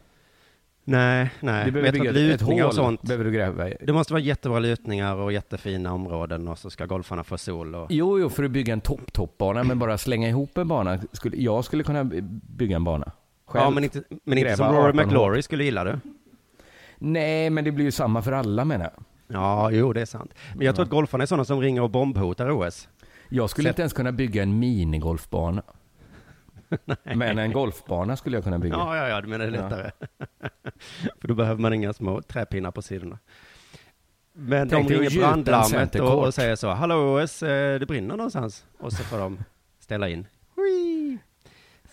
Nej, 0.83 1.29
nej. 1.39 1.65
Du 1.65 1.71
behöver 1.71 1.91
bygga 1.91 2.09
ett, 2.09 2.41
ett 2.41 2.47
hål. 2.47 2.61
och 2.61 2.73
sånt. 2.73 3.01
Behöver 3.01 3.25
du 3.25 3.31
gräva. 3.31 3.69
Det 3.81 3.93
måste 3.93 4.13
vara 4.13 4.21
jättebra 4.21 4.59
lutningar 4.59 5.15
och 5.15 5.33
jättefina 5.33 5.93
områden 5.93 6.47
och 6.47 6.59
så 6.59 6.69
ska 6.69 6.85
golfarna 6.85 7.23
få 7.23 7.37
sol 7.37 7.75
och... 7.75 7.87
Jo, 7.89 8.19
jo, 8.19 8.29
för 8.29 8.43
att 8.43 8.51
bygga 8.51 8.73
en 8.73 8.81
topp-topp-bana, 8.81 9.63
men 9.63 9.79
bara 9.79 9.97
slänga 9.97 10.29
ihop 10.29 10.57
en 10.57 10.67
bana. 10.67 10.99
Skulle, 11.11 11.37
jag 11.37 11.65
skulle 11.65 11.83
kunna 11.83 12.03
bygga 12.57 12.75
en 12.75 12.83
bana. 12.83 13.11
Själv. 13.45 13.63
Ja, 13.63 13.69
men 13.69 13.83
inte, 13.83 14.03
men 14.23 14.37
inte 14.37 14.57
som 14.57 14.75
Rory 14.75 14.89
18 14.89 14.95
McLaury 14.95 15.41
skulle 15.41 15.63
gilla 15.63 15.83
det. 15.83 15.99
Nej, 16.97 17.49
men 17.49 17.63
det 17.63 17.71
blir 17.71 17.85
ju 17.85 17.91
samma 17.91 18.21
för 18.21 18.31
alla 18.31 18.65
menar 18.65 18.85
jag. 18.85 19.03
Ja, 19.37 19.71
jo, 19.71 19.93
det 19.93 20.01
är 20.01 20.05
sant. 20.05 20.33
Men 20.55 20.65
jag 20.65 20.75
tror 20.75 20.85
att 20.85 20.91
golfarna 20.91 21.21
är 21.21 21.25
sådana 21.25 21.45
som 21.45 21.61
ringer 21.61 21.81
och 21.81 21.89
bombhotar 21.89 22.49
OS. 22.67 22.89
Jag 23.29 23.49
skulle 23.49 23.65
Så- 23.65 23.69
inte 23.69 23.81
ens 23.81 23.93
kunna 23.93 24.11
bygga 24.11 24.43
en 24.43 24.59
minigolfbana. 24.59 25.63
Men 27.03 27.37
en 27.37 27.51
golfbana 27.51 28.17
skulle 28.17 28.37
jag 28.37 28.43
kunna 28.43 28.59
bygga. 28.59 28.75
Ja, 28.75 28.97
ja, 28.97 29.07
ja, 29.07 29.21
du 29.21 29.27
menar 29.27 29.45
det 29.45 29.57
är 29.57 29.61
lättare. 29.63 29.91
För 31.21 31.27
då 31.27 31.33
behöver 31.33 31.61
man 31.61 31.73
inga 31.73 31.93
små 31.93 32.21
träpinnar 32.21 32.71
på 32.71 32.81
sidorna. 32.81 33.19
Men 34.33 34.69
Tänk 34.69 34.87
de 34.87 34.93
ringer 34.95 35.19
brandlarmet 35.19 35.95
och, 35.95 36.23
och 36.25 36.33
säger 36.33 36.55
så, 36.55 36.69
hallå 36.69 37.21
OS, 37.23 37.43
eh, 37.43 37.79
det 37.79 37.85
brinner 37.85 38.15
någonstans. 38.17 38.65
Och 38.79 38.93
så 38.93 39.03
får 39.03 39.17
de 39.17 39.39
ställa 39.79 40.09
in. 40.09 40.25
Hui, 40.55 40.96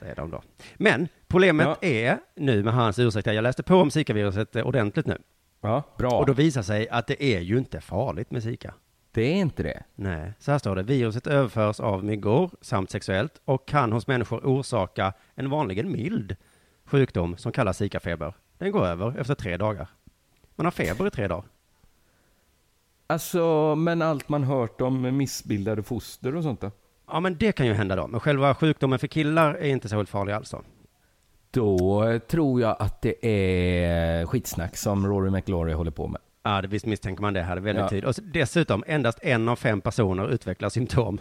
säger 0.05 0.17
de 0.17 0.31
då. 0.31 0.43
Men 0.77 1.09
problemet 1.29 1.79
är 1.81 2.19
nu 2.37 2.63
med 2.63 2.75
hans 2.75 2.99
ursäkt, 2.99 3.27
jag 3.27 3.43
läste 3.43 3.63
på 3.63 3.77
om 3.77 3.91
Zika-viruset 3.91 4.57
eh, 4.57 4.67
ordentligt 4.67 5.07
nu. 5.07 5.19
Ja, 5.61 5.83
bra. 5.99 6.11
Och 6.11 6.27
då 6.27 6.33
visar 6.33 6.63
sig 6.63 6.89
att 6.89 7.07
det 7.07 7.25
är 7.25 7.41
ju 7.41 7.59
inte 7.59 7.81
farligt 7.81 8.31
med 8.31 8.43
Zika. 8.43 8.75
Det 9.13 9.23
är 9.23 9.35
inte 9.35 9.63
det. 9.63 9.83
Nej, 9.95 10.33
så 10.39 10.51
här 10.51 10.59
står 10.59 10.77
det. 10.77 10.83
Viruset 10.83 11.27
överförs 11.27 11.81
av 11.81 12.05
myggor 12.05 12.51
samt 12.61 12.91
sexuellt 12.91 13.41
och 13.45 13.69
kan 13.69 13.93
hos 13.93 14.07
människor 14.07 14.41
orsaka 14.45 15.13
en 15.35 15.51
vanligen 15.51 15.93
mild 15.93 16.37
sjukdom 16.85 17.37
som 17.37 17.53
kallas 17.53 17.79
Zika-feber. 17.79 18.35
Den 18.59 18.73
går 18.73 18.87
över 18.87 19.21
efter 19.21 19.35
tre 19.35 19.57
dagar. 19.57 19.89
Man 20.57 20.67
har 20.67 20.71
feber 20.71 21.07
i 21.07 21.11
tre 21.11 21.29
dagar. 21.29 21.45
Alltså, 23.07 23.75
men 23.75 24.03
allt 24.03 24.29
man 24.29 24.45
hört 24.45 24.81
om 24.81 25.17
missbildade 25.17 25.83
foster 25.83 26.37
och 26.37 26.43
sånt 26.43 26.61
då? 26.61 26.71
Ja, 27.07 27.21
men 27.21 27.37
det 27.39 27.53
kan 27.53 27.67
ju 27.67 27.73
hända 27.73 27.97
då. 27.97 28.07
Men 28.07 28.21
själva 28.21 28.55
sjukdomen 28.55 28.99
för 28.99 29.07
killar 29.07 29.55
är 29.55 29.69
inte 29.69 29.89
så 29.89 30.07
farlig 30.07 30.33
alls 30.33 30.51
då. 30.51 30.63
Då 31.51 32.05
eh, 32.05 32.19
tror 32.19 32.61
jag 32.61 32.77
att 32.79 33.03
det 33.03 33.27
är 33.27 34.27
skitsnack 34.27 34.77
som 34.77 35.07
Rory 35.07 35.31
McLaury 35.31 35.73
håller 35.73 35.91
på 35.91 36.09
med. 36.09 36.21
Ja, 36.43 36.63
det 36.63 36.69
visst 36.69 36.87
misstänker 36.87 37.23
man 37.23 37.35
det 37.35 37.43
här 37.43 37.57
väldigt 37.57 37.83
Ja. 37.83 37.89
tydligt. 37.89 38.19
Och 38.19 38.25
dessutom, 38.25 38.85
endast 38.87 39.19
en 39.23 39.49
av 39.49 39.57
fem 39.57 39.81
personer 39.81 40.29
utvecklar 40.29 40.69
symptom. 40.69 41.21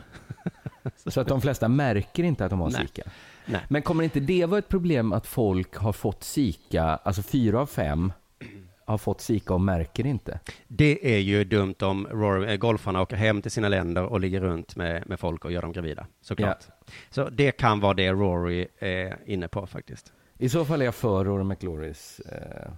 Så 1.06 1.22
att 1.22 1.28
de 1.28 1.42
flesta 1.42 1.68
märker 1.68 2.24
inte 2.24 2.46
att 2.46 2.50
de 2.50 2.60
har 2.60 2.70
Nej. 2.70 2.82
Zika. 2.88 3.04
Nej. 3.46 3.62
Men 3.70 3.82
kommer 3.82 4.04
inte 4.04 4.20
det 4.20 4.46
vara 4.46 4.60
ett 4.60 4.68
problem 4.70 5.14
att 5.14 5.28
folk 5.28 5.76
har 5.76 5.94
fått 5.94 6.24
Zika, 6.24 6.84
alltså 6.84 7.22
fyra 7.22 7.60
av 7.60 7.66
fem 7.66 8.14
har 8.86 8.98
fått 8.98 9.22
Zika 9.22 9.54
och 9.54 9.62
märker 9.62 10.06
inte? 10.06 10.40
Det 10.68 11.16
är 11.16 11.20
ju 11.20 11.44
dumt 11.44 11.76
om 11.82 12.08
Rory, 12.08 12.52
eh, 12.52 12.58
golfarna 12.58 13.02
åker 13.02 13.16
hem 13.16 13.42
till 13.42 13.52
sina 13.52 13.70
länder 13.70 14.04
och 14.04 14.20
ligger 14.20 14.42
runt 14.42 14.76
med, 14.76 15.10
med 15.10 15.20
folk 15.20 15.46
och 15.46 15.52
gör 15.52 15.62
dem 15.62 15.72
gravida, 15.72 16.08
såklart. 16.22 16.64
Så 17.10 17.30
det 17.30 17.52
kan 17.52 17.80
vara 17.80 17.94
det 17.94 18.12
Rory 18.12 18.68
är 18.80 19.18
inne 19.26 19.48
på 19.48 19.68
faktiskt. 19.68 20.14
I 20.38 20.50
så 20.50 20.66
fall 20.66 20.82
är 20.82 20.86
jag 20.86 20.96
för 20.96 21.26
Rory 21.26 21.44
McLaurys 21.44 22.20
eh, 22.20 22.72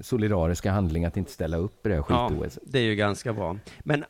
solidariska 0.00 0.70
handling 0.72 1.04
att 1.04 1.16
inte 1.16 1.30
ställa 1.30 1.56
upp 1.56 1.86
i 1.86 1.88
det 1.88 1.94
här 1.94 2.04
Ja, 2.08 2.28
skit-OS. 2.28 2.58
det 2.62 2.78
är 2.78 2.82
ju 2.82 2.94
ganska 2.94 3.32
bra. 3.32 3.56
Men, 3.80 4.04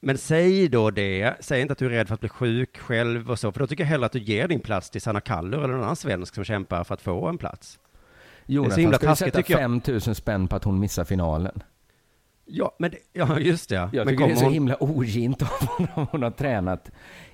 men 0.00 0.18
säg 0.18 0.68
då 0.68 0.90
det, 0.90 1.34
säg 1.40 1.60
inte 1.60 1.72
att 1.72 1.78
du 1.78 1.86
är 1.86 1.90
rädd 1.90 2.08
för 2.08 2.14
att 2.14 2.20
bli 2.20 2.28
sjuk 2.28 2.78
själv 2.78 3.30
och 3.30 3.38
så, 3.38 3.52
för 3.52 3.60
då 3.60 3.66
tycker 3.66 3.84
jag 3.84 3.88
hellre 3.88 4.06
att 4.06 4.12
du 4.12 4.18
ger 4.18 4.48
din 4.48 4.60
plats 4.60 4.90
till 4.90 5.00
Sanna 5.02 5.20
Kallur 5.20 5.58
eller 5.58 5.74
någon 5.74 5.82
annan 5.82 5.96
svensk 5.96 6.34
som 6.34 6.44
kämpar 6.44 6.84
för 6.84 6.94
att 6.94 7.02
få 7.02 7.26
en 7.28 7.38
plats. 7.38 7.78
Det 8.46 8.52
är 8.52 8.56
så 8.56 8.62
Jonathan 8.62 8.80
himla 8.80 8.96
ska 8.98 9.08
ju 9.08 9.16
sätta 9.16 9.36
tycker 9.38 9.52
jag. 9.54 9.60
5 9.60 9.80
000 9.88 10.00
spänn 10.00 10.48
på 10.48 10.56
att 10.56 10.64
hon 10.64 10.80
missar 10.80 11.04
finalen. 11.04 11.62
Ja, 12.44 12.76
men 12.78 12.90
det, 12.90 12.96
ja, 13.12 13.38
just 13.38 13.68
det. 13.68 13.74
Jag 13.74 13.92
men 13.94 14.06
tycker 14.08 14.26
det 14.26 14.32
är 14.32 14.36
så 14.36 14.44
hon- 14.44 14.52
himla 14.52 14.82
ogint 14.82 15.42
av 15.42 15.48
honom. 15.68 16.06
Hon 16.12 16.22
har 16.22 16.30
tränat 16.30 16.90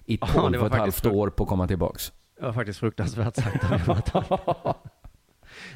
i 0.07 0.19
Ja, 0.21 0.27
12 0.27 0.53
det 0.53 0.59
och 0.59 0.67
ett 0.67 0.73
faktiskt 0.73 1.05
halvt 1.05 1.17
år 1.17 1.31
på 1.31 1.43
att 1.43 1.49
komma 1.49 1.67
tillbaks. 1.67 2.13
Det 2.39 2.45
var 2.45 2.53
faktiskt 2.53 2.79
fruktansvärt 2.81 3.37
sagt 3.37 4.15
av. 4.15 4.77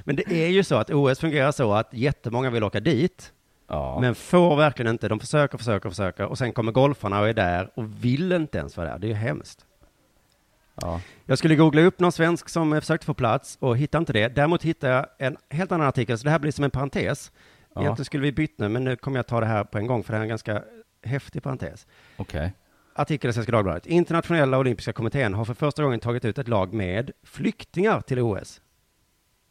Men 0.05 0.17
det 0.17 0.33
är 0.33 0.49
ju 0.49 0.65
så 0.65 0.75
att 0.77 0.91
OS 0.91 1.19
fungerar 1.19 1.53
så 1.53 1.73
att 1.73 1.89
jättemånga 1.95 2.51
vill 2.51 2.65
åka 2.65 2.81
dit, 2.81 3.33
Ja. 3.69 3.99
men 4.01 4.15
får 4.15 4.57
verkligen 4.57 4.91
inte. 4.93 5.09
De 5.09 5.21
försöker, 5.21 5.59
försöker, 5.59 5.89
försöker 5.89 6.27
och 6.27 6.39
sen 6.39 6.53
kommer 6.53 6.73
golfarna 6.73 7.21
och 7.21 7.29
är 7.29 7.35
där 7.35 7.71
och 7.75 8.05
vill 8.05 8.33
inte 8.33 8.59
ens 8.59 8.77
vara 8.77 8.89
där. 8.91 8.99
Det 8.99 9.07
är 9.07 9.09
ju 9.09 9.15
hemskt. 9.15 9.67
Ja. 10.75 11.01
Jag 11.27 11.39
skulle 11.39 11.57
googla 11.57 11.83
upp 11.83 12.01
någon 12.01 12.13
svensk 12.13 12.49
som 12.49 12.81
försökte 12.81 13.07
få 13.07 13.15
plats 13.15 13.57
och 13.61 13.77
hittade 13.77 14.03
inte 14.03 14.13
det. 14.13 14.29
Däremot 14.29 14.63
hittade 14.63 14.93
jag 14.93 15.07
en 15.19 15.37
helt 15.51 15.73
annan 15.73 15.87
artikel, 15.87 16.19
så 16.19 16.25
det 16.25 16.31
här 16.31 16.39
blir 16.39 16.53
som 16.53 16.65
en 16.65 16.71
parentes. 16.71 17.33
Ja. 17.75 17.81
Egentligen 17.81 18.05
skulle 18.05 18.23
vi 18.23 18.33
bytt 18.33 18.59
nu, 18.59 18.69
men 18.69 18.85
nu 18.85 18.97
kommer 18.97 19.19
jag 19.19 19.27
ta 19.27 19.41
det 19.41 19.47
här 19.47 19.65
på 19.65 19.79
en 19.79 19.87
gång, 19.87 20.03
för 20.03 20.13
det 20.13 20.17
här 20.17 20.21
är 20.21 20.25
en 20.25 20.29
ganska 20.29 20.63
häftig 21.03 21.43
parentes. 21.43 21.87
Okej. 22.17 22.53
Artikel 22.95 23.31
i 23.31 23.33
Svenska 23.33 23.53
Dagbladet. 23.53 23.87
Internationella 23.87 24.59
Olympiska 24.59 24.93
Kommittén 24.93 25.35
har 25.35 25.45
för 25.45 25.55
första 25.55 25.83
gången 25.83 26.01
tagit 26.01 26.25
ut 26.25 26.39
ett 26.39 26.49
lag 26.49 26.73
med 26.73 27.11
flyktingar 27.23 28.01
till 28.01 28.19
OS. 28.19 28.61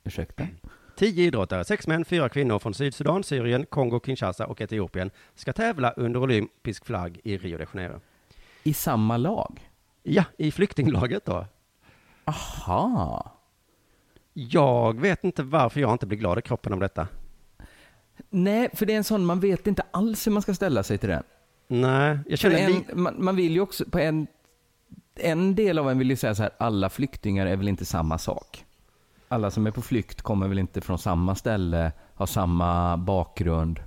Ursäkta? 0.04 0.48
Tio 0.96 1.24
idrottare, 1.24 1.66
sex 1.66 1.88
män, 1.88 2.06
fyra 2.06 2.30
kvinnor 2.30 2.60
från 2.60 2.74
Sydsudan, 2.74 3.24
Syrien, 3.24 3.66
Kongo, 3.66 4.00
Kinshasa 4.06 4.46
och 4.46 4.62
Etiopien 4.62 5.12
ska 5.36 5.54
tävla 5.54 5.92
under 5.92 6.20
olympisk 6.20 6.86
flagg 6.86 7.20
i 7.24 7.38
Rio 7.38 7.58
de 7.58 7.66
Janeiro. 7.74 8.02
I 8.64 8.74
samma 8.74 9.18
lag? 9.18 9.71
Ja, 10.04 10.24
i 10.38 10.52
flyktinglaget 10.52 11.26
då. 11.26 11.46
Aha. 12.26 13.32
Jag 14.34 15.02
vet 15.02 15.24
inte 15.24 15.44
varför 15.44 15.80
jag 15.80 15.92
inte 15.92 16.06
blir 16.06 16.18
glad 16.18 16.40
i 16.40 16.42
kroppen 16.42 16.74
om 16.74 16.80
detta. 16.80 17.08
Nej, 18.30 18.70
för 18.74 18.86
det 18.86 18.94
är 18.94 18.98
en 18.98 19.04
sån, 19.04 19.26
man 19.26 19.40
vet 19.40 19.68
inte 19.68 19.84
alls 19.92 20.28
hur 20.28 20.32
man 20.32 20.42
ska 20.42 20.54
ställa 20.54 20.84
sig 20.84 20.98
till 20.98 21.10
den. 21.10 21.24
Nej, 21.68 22.20
jag 22.28 22.40
känner 22.40 22.58
en, 22.60 23.02
man, 23.02 23.16
man 23.24 23.36
vill 23.36 23.52
ju 23.52 23.62
också, 23.62 23.86
på 23.86 24.00
en, 24.00 24.28
en 25.16 25.56
del 25.56 25.80
av 25.80 25.90
en 25.90 25.98
vill 26.00 26.10
ju 26.10 26.16
säga 26.16 26.36
så 26.36 26.44
här, 26.44 26.52
alla 26.58 26.90
flyktingar 26.90 27.46
är 27.46 27.56
väl 27.56 27.68
inte 27.68 27.86
samma 27.86 28.18
sak. 28.18 28.66
Alla 29.28 29.52
som 29.52 29.68
är 29.68 29.72
på 29.72 29.82
flykt 29.82 30.22
kommer 30.22 30.48
väl 30.48 30.60
inte 30.60 30.82
från 30.82 30.98
samma 30.98 31.36
ställe, 31.36 31.92
har 32.16 32.26
samma 32.26 32.98
bakgrund. 32.98 33.80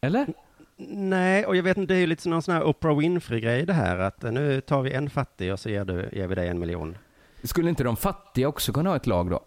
Eller? 0.00 0.34
Nej, 0.76 1.46
och 1.46 1.56
jag 1.56 1.62
vet 1.62 1.76
inte, 1.76 1.92
det 1.94 1.98
är 1.98 2.00
ju 2.00 2.06
lite 2.06 2.28
någon 2.28 2.42
sån 2.42 2.54
här 2.54 2.62
Oprah 2.62 2.98
Winfrey-grej 2.98 3.66
det 3.66 3.72
här, 3.72 3.98
att 3.98 4.24
eh, 4.24 4.32
nu 4.32 4.60
tar 4.60 4.82
vi 4.82 4.92
en 4.92 5.10
fattig 5.10 5.52
och 5.52 5.60
så 5.60 5.70
ger, 5.70 5.84
du, 5.84 6.08
ger 6.12 6.26
vi 6.26 6.34
dig 6.34 6.48
en 6.48 6.58
miljon. 6.58 6.98
Skulle 7.42 7.68
inte 7.68 7.84
de 7.84 7.96
fattiga 7.96 8.48
också 8.48 8.72
kunna 8.72 8.90
ha 8.90 8.96
ett 8.96 9.06
lag 9.06 9.30
då? 9.30 9.40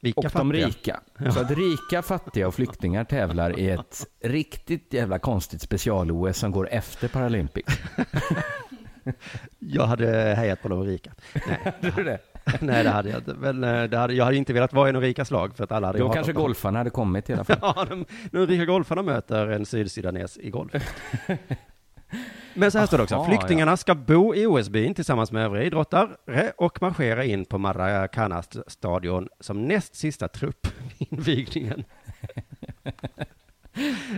Vilka 0.00 0.18
och 0.18 0.24
de 0.24 0.30
fattiga? 0.30 0.66
rika. 0.66 1.00
Så 1.32 1.40
att 1.40 1.50
rika, 1.50 2.02
fattiga 2.02 2.48
och 2.48 2.54
flyktingar 2.54 3.04
tävlar 3.04 3.58
i 3.58 3.70
ett 3.70 4.06
riktigt 4.20 4.92
jävla 4.92 5.18
konstigt 5.18 5.62
special-OS 5.62 6.38
som 6.38 6.50
går 6.52 6.68
efter 6.70 7.08
Paralympics. 7.08 7.78
Jag 9.58 9.86
hade 9.86 10.34
hejat 10.34 10.62
på 10.62 10.68
de 10.68 10.84
rika. 10.84 11.12
Nej, 11.46 11.72
du 11.96 12.04
det? 12.04 12.18
Nej, 12.60 12.84
det 12.84 12.90
hade 12.90 13.08
jag 13.08 13.18
inte. 13.18 13.34
Men 13.34 13.64
eh, 13.64 13.84
det 13.84 13.96
hade, 13.98 14.14
jag 14.14 14.24
hade 14.24 14.36
inte 14.36 14.52
velat 14.52 14.72
vara 14.72 14.88
i 14.88 14.92
någon 14.92 15.02
rikas 15.02 15.30
lag 15.30 15.56
för 15.56 15.64
att 15.64 15.72
alla 15.72 15.86
hade 15.86 15.98
Då 15.98 16.08
kanske 16.08 16.32
dem. 16.32 16.42
golfarna 16.42 16.78
hade 16.78 16.90
kommit 16.90 17.30
i 17.30 17.32
alla 17.32 17.44
fall. 17.44 17.58
Ja, 17.62 17.86
de, 17.88 18.04
de 18.30 18.46
rika 18.46 18.64
golfarna 18.64 19.02
möter 19.02 19.46
en 19.46 19.66
sydsudanes 19.66 20.38
i 20.38 20.50
golf. 20.50 20.72
Men 22.54 22.70
så 22.70 22.78
här 22.78 22.86
står 22.86 22.96
det 22.98 23.02
också, 23.02 23.24
flyktingarna 23.24 23.76
ska 23.76 23.94
bo 23.94 24.34
i 24.34 24.46
OS-byn 24.46 24.94
tillsammans 24.94 25.32
med 25.32 25.44
övriga 25.44 25.64
idrottare 25.64 26.52
och 26.56 26.82
marschera 26.82 27.24
in 27.24 27.44
på 27.44 27.58
Maracana-stadion 27.58 29.28
som 29.40 29.68
näst 29.68 29.94
sista 29.94 30.28
trupp 30.28 30.66
invigningen. 30.98 31.84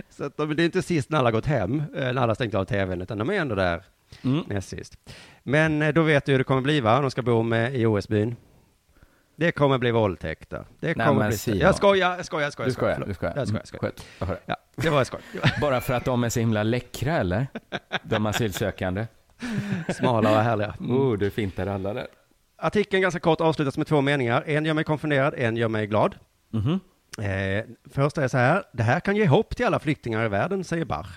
Så 0.09 0.23
att 0.23 0.37
de, 0.37 0.55
det 0.55 0.63
är 0.63 0.65
inte 0.65 0.81
sist 0.81 1.09
när 1.09 1.17
alla 1.19 1.31
gått 1.31 1.45
hem, 1.45 1.83
eh, 1.95 2.13
när 2.13 2.17
alla 2.21 2.35
stängt 2.35 2.53
av 2.55 2.65
tvn, 2.65 3.01
utan 3.01 3.17
de 3.17 3.29
är 3.29 3.33
ändå 3.33 3.55
där 3.55 3.83
Mm. 4.23 4.43
näst 4.47 4.69
sist. 4.69 4.97
Men 5.43 5.81
eh, 5.81 5.93
då 5.93 6.01
vet 6.01 6.25
du 6.25 6.31
hur 6.31 6.39
det 6.39 6.43
kommer 6.43 6.61
bli 6.61 6.79
va? 6.79 7.01
De 7.01 7.11
ska 7.11 7.21
bo 7.21 7.43
med 7.43 7.75
i 7.75 7.85
OS-byn. 7.85 8.35
Det 9.35 9.51
kommer 9.51 9.77
bli 9.77 9.91
våldtäkter. 9.91 10.65
Det 10.79 10.97
Nej, 10.97 11.07
kommer 11.07 11.19
men 11.19 11.29
bli... 11.45 11.59
Jag 11.59 11.75
skojar, 11.75 12.15
jag 12.17 12.25
skojar, 12.25 12.43
jag 12.45 12.53
skojar. 12.53 12.67
Du 12.67 12.73
skojar, 12.73 12.93
förlåt. 12.93 13.07
du 13.07 13.13
skojar. 13.13 13.33
Jag 13.35 13.47
skojar, 13.47 13.61
jag 13.61 13.67
skojar. 13.67 13.81
Skönt. 13.81 14.05
Det. 14.19 14.39
Ja, 14.45 14.55
det 14.75 14.89
var 14.89 15.03
skoj. 15.03 15.19
Bara 15.61 15.81
för 15.81 15.93
att 15.93 16.05
de 16.05 16.23
är 16.23 16.29
så 16.29 16.39
himla 16.39 16.63
läckra 16.63 17.17
eller? 17.17 17.47
De 18.03 18.25
asylsökande. 18.25 19.07
Smala 19.93 20.31
och 20.37 20.43
härliga. 20.43 20.75
Mm. 20.79 20.97
Oh, 20.97 21.17
du 21.17 21.29
fintar 21.29 21.67
alla 21.67 21.93
där. 21.93 22.07
Artikeln 22.57 23.01
ganska 23.01 23.19
kort 23.19 23.41
avslutas 23.41 23.77
med 23.77 23.87
två 23.87 24.01
meningar. 24.01 24.43
En 24.47 24.65
gör 24.65 24.73
mig 24.73 24.83
konfunderad, 24.83 25.33
en 25.37 25.57
gör 25.57 25.67
mig 25.67 25.87
glad. 25.87 26.15
Mhm. 26.49 26.79
Eh, 27.19 27.65
första 27.91 28.23
är 28.23 28.27
så 28.27 28.37
här. 28.37 28.63
Det 28.73 28.83
här 28.83 28.99
kan 28.99 29.15
ge 29.15 29.27
hopp 29.27 29.55
till 29.55 29.65
alla 29.65 29.79
flyktingar 29.79 30.25
i 30.25 30.27
världen, 30.27 30.63
säger 30.63 30.85
Bach. 30.85 31.07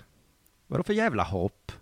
Vadå 0.67 0.83
för 0.83 0.93
jävla 0.93 1.23
hopp? 1.23 1.73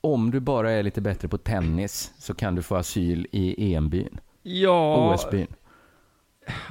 Om 0.00 0.30
du 0.30 0.40
bara 0.40 0.70
är 0.70 0.82
lite 0.82 1.00
bättre 1.00 1.28
på 1.28 1.38
tennis 1.38 2.12
så 2.18 2.34
kan 2.34 2.54
du 2.54 2.62
få 2.62 2.76
asyl 2.76 3.26
i 3.32 3.74
EM-byn. 3.74 4.20
Ja, 4.42 5.14
OS-byn. 5.14 5.46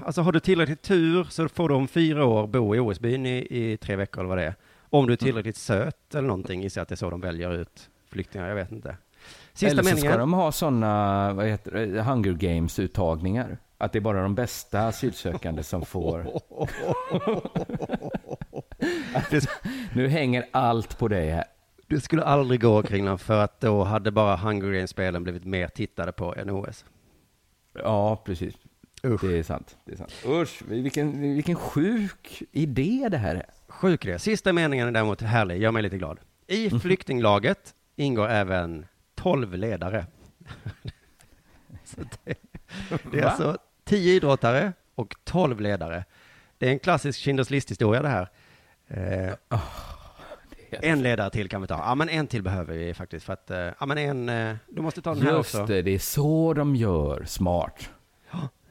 alltså 0.06 0.22
har 0.22 0.32
du 0.32 0.40
tillräckligt 0.40 0.82
tur 0.82 1.24
så 1.24 1.50
får 1.50 1.70
du 1.70 1.76
om 1.76 1.88
fyra 1.88 2.26
år 2.26 2.48
bo 2.48 2.76
i 2.76 2.80
OS-byn 2.80 3.26
i, 3.26 3.48
i 3.50 3.78
tre 3.78 3.96
veckor 3.96 4.22
eller 4.22 4.30
vad 4.30 4.38
det 4.38 4.46
är. 4.46 4.56
Om 4.90 5.08
du 5.08 5.14
är 5.14 5.18
tillräckligt 5.18 5.58
söt 5.58 6.16
eller 6.16 6.28
någonting, 6.28 6.62
gissar 6.62 6.82
att 6.82 6.88
det 6.88 6.94
är 6.94 6.98
så 6.98 7.10
de 7.10 7.22
väljer 7.22 7.54
ut 7.54 7.90
flyktingar, 8.10 8.48
jag 8.48 8.56
vet 8.56 8.72
inte. 8.72 8.98
Sista 9.54 9.72
Eller 9.72 9.84
så 9.84 9.90
meningen. 9.90 10.12
ska 10.12 10.20
de 10.20 10.34
ha 10.34 10.52
sådana, 10.52 11.34
vad 11.34 11.46
heter 11.48 11.72
det, 11.72 12.02
Hunger 12.02 12.34
Games-uttagningar. 12.34 13.58
Att 13.78 13.94
det 13.94 14.00
är 14.00 14.02
bara 14.02 14.22
de 14.22 14.36
bästa 14.36 14.88
asylsökande 14.88 15.64
som 15.64 15.86
får... 15.86 16.26
Nu 19.94 20.08
hänger 20.08 20.46
allt 20.52 21.00
på 21.00 21.08
dig 21.08 21.30
här. 21.30 21.44
Det 21.88 22.02
skulle 22.02 22.24
aldrig 22.24 22.62
gå 22.62 22.84
kring 22.84 23.18
för 23.18 23.44
att 23.44 23.62
då 23.62 23.84
hade 23.84 24.12
bara 24.12 24.36
Hunger 24.36 24.72
Games-spelen 24.72 25.24
blivit 25.24 25.46
mer 25.46 25.68
tittade 25.68 26.12
på 26.12 26.36
än 26.36 26.50
OS. 26.50 26.86
Ja, 27.74 28.16
precis. 28.26 28.56
Usch. 29.04 29.22
Det 29.22 29.38
är 29.40 29.44
sant. 29.44 29.78
Det 29.86 29.92
är 29.92 29.96
sant. 29.98 30.14
Usch, 30.26 30.62
vilken, 30.68 31.22
vilken 31.36 31.56
sjuk 31.56 32.44
idé 32.52 33.08
det 33.12 33.18
här 33.18 33.36
är. 33.36 33.46
Sjuk 33.68 34.06
idé. 34.06 34.20
Sista 34.20 34.54
meningen 34.54 34.88
är 34.88 34.92
däremot 34.92 35.22
härlig, 35.22 35.62
gör 35.62 35.72
mig 35.72 35.84
lite 35.84 35.98
glad. 35.98 36.20
I 36.48 36.70
flyktinglaget 36.70 37.74
ingår 37.96 38.28
även 38.30 38.86
12 39.16 39.54
ledare. 39.54 40.06
Det, 42.24 42.38
det 43.12 43.20
är 43.20 43.24
Va? 43.24 43.30
alltså 43.30 43.58
10 43.84 44.14
idrottare 44.14 44.74
och 44.96 45.16
12 45.24 45.62
ledare. 45.62 46.06
Det 46.58 46.68
är 46.68 46.72
en 46.72 46.80
klassisk 46.80 47.20
Schindler's 47.20 47.52
list-historia 47.52 48.02
det 48.02 48.10
här. 48.10 48.30
Eh, 48.88 49.60
en 50.72 51.04
ledare 51.04 51.30
till 51.30 51.50
kan 51.50 51.62
vi 51.62 51.68
ta. 51.68 51.78
Ja, 51.78 51.96
men 51.96 52.10
en 52.10 52.28
till 52.28 52.44
behöver 52.44 52.74
vi 52.78 52.94
faktiskt 52.94 53.26
för 53.26 53.34
att, 53.34 53.52
eh, 53.52 53.58
ja 53.80 53.86
men 53.86 53.98
en, 53.98 54.30
eh, 54.30 54.56
du 54.70 54.82
måste 54.82 55.02
ta 55.02 55.14
den 55.16 55.24
här 55.24 55.38
Just 55.38 55.56
också. 55.56 55.66
det, 55.66 55.82
det 55.82 55.92
är 55.92 56.00
så 56.00 56.54
de 56.54 56.76
gör. 56.76 57.24
Smart. 57.26 57.90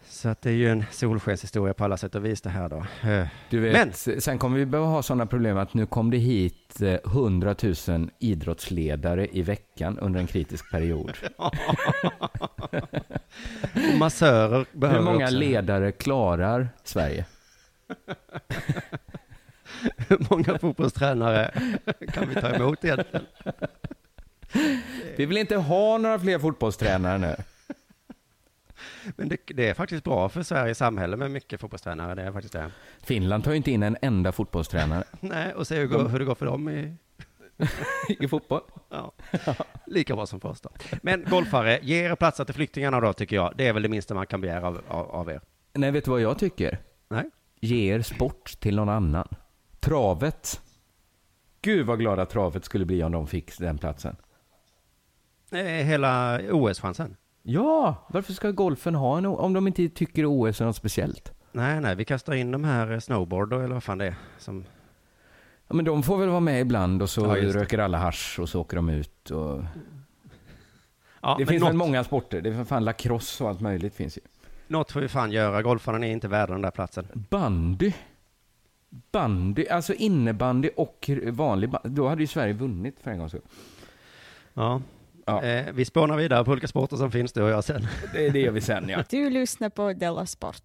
Så 0.09 0.28
att 0.28 0.42
det 0.42 0.51
är 0.51 0.55
ju 0.55 0.70
en 0.70 0.84
solskenshistoria 0.90 1.74
på 1.74 1.84
alla 1.84 1.97
sätt 1.97 2.14
och 2.14 2.24
vis 2.24 2.40
det 2.40 2.51
här 2.51 2.68
då. 2.68 2.76
Eh, 3.11 3.26
Du 3.51 3.61
vet, 3.61 3.72
Men- 4.07 4.20
sen 4.20 4.38
kommer 4.38 4.59
vi 4.59 4.66
behöva 4.66 4.90
ha 4.90 5.03
sådana 5.03 5.26
problem 5.26 5.57
att 5.59 5.74
nu 5.74 5.86
kom 5.86 6.11
det 6.11 6.16
hit 6.16 6.80
100 7.05 7.55
000 7.88 8.11
idrottsledare 8.18 9.28
i 9.32 9.42
veckan 9.42 9.99
under 9.99 10.20
en 10.20 10.26
kritisk 10.26 10.70
period. 10.70 11.12
Massörer 13.99 14.66
behöver 14.72 14.99
Hur 15.01 15.05
många 15.12 15.24
också. 15.24 15.36
ledare 15.36 15.92
klarar 15.92 16.68
Sverige? 16.84 17.24
Hur 19.97 20.27
många 20.31 20.59
fotbollstränare 20.59 21.51
kan 22.12 22.29
vi 22.29 22.35
ta 22.35 22.49
emot 22.49 22.85
egentligen? 22.85 23.27
Vi 25.16 25.27
vill 25.27 25.37
inte 25.37 25.57
ha 25.57 25.99
några 25.99 26.18
fler 26.18 26.39
fotbollstränare 26.39 27.18
nu. 27.18 27.37
Men 29.16 29.29
det, 29.29 29.37
det 29.47 29.68
är 29.68 29.74
faktiskt 29.74 30.05
bra 30.05 30.29
för 30.29 30.43
Sveriges 30.43 30.79
samhälle 30.79 31.16
med 31.16 31.31
mycket 31.31 31.61
fotbollstränare. 31.61 32.14
Det 32.14 32.22
är 32.22 32.33
faktiskt 32.33 32.53
det. 32.53 32.70
Finland 33.03 33.45
tar 33.45 33.51
ju 33.51 33.57
inte 33.57 33.70
in 33.70 33.83
en 33.83 33.97
enda 34.03 34.33
fotbollstränare 34.33 35.05
Nej, 35.20 35.55
och 35.55 35.66
se 35.66 35.77
hur, 35.79 35.87
går, 35.87 36.09
hur 36.09 36.18
det 36.18 36.24
går 36.24 36.35
för 36.35 36.47
dem 36.47 36.68
i, 36.68 36.97
i 38.20 38.29
fotboll. 38.29 38.62
ja, 38.91 39.12
lika 39.87 40.16
bra 40.16 40.27
som 40.27 40.41
för 40.41 40.49
oss 40.49 40.61
då. 40.61 40.70
Men 41.03 41.24
golfare, 41.31 41.79
ge 41.83 42.03
era 42.05 42.16
platser 42.16 42.45
till 42.45 42.55
flyktingarna 42.55 43.01
då 43.01 43.12
tycker 43.12 43.37
jag. 43.37 43.53
Det 43.57 43.66
är 43.66 43.72
väl 43.72 43.83
det 43.83 43.89
minsta 43.89 44.14
man 44.14 44.27
kan 44.27 44.41
begära 44.41 44.66
av, 44.66 44.81
av, 44.89 45.11
av 45.11 45.31
er. 45.31 45.41
Nej, 45.72 45.91
vet 45.91 46.05
du 46.05 46.11
vad 46.11 46.20
jag 46.20 46.39
tycker? 46.39 46.79
Nej. 47.09 47.31
Ge 47.61 47.95
er 47.95 48.03
sport 48.03 48.61
till 48.61 48.77
någon 48.77 48.89
annan. 48.89 49.29
Travet. 49.87 50.61
Gud 51.62 51.87
vad 51.87 51.99
glada 51.99 52.26
travet 52.26 52.64
skulle 52.64 52.84
bli 52.84 53.03
om 53.03 53.12
de 53.12 53.26
fick 53.26 53.59
den 53.59 53.78
platsen. 53.78 54.16
Eh, 55.53 55.64
Hela 55.64 56.41
OS-chansen. 56.51 57.16
Ja, 57.43 58.07
varför 58.09 58.32
ska 58.32 58.51
golfen 58.51 58.95
ha 58.95 59.18
en 59.18 59.26
om 59.26 59.53
de 59.53 59.66
inte 59.66 59.89
tycker 59.89 60.26
OS 60.26 60.61
är 60.61 60.64
något 60.64 60.76
speciellt? 60.76 61.32
Nej, 61.53 61.80
nej, 61.80 61.97
vi 61.97 62.05
kastar 62.05 62.34
in 62.34 62.51
de 62.51 62.64
här 62.64 62.93
eh, 62.93 62.99
snowboard 62.99 63.53
eller 63.53 63.74
vad 63.74 63.84
fan 63.84 63.99
det 63.99 64.07
är. 64.07 64.14
Som, 64.39 64.64
Ja, 65.68 65.74
men 65.74 65.84
de 65.84 66.03
får 66.03 66.18
väl 66.18 66.28
vara 66.28 66.41
med 66.41 66.61
ibland 66.61 67.03
och 67.03 67.11
så 67.11 67.20
Ja, 67.20 67.37
röker 67.37 67.78
alla 67.78 67.99
hasch 67.99 68.39
och 68.41 68.49
så 68.49 68.61
åker 68.61 68.76
de 68.76 68.89
ut. 68.89 69.30
Och... 69.30 69.62
ja, 71.22 71.37
det 71.39 71.47
finns 71.47 71.61
något, 71.61 71.68
väl 71.68 71.76
många 71.76 72.05
sporter. 72.05 72.41
Det 72.41 72.51
är 72.51 72.55
för 72.55 72.64
fan 72.64 72.84
lacrosse 72.84 73.45
och 73.45 73.51
allt 73.51 73.61
möjligt 73.61 73.95
finns 73.95 74.16
ju. 74.16 74.20
något 74.66 74.93
får 74.93 75.01
vi 75.01 75.09
fan 75.09 75.32
göra. 75.32 75.62
Golfarna 75.62 76.07
är 76.07 76.11
inte 76.11 76.28
värda 76.28 76.53
den 76.53 76.62
där 76.62 76.70
platsen. 76.70 77.07
Bandy. 77.30 77.93
Bandy, 79.12 79.68
alltså 79.68 79.95
innebandy 79.95 80.70
och 80.76 81.11
vanlig 81.32 81.70
bandy. 81.70 81.89
Då 81.89 82.09
hade 82.09 82.20
ju 82.20 82.26
Sverige 82.26 82.53
vunnit 82.53 83.01
för 83.01 83.11
en 83.11 83.18
gångs 83.18 83.30
skull. 83.30 83.43
Ja. 84.55 84.82
Ja. 85.26 85.43
Eh, 85.43 85.72
vi 85.72 85.84
spånar 85.84 86.16
vidare 86.16 86.45
på 86.45 86.51
olika 86.51 86.68
sporter 86.68 86.97
som 86.97 87.11
finns, 87.11 87.32
du 87.32 87.43
och 87.43 87.51
jag 87.51 87.64
sen. 87.64 87.87
Det, 88.12 88.30
det 88.30 88.39
gör 88.39 88.53
vi 88.53 88.61
sen 88.61 88.89
ja. 88.89 89.05
Du 89.11 89.30
lyssnar 89.30 89.68
på 89.68 89.93
Della 89.93 90.26
Sport. 90.26 90.62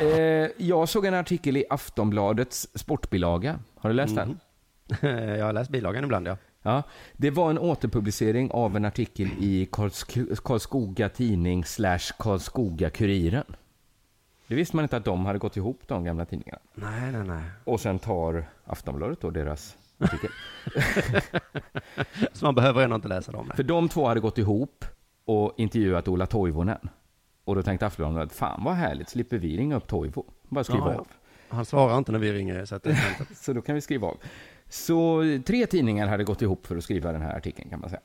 Eh, 0.00 0.50
jag 0.56 0.88
såg 0.88 1.06
en 1.06 1.14
artikel 1.14 1.56
i 1.56 1.64
Aftonbladets 1.70 2.68
sportbilaga. 2.74 3.58
Har 3.76 3.90
du 3.90 3.96
läst 3.96 4.16
den? 4.16 4.40
jag 5.38 5.44
har 5.44 5.52
läst 5.52 5.70
bilagan 5.70 6.04
ibland, 6.04 6.28
ja. 6.28 6.36
Ja, 6.66 6.82
det 7.12 7.30
var 7.30 7.50
en 7.50 7.58
återpublicering 7.58 8.50
av 8.50 8.76
en 8.76 8.84
artikel 8.84 9.28
i 9.40 9.68
Karlsk- 9.72 10.42
Karlskoga 10.44 11.08
Tidning 11.08 11.64
slash 11.64 12.12
Karlskoga 12.18 12.90
Kuriren. 12.90 13.44
Det 14.46 14.54
visste 14.54 14.76
man 14.76 14.82
inte 14.82 14.96
att 14.96 15.04
de 15.04 15.26
hade 15.26 15.38
gått 15.38 15.56
ihop, 15.56 15.80
de 15.86 16.04
gamla 16.04 16.24
tidningarna. 16.24 16.58
Nej, 16.74 17.12
nej, 17.12 17.24
nej. 17.24 17.42
Och 17.64 17.80
sen 17.80 17.98
tar 17.98 18.44
Aftonbladet 18.64 19.20
då 19.20 19.30
deras 19.30 19.76
artikel. 19.98 20.30
Så 22.32 22.44
man 22.44 22.54
behöver 22.54 22.84
ändå 22.84 22.96
inte 22.96 23.08
läsa 23.08 23.32
dem. 23.32 23.50
För 23.56 23.62
de 23.62 23.88
två 23.88 24.08
hade 24.08 24.20
gått 24.20 24.38
ihop 24.38 24.84
och 25.24 25.52
intervjuat 25.56 26.08
Ola 26.08 26.26
Toivonen. 26.26 26.88
Och 27.44 27.54
då 27.54 27.62
tänkte 27.62 27.86
Aftonbladet, 27.86 28.32
fan 28.32 28.64
vad 28.64 28.74
härligt, 28.74 29.08
slipper 29.08 29.38
vi 29.38 29.56
ringa 29.56 29.76
upp 29.76 29.86
Toivo. 29.86 30.26
Bara 30.48 30.64
skriva 30.64 30.92
ja. 30.92 30.98
av. 30.98 31.06
Han 31.48 31.64
svarar 31.64 31.98
inte 31.98 32.12
när 32.12 32.18
vi 32.18 32.32
ringer, 32.32 32.64
så 32.64 32.74
att. 32.74 32.86
Så 33.34 33.52
då 33.52 33.62
kan 33.62 33.74
vi 33.74 33.80
skriva 33.80 34.06
av. 34.08 34.16
Så 34.74 35.22
tre 35.46 35.66
tidningar 35.66 36.06
hade 36.06 36.24
gått 36.24 36.42
ihop 36.42 36.66
för 36.66 36.76
att 36.76 36.84
skriva 36.84 37.12
den 37.12 37.22
här 37.22 37.36
artikeln 37.36 37.70
kan 37.70 37.80
man 37.80 37.90
säga. 37.90 38.00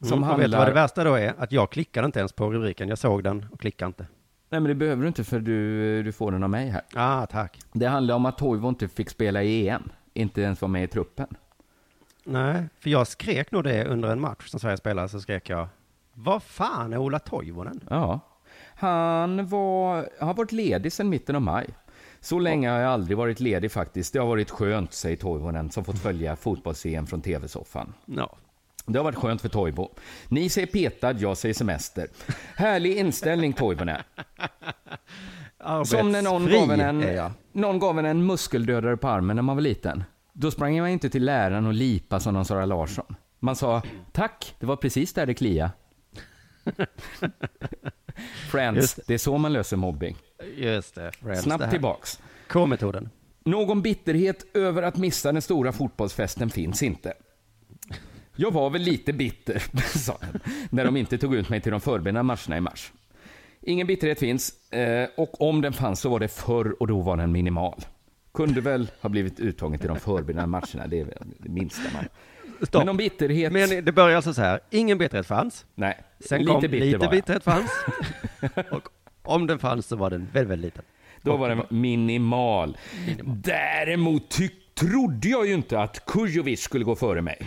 Som 0.00 0.22
mm, 0.22 0.30
och 0.30 0.40
vet 0.40 0.50
vad 0.50 0.66
det 0.66 0.72
värsta 0.72 1.04
då 1.04 1.14
är? 1.14 1.34
Att 1.38 1.52
jag 1.52 1.70
klickade 1.70 2.06
inte 2.06 2.18
ens 2.18 2.32
på 2.32 2.52
rubriken. 2.52 2.88
Jag 2.88 2.98
såg 2.98 3.24
den 3.24 3.46
och 3.52 3.60
klickade 3.60 3.86
inte. 3.86 4.06
Nej 4.48 4.60
men 4.60 4.68
det 4.68 4.74
behöver 4.74 5.02
du 5.02 5.08
inte 5.08 5.24
för 5.24 5.40
du, 5.40 6.02
du 6.02 6.12
får 6.12 6.32
den 6.32 6.42
av 6.42 6.50
mig 6.50 6.68
här. 6.68 6.82
Ah, 6.94 7.26
tack. 7.26 7.58
Det 7.72 7.86
handlar 7.86 8.14
om 8.14 8.26
att 8.26 8.38
Toivo 8.38 8.68
inte 8.68 8.88
fick 8.88 9.10
spela 9.10 9.42
i 9.42 9.68
EM. 9.68 9.90
Inte 10.14 10.40
ens 10.40 10.60
vara 10.60 10.70
med 10.70 10.84
i 10.84 10.86
truppen. 10.86 11.26
Nej, 12.24 12.64
för 12.78 12.90
jag 12.90 13.06
skrek 13.06 13.50
nog 13.50 13.64
det 13.64 13.84
under 13.84 14.08
en 14.08 14.20
match 14.20 14.48
som 14.48 14.60
Sverige 14.60 14.76
spelade, 14.76 15.08
så 15.08 15.20
skrek 15.20 15.50
jag 15.50 15.68
Vad 16.12 16.42
fan 16.42 16.92
är 16.92 16.98
Ola 16.98 17.18
Toivonen? 17.18 17.80
Ja. 17.90 18.20
Han 18.74 19.46
var, 19.46 20.08
har 20.24 20.34
varit 20.34 20.52
ledig 20.52 20.92
sedan 20.92 21.08
mitten 21.08 21.36
av 21.36 21.42
maj. 21.42 21.68
Så 22.20 22.38
länge 22.38 22.70
har 22.70 22.78
jag 22.78 22.90
aldrig 22.92 23.16
varit 23.18 23.40
ledig 23.40 23.72
faktiskt. 23.72 24.12
Det 24.12 24.18
har 24.18 24.26
varit 24.26 24.50
skönt, 24.50 24.92
säger 24.92 25.16
Toivonen, 25.16 25.70
som 25.70 25.84
fått 25.84 25.98
följa 25.98 26.36
fotbolls-EM 26.36 27.06
från 27.06 27.22
tv-soffan. 27.22 27.94
Ja. 28.06 28.36
Det 28.86 28.98
har 28.98 29.04
varit 29.04 29.16
skönt 29.16 29.40
för 29.40 29.48
Toivo. 29.48 29.94
Ni 30.28 30.48
säger 30.48 30.66
petad, 30.66 31.12
jag 31.12 31.36
säger 31.36 31.54
semester. 31.54 32.08
Härlig 32.56 32.96
inställning 32.96 33.52
Toivonen. 33.52 34.02
Som 35.84 36.12
när 36.12 36.22
någon 36.22 36.46
gav, 36.46 36.72
en, 36.72 37.04
någon 37.52 37.78
gav 37.78 37.98
en 37.98 38.04
en 38.06 38.26
muskeldödare 38.26 38.96
på 38.96 39.08
armen 39.08 39.36
när 39.36 39.42
man 39.42 39.56
var 39.56 39.62
liten. 39.62 40.04
Då 40.32 40.50
sprang 40.50 40.80
man 40.80 40.88
inte 40.88 41.10
till 41.10 41.24
läraren 41.24 41.66
och 41.66 41.74
lipa 41.74 42.20
som 42.20 42.34
någon 42.34 42.44
Sara 42.44 42.66
Larsson. 42.66 43.16
Man 43.38 43.56
sa 43.56 43.82
tack, 44.12 44.54
det 44.58 44.66
var 44.66 44.76
precis 44.76 45.12
där 45.12 45.26
det 45.26 45.34
klia. 45.34 45.70
Friends, 48.50 48.80
Just 48.80 49.06
det. 49.06 49.14
är 49.14 49.18
så 49.18 49.38
man 49.38 49.52
löser 49.52 49.76
mobbing. 49.76 50.16
Just 50.56 50.94
det. 50.94 51.12
Friends, 51.12 51.42
Snabbt 51.42 51.70
tillbaks. 51.70 52.20
K-metoden. 52.48 53.10
Någon 53.44 53.82
bitterhet 53.82 54.56
över 54.56 54.82
att 54.82 54.96
missa 54.96 55.32
den 55.32 55.42
stora 55.42 55.72
fotbollsfesten 55.72 56.50
finns 56.50 56.82
inte. 56.82 57.12
Jag 58.36 58.50
var 58.50 58.70
väl 58.70 58.82
lite 58.82 59.12
bitter, 59.12 59.62
sa 59.98 60.18
han, 60.20 60.40
när 60.70 60.84
de 60.84 60.96
inte 60.96 61.18
tog 61.18 61.34
ut 61.34 61.48
mig 61.48 61.60
till 61.60 61.72
de 61.72 61.80
förberedande 61.80 62.22
matcherna 62.22 62.56
i 62.56 62.60
mars. 62.60 62.92
Ingen 63.62 63.86
bitterhet 63.86 64.18
finns, 64.18 64.72
eh, 64.72 65.08
och 65.16 65.40
om 65.40 65.60
den 65.60 65.72
fanns 65.72 66.00
så 66.00 66.08
var 66.08 66.20
det 66.20 66.28
förr 66.28 66.76
och 66.80 66.86
då 66.86 67.00
var 67.00 67.16
den 67.16 67.32
minimal. 67.32 67.80
Kunde 68.34 68.60
väl 68.60 68.90
ha 69.00 69.08
blivit 69.08 69.40
uttagen 69.40 69.78
till 69.78 69.88
de 69.88 70.00
förberedande 70.00 70.46
matcherna, 70.46 70.86
det 70.86 71.00
är 71.00 71.06
det 71.38 71.48
minsta 71.48 71.82
man... 71.94 72.04
Stopp. 72.62 72.80
Men 72.80 72.88
om 72.88 72.96
bitterhet... 72.96 73.52
Men 73.52 73.84
det 73.84 73.92
börjar 73.92 74.16
alltså 74.16 74.34
så 74.34 74.40
här, 74.40 74.60
ingen 74.70 74.98
bitterhet 74.98 75.26
fanns. 75.26 75.66
Nej, 75.74 76.00
Sen 76.20 76.38
lite 76.38 76.52
kom 76.52 76.60
bitter 76.60 76.78
lite 76.78 77.08
bitterhet 77.08 77.44
fanns. 77.44 77.70
och 78.70 78.88
om 79.22 79.46
den 79.46 79.58
fanns 79.58 79.86
så 79.86 79.96
var 79.96 80.10
den 80.10 80.28
väldigt, 80.32 80.50
väldigt 80.50 80.64
liten. 80.64 80.84
Då 81.22 81.36
var 81.36 81.48
den 81.48 81.62
minimal. 81.68 82.76
Däremot 83.24 84.28
tyck, 84.30 84.74
trodde 84.74 85.28
jag 85.28 85.46
ju 85.46 85.54
inte 85.54 85.80
att 85.80 86.06
Kujovic 86.06 86.60
skulle 86.60 86.84
gå 86.84 86.96
före 86.96 87.22
mig. 87.22 87.46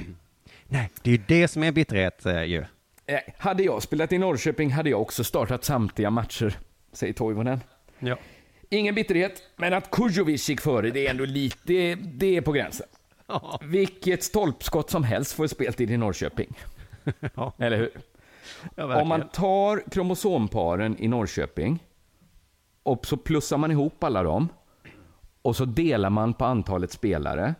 Nej, 0.68 0.90
det 1.02 1.10
är 1.10 1.18
ju 1.18 1.24
det 1.28 1.48
som 1.48 1.64
är 1.64 1.72
bitterhet 1.72 2.26
eh, 2.26 2.44
ju. 2.44 2.66
Eh, 3.06 3.20
Hade 3.38 3.64
jag 3.64 3.84
spelat 3.84 4.12
i 4.12 4.18
Norrköping 4.18 4.72
hade 4.72 4.90
jag 4.90 5.02
också 5.02 5.24
startat 5.24 5.64
samtliga 5.64 6.10
matcher, 6.10 6.58
säger 6.92 7.14
Toivonen. 7.14 7.60
Ja. 8.00 8.18
Ingen 8.70 8.96
bitterhet, 8.96 9.42
men 9.56 9.74
att 9.74 9.92
Kujovic 9.92 10.50
gick 10.50 10.62
före, 10.62 10.90
det 10.90 11.06
är 11.08 11.10
ändå 11.12 11.26
lite, 11.26 11.58
det, 11.64 11.96
det 11.96 12.38
är 12.38 12.42
på 12.42 12.52
gränsen. 12.52 12.88
Vilket 13.62 14.24
stolpskott 14.24 14.90
som 14.90 15.04
helst 15.04 15.34
får 15.34 15.48
speltid 15.48 15.92
i 15.92 15.98
Norrköping. 15.98 16.54
Eller 17.58 17.78
hur? 17.78 17.90
Ja, 18.76 19.02
Om 19.02 19.08
man 19.08 19.30
tar 19.30 19.84
kromosomparen 19.92 20.96
i 21.00 21.08
Norrköping 21.08 21.84
och 22.84 23.06
så 23.06 23.18
plussar 23.18 23.58
man 23.58 23.72
ihop 23.72 24.04
alla 24.04 24.24
dem 24.24 24.50
och 25.42 25.56
så 25.56 25.66
delar 25.66 26.10
man 26.10 26.34
på 26.34 26.46
antalet 26.46 26.92
spelare 26.92 27.56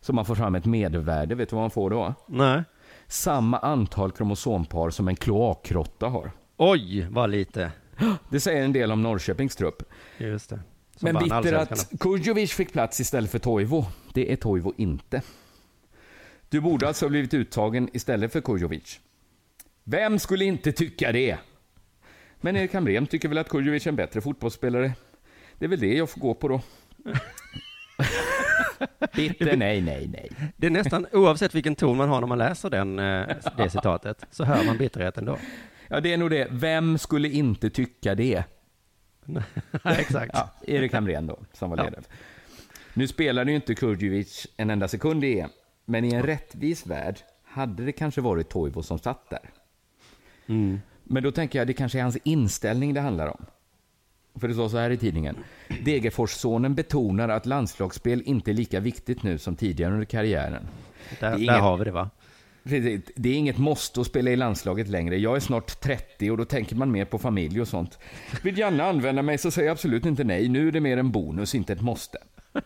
så 0.00 0.12
man 0.12 0.24
får 0.24 0.34
fram 0.34 0.54
ett 0.54 0.64
medelvärde. 0.64 1.34
Vet 1.34 1.48
du 1.48 1.56
vad 1.56 1.62
man 1.62 1.70
får 1.70 1.90
då? 1.90 2.14
Nej. 2.26 2.62
Samma 3.06 3.58
antal 3.58 4.12
kromosompar 4.12 4.90
som 4.90 5.08
en 5.08 5.16
kloakråtta 5.16 6.08
har. 6.08 6.30
Oj, 6.56 7.06
vad 7.10 7.30
lite. 7.30 7.72
Det 8.28 8.40
säger 8.40 8.64
en 8.64 8.72
del 8.72 8.92
om 8.92 9.02
Norrköpings 9.02 9.56
trupp. 9.56 9.82
Just 10.18 10.50
det. 10.50 10.60
Som 10.96 11.12
Men 11.12 11.22
bitter 11.22 11.52
att 11.52 11.90
Kujovic 12.00 12.52
fick 12.52 12.72
plats 12.72 13.00
istället 13.00 13.30
för 13.30 13.38
Toivo. 13.38 13.86
Det 14.14 14.32
är 14.32 14.36
Toivo 14.36 14.72
inte. 14.76 15.22
Du 16.48 16.60
borde 16.60 16.88
alltså 16.88 17.04
ha 17.04 17.10
blivit 17.10 17.34
uttagen 17.34 17.88
istället 17.92 18.32
för 18.32 18.40
Kujovic. 18.40 19.00
Vem 19.84 20.18
skulle 20.18 20.44
inte 20.44 20.72
tycka 20.72 21.12
det? 21.12 21.36
Men 22.40 22.56
Erik 22.56 22.74
Hamrén 22.74 23.06
tycker 23.06 23.28
väl 23.28 23.38
att 23.38 23.48
Kujovic 23.48 23.86
är 23.86 23.90
en 23.90 23.96
bättre 23.96 24.20
fotbollsspelare. 24.20 24.92
Det 25.58 25.64
är 25.64 25.68
väl 25.68 25.80
det 25.80 25.94
jag 25.94 26.10
får 26.10 26.20
gå 26.20 26.34
på 26.34 26.48
då. 26.48 26.60
Bitter, 29.16 29.56
nej, 29.56 29.80
nej, 29.80 30.08
nej. 30.08 30.30
Det 30.56 30.66
är 30.66 30.70
nästan 30.70 31.06
oavsett 31.12 31.54
vilken 31.54 31.74
ton 31.74 31.96
man 31.96 32.08
har 32.08 32.20
när 32.20 32.26
man 32.26 32.38
läser 32.38 32.70
den, 32.70 32.98
eh, 32.98 33.28
det 33.56 33.70
citatet, 33.70 34.26
så 34.30 34.44
hör 34.44 34.64
man 34.64 34.78
bitterheten 34.78 35.24
då. 35.24 35.38
Ja, 35.88 36.00
det 36.00 36.12
är 36.12 36.16
nog 36.18 36.30
det. 36.30 36.48
Vem 36.50 36.98
skulle 36.98 37.28
inte 37.28 37.70
tycka 37.70 38.14
det? 38.14 38.44
Exakt. 39.84 40.30
Ja, 40.34 40.50
Erik 40.66 40.92
Hamrén 40.92 41.26
då, 41.26 41.38
som 41.52 41.70
var 41.70 41.76
Ja. 41.76 41.84
ledare. 41.84 42.02
Nu 42.94 43.08
spelade 43.08 43.50
ju 43.50 43.56
inte 43.56 43.74
Kurdjovic 43.74 44.46
en 44.56 44.70
enda 44.70 44.88
sekund 44.88 45.24
i 45.24 45.38
EM, 45.40 45.50
men 45.84 46.04
i 46.04 46.14
en 46.14 46.22
rättvis 46.22 46.86
värld 46.86 47.18
hade 47.44 47.84
det 47.84 47.92
kanske 47.92 48.20
varit 48.20 48.48
Toivo 48.48 48.82
som 48.82 48.98
satt 48.98 49.30
där. 49.30 49.50
Mm. 50.46 50.80
Men 51.04 51.22
då 51.22 51.32
tänker 51.32 51.58
jag, 51.58 51.66
det 51.68 51.72
kanske 51.72 51.98
är 51.98 52.02
hans 52.02 52.16
inställning 52.24 52.94
det 52.94 53.00
handlar 53.00 53.26
om. 53.26 53.44
För 54.40 54.48
det 54.48 54.54
står 54.54 54.68
så 54.68 54.78
här 54.78 54.90
i 54.90 54.96
tidningen. 54.96 55.36
Degerforssonen 55.84 56.74
betonar 56.74 57.28
att 57.28 57.46
landslagsspel 57.46 58.22
inte 58.26 58.50
är 58.50 58.54
lika 58.54 58.80
viktigt 58.80 59.22
nu 59.22 59.38
som 59.38 59.56
tidigare 59.56 59.92
under 59.92 60.04
karriären. 60.04 60.62
Där, 61.20 61.20
Det 61.20 61.26
är 61.26 61.30
där 61.30 61.38
inget- 61.38 61.60
har 61.60 61.76
vi 61.76 61.84
det 61.84 61.90
va? 61.90 62.10
Det 63.14 63.28
är 63.28 63.34
inget 63.34 63.58
måste 63.58 64.00
att 64.00 64.06
spela 64.06 64.30
i 64.30 64.36
landslaget 64.36 64.88
längre. 64.88 65.16
Jag 65.18 65.36
är 65.36 65.40
snart 65.40 65.80
30 65.80 66.30
och 66.30 66.36
då 66.36 66.44
tänker 66.44 66.76
man 66.76 66.90
mer 66.92 67.04
på 67.04 67.18
familj 67.18 67.60
och 67.60 67.68
sånt. 67.68 67.98
Vill 68.42 68.58
Janne 68.58 68.84
använda 68.84 69.22
mig 69.22 69.38
så 69.38 69.50
säger 69.50 69.68
jag 69.68 69.72
absolut 69.74 70.06
inte 70.06 70.24
nej. 70.24 70.48
Nu 70.48 70.68
är 70.68 70.72
det 70.72 70.80
mer 70.80 70.96
en 70.96 71.10
bonus, 71.12 71.54
inte 71.54 71.72
ett 71.72 71.80
måste. 71.80 72.18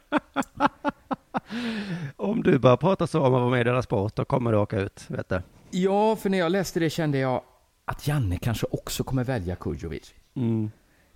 Om 2.17 2.43
du 2.43 2.59
bara 2.59 2.77
pratar 2.77 3.07
så 3.07 3.19
om 3.21 3.25
att 3.27 3.33
vara 3.41 3.51
med 3.51 3.61
i 3.61 3.65
Della 3.65 3.83
Sport, 3.83 4.17
då 4.17 4.25
kommer 4.25 4.53
du 4.53 4.59
åka 4.59 4.81
ut, 4.81 5.05
vet 5.09 5.29
du. 5.29 5.43
Ja, 5.71 6.17
för 6.17 6.31
när 6.31 6.39
jag 6.39 6.53
läste 6.53 6.81
det 6.81 6.91
kände 6.91 7.19
jag 7.19 7.43
att 7.89 8.07
Janne 8.09 8.39
kanske 8.39 8.67
också 8.71 9.05
kommer 9.05 9.25
välja 9.25 9.57
Kujovic. 9.57 10.15
Mm. 10.35 10.71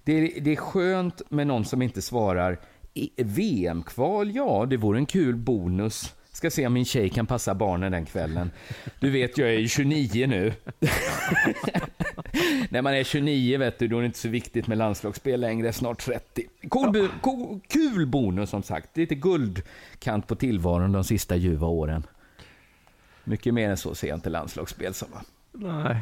Det 0.04 0.12
är, 0.12 0.40
det 0.40 0.52
är 0.52 0.56
skönt 0.56 1.22
med 1.30 1.46
någon 1.46 1.64
som 1.64 1.82
inte 1.82 2.02
svarar 2.02 2.58
"I- 2.94 3.10
VM-kval, 3.22 4.30
ja, 4.34 4.66
det 4.70 4.76
vore 4.76 4.98
en 4.98 5.06
kul 5.06 5.36
bonus. 5.36 6.14
Ska 6.32 6.50
se 6.50 6.66
om 6.66 6.72
min 6.72 6.84
tjej 6.84 7.08
kan 7.08 7.26
passa 7.26 7.54
barnen 7.54 7.92
den 7.92 8.06
kvällen. 8.06 8.50
Du 9.00 9.10
vet, 9.10 9.38
jag 9.38 9.48
är 9.48 9.58
ju 9.58 9.68
29 9.68 10.26
nu. 10.26 10.52
När 12.70 12.82
man 12.82 12.94
är 12.94 13.04
29 13.04 13.58
vet 13.58 13.78
du, 13.78 13.88
då 13.88 13.96
är 13.96 14.00
det 14.00 14.06
inte 14.06 14.18
så 14.18 14.28
viktigt 14.28 14.66
med 14.66 14.78
landslagsspel 14.78 15.40
längre, 15.40 15.72
snart 15.72 15.98
30. 16.04 16.44
Cool, 16.68 16.88
bu- 16.88 17.08
co- 17.20 17.60
kul 17.68 18.06
bonus 18.06 18.50
som 18.50 18.62
sagt, 18.62 18.96
lite 18.96 19.14
guldkant 19.14 20.26
på 20.26 20.34
tillvaron 20.34 20.92
de 20.92 21.04
sista 21.04 21.36
ljuva 21.36 21.66
åren. 21.66 22.02
Mycket 23.24 23.54
mer 23.54 23.70
än 23.70 23.76
så 23.76 23.94
ser 23.94 24.08
jag 24.08 24.16
inte 24.16 24.30
landslagsspel 24.30 24.94
som? 24.94 25.08
Nej. 25.52 25.96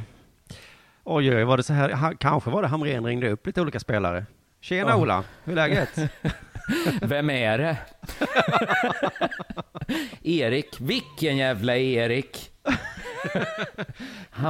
Oj, 1.11 1.37
oj, 1.37 1.45
var 1.45 1.57
det 1.57 1.63
så 1.63 1.73
här? 1.73 2.15
Kanske 2.19 2.51
var 2.51 2.63
det 2.63 2.69
Hamrén 2.69 3.07
ringde 3.07 3.31
upp 3.31 3.47
lite 3.47 3.61
olika 3.61 3.81
spelare. 3.81 4.25
Tjena 4.61 4.91
Ja. 4.91 4.97
Ola, 4.97 5.25
hur 5.45 5.53
är 5.53 5.57
läget? 5.57 5.99
Vem 7.03 7.31
är 7.31 7.59
det? 7.59 7.77
Erik. 10.23 10.77
Vilken 10.81 11.37
jävla 11.37 11.77
Erik? 11.77 12.51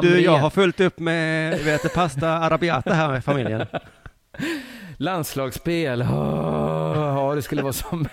Du, 0.02 0.20
jag 0.20 0.38
har 0.38 0.50
fullt 0.50 0.80
upp 0.80 0.98
med, 0.98 1.59
vet 1.61 1.94
pasta 1.94 2.28
arabiata 2.28 2.94
här 2.94 3.09
med 3.09 3.24
familjen. 3.24 3.66
Landslagsspel. 4.96 6.02
Åh, 6.02 6.92
Ja, 6.96 7.34
det 7.34 7.42
skulle 7.42 7.62
vara 7.62 7.72
som 7.72 8.09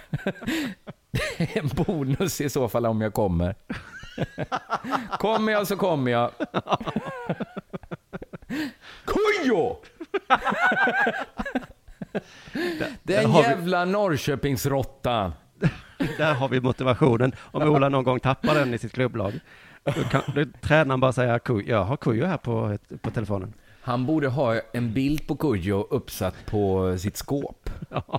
en 1.37 1.67
bonus 1.67 2.41
i 2.41 2.49
så 2.49 2.69
fall 2.69 2.85
om 2.85 3.01
jag 3.01 3.13
kommer. 3.13 3.55
Kommer 5.19 5.51
jag 5.51 5.67
så 5.67 5.77
kommer 5.77 6.11
jag. 6.11 6.31
Kujo! 9.05 9.77
Där 12.53 12.89
Den 13.03 13.25
har 13.31 13.41
vi- 13.43 13.47
jävla 13.49 13.85
Norrköpingsråttan. 13.85 15.31
Där 16.17 16.33
har 16.33 16.49
vi 16.49 16.61
motivationen. 16.61 17.31
Om 17.39 17.61
Ola 17.63 17.89
någon 17.89 18.03
gång 18.03 18.19
tappar 18.19 18.55
den 18.55 18.73
i 18.73 18.77
sitt 18.77 18.91
klubblag, 18.93 19.39
då 19.83 19.91
kan 19.91 20.21
då 20.35 20.45
tränaren 20.61 20.99
bara 20.99 21.13
säga, 21.13 21.37
"Kuj- 21.37 21.69
jag 21.69 21.83
har 21.83 21.97
Kujo 21.97 22.25
här 22.25 22.37
på, 22.37 22.77
på 23.01 23.11
telefonen. 23.11 23.53
Han 23.81 24.05
borde 24.05 24.27
ha 24.27 24.59
en 24.73 24.93
bild 24.93 25.27
på 25.27 25.35
Kujo 25.35 25.87
uppsatt 25.89 26.35
på 26.45 26.97
sitt 26.97 27.17
skåp. 27.17 27.69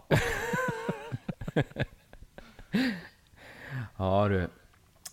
Ja 3.99 4.29
du. 4.29 4.49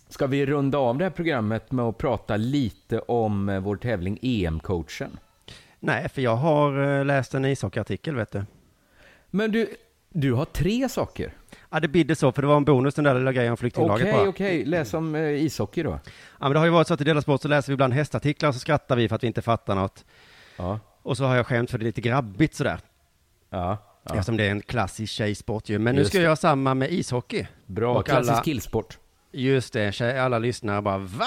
Ska 0.08 0.26
vi 0.26 0.46
runda 0.46 0.78
av 0.78 0.98
det 0.98 1.04
här 1.04 1.10
programmet 1.10 1.72
med 1.72 1.84
att 1.84 1.98
prata 1.98 2.36
lite 2.36 2.98
om 2.98 3.48
eh, 3.48 3.60
vår 3.60 3.76
tävling 3.76 4.18
EM-coachen? 4.22 5.16
Nej, 5.84 6.08
för 6.08 6.22
jag 6.22 6.36
har 6.36 6.98
eh, 6.98 7.04
läst 7.04 7.34
en 7.34 7.44
ishockeyartikel, 7.44 8.14
vet 8.16 8.32
du. 8.32 8.44
Men 9.30 9.52
du, 9.52 9.68
du 10.10 10.32
har 10.32 10.44
tre 10.44 10.88
saker. 10.88 11.32
Ja, 11.70 11.80
det 11.80 11.88
bidde 11.88 12.16
så, 12.16 12.32
för 12.32 12.42
det 12.42 12.48
var 12.48 12.56
en 12.56 12.64
bonus 12.64 12.94
den 12.94 13.04
där 13.04 13.14
lilla 13.14 13.32
grejen 13.32 13.50
om 13.50 13.56
flyktinglaget 13.56 14.02
Okej, 14.06 14.12
bara. 14.18 14.28
okej. 14.28 14.64
Läs 14.64 14.94
om 14.94 15.14
eh, 15.14 15.22
ishockey 15.22 15.82
då. 15.82 15.90
Ja, 15.90 16.00
men 16.40 16.52
det 16.52 16.58
har 16.58 16.66
ju 16.66 16.72
varit 16.72 16.88
så 16.88 16.94
att 16.94 17.00
i 17.00 17.04
Dela 17.04 17.22
Sport 17.22 17.42
så 17.42 17.48
läser 17.48 17.72
vi 17.72 17.74
ibland 17.74 17.92
hästartiklar 17.92 18.48
och 18.48 18.54
så 18.54 18.60
skrattar 18.60 18.96
vi 18.96 19.08
för 19.08 19.16
att 19.16 19.22
vi 19.22 19.26
inte 19.26 19.42
fattar 19.42 19.74
något. 19.74 20.04
Ja. 20.56 20.78
Och 21.02 21.16
så 21.16 21.24
har 21.24 21.36
jag 21.36 21.46
skämt 21.46 21.70
för 21.70 21.78
det 21.78 21.82
är 21.82 21.86
lite 21.86 22.00
grabbigt 22.00 22.54
sådär. 22.54 22.78
Ja. 23.50 23.76
ja. 24.02 24.14
Eftersom 24.14 24.36
det 24.36 24.44
är 24.46 24.50
en 24.50 24.62
klassisk 24.62 25.12
tjejsport 25.12 25.68
ju. 25.68 25.78
Men 25.78 25.94
nu 25.94 26.00
Just 26.00 26.08
ska 26.10 26.18
jag 26.18 26.22
det. 26.22 26.26
göra 26.26 26.36
samma 26.36 26.74
med 26.74 26.92
ishockey. 26.92 27.46
Bra, 27.66 27.98
Och 27.98 28.06
klassisk 28.06 28.32
alla- 28.32 28.42
killsport. 28.42 28.98
Just 29.32 29.72
det, 29.72 30.00
alla 30.22 30.38
lyssnare 30.38 30.82
bara 30.82 30.98
va? 30.98 31.26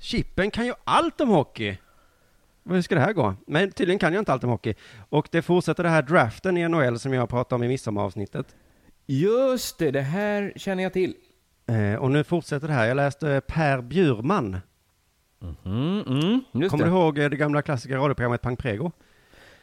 Chippen 0.00 0.50
kan 0.50 0.66
ju 0.66 0.72
allt 0.84 1.20
om 1.20 1.28
hockey. 1.28 1.76
Hur 2.68 2.82
ska 2.82 2.94
det 2.94 3.00
här 3.00 3.12
gå? 3.12 3.34
Men 3.46 3.70
tydligen 3.72 3.98
kan 3.98 4.12
jag 4.12 4.20
inte 4.20 4.32
allt 4.32 4.44
om 4.44 4.50
hockey. 4.50 4.74
Och 5.08 5.28
det 5.30 5.42
fortsätter 5.42 5.82
det 5.82 5.88
här 5.88 6.02
draften 6.02 6.56
i 6.56 6.68
NHL 6.68 6.98
som 6.98 7.12
jag 7.12 7.28
pratade 7.28 7.54
om 7.54 7.62
i 7.62 7.68
midsommaravsnittet. 7.68 8.56
Just 9.06 9.78
det, 9.78 9.90
det 9.90 10.00
här 10.00 10.52
känner 10.56 10.82
jag 10.82 10.92
till. 10.92 11.14
Eh, 11.66 11.94
och 11.94 12.10
nu 12.10 12.24
fortsätter 12.24 12.68
det 12.68 12.74
här. 12.74 12.86
Jag 12.86 12.96
läste 12.96 13.40
Per 13.46 13.80
Bjurman. 13.82 14.56
Mm, 15.64 16.00
mm, 16.06 16.40
just 16.52 16.70
Kommer 16.70 16.84
det. 16.84 16.90
du 16.90 16.96
ihåg 16.96 17.18
eh, 17.18 17.30
det 17.30 17.36
gamla 17.36 17.62
klassiska 17.62 17.96
radioprogrammet 17.96 18.42
Pang 18.42 18.56
Prego? 18.56 18.86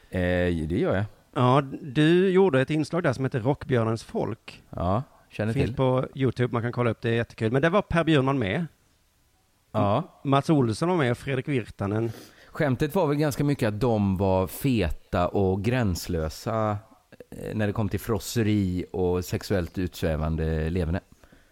Eh, 0.10 0.20
det 0.68 0.78
gör 0.80 0.96
jag. 0.96 1.06
Ja, 1.34 1.62
du 1.82 2.30
gjorde 2.30 2.62
ett 2.62 2.70
inslag 2.70 3.04
där 3.04 3.14
som 3.14 3.26
heter 3.26 3.40
Rockbjörnens 3.40 4.04
folk. 4.04 4.64
Ja, 4.70 5.04
känner 5.30 5.54
Finns 5.54 5.66
till. 5.66 5.76
på 5.76 6.08
YouTube, 6.16 6.54
man 6.54 6.62
kan 6.62 6.72
kolla 6.72 6.90
upp 6.90 7.02
det, 7.02 7.10
är 7.10 7.14
jättekul. 7.14 7.52
Men 7.52 7.62
det 7.62 7.70
var 7.70 7.82
Per 7.82 8.04
Bjurman 8.04 8.40
med. 8.40 8.66
Ja. 9.72 10.22
Mats 10.24 10.50
Olsson 10.50 10.90
var 10.90 10.98
med 10.98 11.12
och 11.12 11.18
Fredrik 11.18 11.48
Virtanen. 11.48 12.12
Skämtet 12.56 12.96
var 12.96 13.08
väl 13.08 13.18
ganska 13.18 13.44
mycket 13.44 13.68
att 13.68 13.80
de 13.80 14.18
var 14.18 14.48
feta 14.48 15.28
och 15.28 15.64
gränslösa 15.64 16.78
eh, 17.30 17.56
när 17.56 17.68
det 17.68 17.74
kom 17.74 17.90
till 17.90 18.00
frosseri 18.00 18.86
och 18.92 19.26
sexuellt 19.26 19.78
utsvävande 19.78 20.70
levande. 20.70 21.00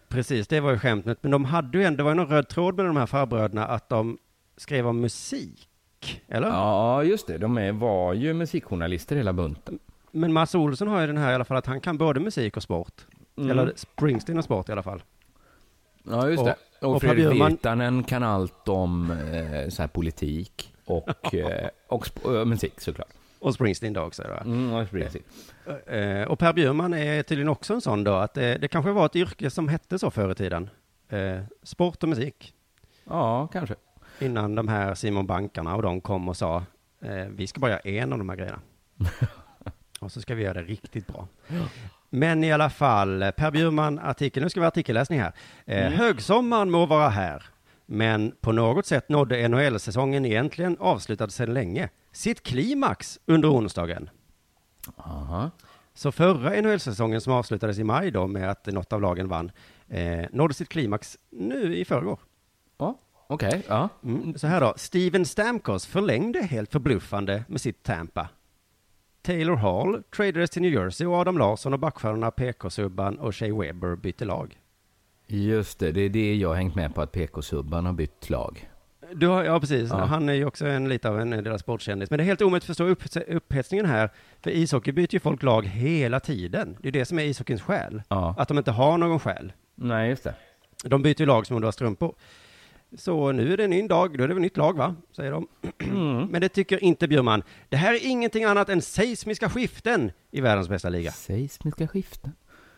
Precis, 0.10 0.47
det 0.47 0.60
var 0.60 0.72
ju 0.72 0.80
skämtet. 0.80 1.18
Men 1.22 1.32
de 1.32 1.45
hade 1.45 1.78
ju 1.78 1.84
ändå, 1.84 1.97
det 1.97 2.04
var 2.04 2.12
ju 2.12 2.16
någon 2.16 2.28
röd 2.28 2.47
tråd 2.49 2.76
med 2.76 2.86
de 2.86 2.97
här 2.97 3.06
farbröderna 3.06 3.68
att 3.68 3.89
de 3.89 4.18
skrev 4.58 4.88
om 4.88 5.01
musik. 5.01 5.70
Eller? 6.28 6.47
Ja, 6.47 7.04
just 7.04 7.28
det. 7.28 7.38
De 7.38 7.58
är, 7.58 7.72
var 7.72 8.14
ju 8.14 8.34
musikjournalister 8.34 9.16
hela 9.16 9.34
bunten. 9.34 9.80
Men 10.12 10.34
Mats 10.34 10.56
Olsson 10.56 10.88
har 10.88 11.01
ju 11.01 11.08
den 11.08 11.18
här 11.18 11.32
i 11.32 11.36
alla 11.36 11.45
fall 11.45 11.58
att 11.58 11.66
han 11.66 11.82
kan 11.82 11.97
både 11.97 12.20
musik 12.20 12.58
och 12.58 12.64
sport. 12.64 13.06
Mm. 13.38 13.51
Eller 13.51 13.74
Springsteen 13.76 14.38
och 14.38 14.43
sport 14.43 14.70
i 14.70 14.72
alla 14.72 14.84
fall. 14.84 15.04
Ja, 16.04 16.30
just 16.30 16.39
Och- 16.39 16.45
det. 16.45 16.56
Och, 16.82 16.95
och 16.95 17.01
Fredrik 17.01 17.32
Virtanen 17.32 18.04
kan 18.04 18.24
allt 18.24 18.68
om 18.70 19.12
eh, 19.12 19.70
så 19.70 19.82
här 19.82 19.88
politik 19.88 20.72
och, 20.86 21.34
eh, 21.34 21.69
och 21.88 22.25
eh, 22.25 22.45
musik 22.45 22.81
såklart. 22.81 23.07
Och 23.39 23.53
Springsteen 23.53 23.93
då 23.93 24.01
också. 24.01 24.23
Då. 24.23 24.49
Mm, 24.49 24.73
och 24.73 24.88
Springsteen. 24.88 25.23
Eh, 25.88 26.27
och 26.27 26.39
Per 26.39 26.53
Bjurman 26.53 26.93
är 26.93 27.23
tydligen 27.23 27.49
också 27.49 27.73
en 27.73 27.81
sån 27.81 28.03
då, 28.03 28.13
att 28.13 28.34
det, 28.34 28.57
det 28.57 28.67
kanske 28.67 28.91
var 28.91 29.05
ett 29.05 29.15
yrke 29.15 29.49
som 29.49 29.67
hette 29.67 29.99
så 29.99 30.11
förr 30.11 30.31
i 30.31 30.36
tiden. 30.36 30.69
Eh, 31.09 31.39
sport 31.63 32.03
och 32.03 32.09
musik. 32.09 32.53
Ja, 33.03 33.47
kanske. 33.47 33.75
Innan 34.19 34.55
de 34.55 34.67
här 34.67 34.95
Simon 34.95 35.27
Bankarna 35.27 35.75
och 35.75 35.81
de 35.81 36.01
kom 36.01 36.29
och 36.29 36.38
sa, 36.38 36.63
eh, 37.01 37.25
vi 37.29 37.47
ska 37.47 37.59
bara 37.59 37.71
göra 37.71 37.79
en 37.79 38.13
av 38.13 38.19
de 38.19 38.29
här 38.29 38.36
grejerna. 38.36 38.59
och 39.99 40.11
så 40.11 40.21
ska 40.21 40.36
vi 40.36 40.43
göra 40.43 40.53
det 40.53 40.63
riktigt 40.63 41.07
bra. 41.07 41.27
Men 42.09 42.43
i 42.43 42.51
alla 42.51 42.69
fall, 42.69 43.23
eh, 43.23 43.31
Per 43.31 43.51
Bjurman 43.51 43.99
artikel, 43.99 44.43
nu 44.43 44.49
ska 44.49 44.59
vi 44.59 44.63
ha 44.63 44.67
artikelläsning 44.67 45.19
här. 45.19 45.34
Eh, 45.65 45.88
Mm. 45.88 45.93
Högsommaren 45.99 46.71
må 46.71 46.86
vara 46.86 47.09
här, 47.09 47.43
men 47.86 48.36
på 48.41 48.51
något 48.51 48.86
sätt 48.86 49.09
nådde 49.09 49.47
NHL-säsongen 49.47 50.25
egentligen 50.25 50.77
avslutad 50.79 51.29
sedan 51.29 51.53
länge. 51.53 51.89
Sitt 52.11 52.43
klimax 52.43 53.19
under 53.25 53.53
onsdagen. 53.53 54.09
Aha. 54.97 55.51
Så 55.93 56.11
förra 56.11 56.61
NHL-säsongen 56.61 57.21
som 57.21 57.34
avslutades 57.34 57.79
i 57.79 57.84
maj 57.84 58.11
då 58.11 58.27
med 58.27 58.49
att 58.49 58.65
något 58.65 58.93
av 58.93 59.01
lagen 59.01 59.27
vann, 59.27 59.51
eh, 59.88 60.25
nådde 60.31 60.53
sitt 60.53 60.69
klimax 60.69 61.17
nu 61.29 61.75
i 61.75 61.86
förrgår. 61.86 62.19
Ja, 62.77 62.99
okej. 63.27 63.63
ja. 63.67 63.89
Mm, 64.03 64.38
så 64.38 64.47
här 64.47 64.61
då, 64.61 64.73
Steven 64.77 65.25
Stamkos 65.25 65.86
förlängde 65.86 66.41
helt 66.41 66.71
förbluffande 66.71 67.43
med 67.47 67.61
sitt 67.61 67.84
Tampa. 67.84 68.29
Taylor 69.21 69.55
Hall 69.55 70.03
tradades 70.15 70.49
till 70.49 70.61
New 70.61 70.73
Jersey 70.73 71.07
och 71.07 71.15
Adam 71.15 71.38
Larsson 71.38 71.73
och 71.73 71.79
backstjärnorna 71.79 72.31
PK-Subban 72.31 73.19
och 73.19 73.36
Shea 73.36 73.59
Weber 73.59 73.95
bytte 73.95 74.25
lag. 74.25 74.59
Just 75.34 75.79
det, 75.79 75.91
det 75.91 76.01
är 76.01 76.09
det 76.09 76.36
jag 76.36 76.49
har 76.49 76.55
hängt 76.55 76.75
med 76.75 76.95
på 76.95 77.01
att 77.01 77.11
PK-Subban 77.11 77.86
har 77.86 77.93
bytt 77.93 78.29
lag. 78.29 78.69
Du 79.13 79.27
har, 79.27 79.43
ja, 79.43 79.59
precis. 79.59 79.89
Ja. 79.89 79.97
Han 79.97 80.29
är 80.29 80.34
ju 80.34 80.45
också 80.45 80.67
en, 80.67 80.89
lite 80.89 81.09
av 81.09 81.19
en 81.19 81.29
deras 81.29 81.61
sportkändis. 81.61 82.09
Men 82.09 82.17
det 82.17 82.23
är 82.23 82.25
helt 82.25 82.41
omöjligt 82.41 82.63
att 82.63 82.67
förstå 82.67 82.84
upp, 82.84 83.03
upphetsningen 83.27 83.86
här. 83.86 84.09
För 84.41 84.51
ishockey 84.51 84.91
byter 84.91 85.13
ju 85.13 85.19
folk 85.19 85.43
lag 85.43 85.65
hela 85.65 86.19
tiden. 86.19 86.77
Det 86.81 86.88
är 86.88 86.91
det 86.91 87.05
som 87.05 87.19
är 87.19 87.23
ishockeyns 87.23 87.61
själ. 87.61 88.01
Ja. 88.07 88.36
Att 88.38 88.47
de 88.47 88.57
inte 88.57 88.71
har 88.71 88.97
någon 88.97 89.19
själ. 89.19 89.53
Nej, 89.75 90.09
just 90.09 90.23
det. 90.23 90.36
De 90.84 91.01
byter 91.01 91.19
ju 91.19 91.25
lag 91.25 91.47
som 91.47 91.55
om 91.55 91.61
det 91.61 91.67
var 91.67 91.71
strumpor. 91.71 92.15
Så 92.97 93.31
nu 93.31 93.53
är 93.53 93.57
det 93.57 93.63
en 93.63 93.69
ny 93.69 93.88
dag, 93.88 94.17
då 94.17 94.23
är 94.23 94.27
det 94.27 94.34
väl 94.34 94.41
nytt 94.41 94.57
lag 94.57 94.77
va? 94.77 94.95
Säger 95.15 95.31
de. 95.31 95.47
Mm. 95.79 96.25
Men 96.25 96.41
det 96.41 96.49
tycker 96.49 96.84
inte 96.84 97.07
Bjurman. 97.07 97.43
Det 97.69 97.77
här 97.77 97.93
är 97.93 97.99
ingenting 98.05 98.43
annat 98.43 98.69
än 98.69 98.81
seismiska 98.81 99.49
skiften 99.49 100.11
i 100.31 100.41
världens 100.41 100.69
bästa 100.69 100.89
liga. 100.89 101.11
Seismiska 101.11 101.88
skiften? 101.88 102.31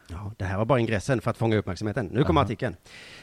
Ja, 0.08 0.32
det 0.38 0.46
här 0.46 0.58
var 0.58 0.66
bara 0.66 0.80
ingressen 0.80 1.22
för 1.22 1.32
att 1.32 1.38
fånga 1.38 1.58
uppmärksamheten. 1.58 2.06
Nu 2.06 2.24
kommer 2.24 2.42
Aha. 2.42 2.46
artikeln. 2.46 2.76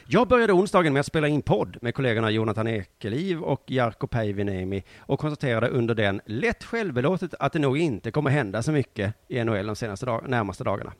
Jag 0.07 0.27
började 0.27 0.53
onsdagen 0.53 0.93
med 0.93 0.99
att 0.99 1.05
spela 1.05 1.27
in 1.27 1.41
podd 1.41 1.77
med 1.81 1.95
kollegorna 1.95 2.31
Jonathan 2.31 2.67
Ekeliv 2.67 3.41
och 3.41 3.63
Jarkko 3.67 4.07
Päivinemi 4.07 4.83
och 4.99 5.19
konstaterade 5.19 5.67
under 5.67 5.95
den 5.95 6.21
lätt 6.25 6.63
självbelåtet 6.63 7.33
att 7.39 7.53
det 7.53 7.59
nog 7.59 7.77
inte 7.77 8.11
kommer 8.11 8.29
hända 8.29 8.63
så 8.63 8.71
mycket 8.71 9.13
i 9.27 9.43
NHL 9.43 9.67
de 9.67 9.75
senaste 9.75 10.05
dag- 10.05 10.29
närmaste 10.29 10.63
dagarna. 10.63 10.93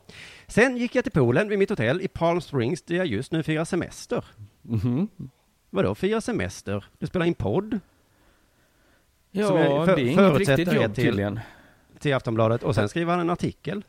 Sen 0.47 0.77
gick 0.77 0.95
jag 0.95 1.03
till 1.05 1.13
poolen 1.13 1.49
vid 1.49 1.59
mitt 1.59 1.69
hotell 1.69 2.01
i 2.01 2.07
Palm 2.07 2.41
Springs 2.41 2.81
där 2.81 2.95
jag 2.95 3.05
just 3.07 3.31
nu 3.31 3.43
firar 3.43 3.65
semester. 3.65 4.25
Mhm. 4.61 5.07
Vadå 5.69 5.95
fira 5.95 6.21
semester? 6.21 6.85
Du 6.99 7.07
spelar 7.07 7.25
in 7.25 7.33
podd? 7.33 7.79
Ja, 9.31 9.51
det 9.85 9.91
är 9.91 9.97
inget 9.99 10.37
riktigt 10.37 10.73
jobb 10.73 10.95
till- 10.95 11.03
tydligen. 11.05 11.39
Till 11.99 12.13
Aftonbladet 12.13 12.63
och 12.63 12.75
sen 12.75 12.89
skriver 12.89 13.11
han 13.11 13.19
en 13.21 13.29
artikel. 13.29 13.83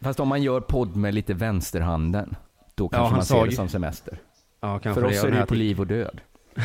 Fast 0.00 0.20
om 0.20 0.28
man 0.28 0.42
gör 0.42 0.60
podd 0.60 0.96
med 0.96 1.14
lite 1.14 1.34
vänsterhanden, 1.34 2.36
då 2.74 2.84
Ja, 2.84 2.88
kanske 2.88 3.04
han 3.04 3.12
man 3.12 3.24
ser 3.24 3.44
ju- 3.44 3.50
det 3.50 3.56
som 3.56 3.68
semester. 3.68 4.18
Ja, 4.60 4.78
kanske 4.78 5.00
För 5.00 5.08
det 5.08 5.18
oss 5.18 5.24
är 5.24 5.30
det 5.30 5.38
ju 5.38 5.46
på 5.46 5.54
liv 5.54 5.80
och 5.80 5.86
död. 5.86 6.20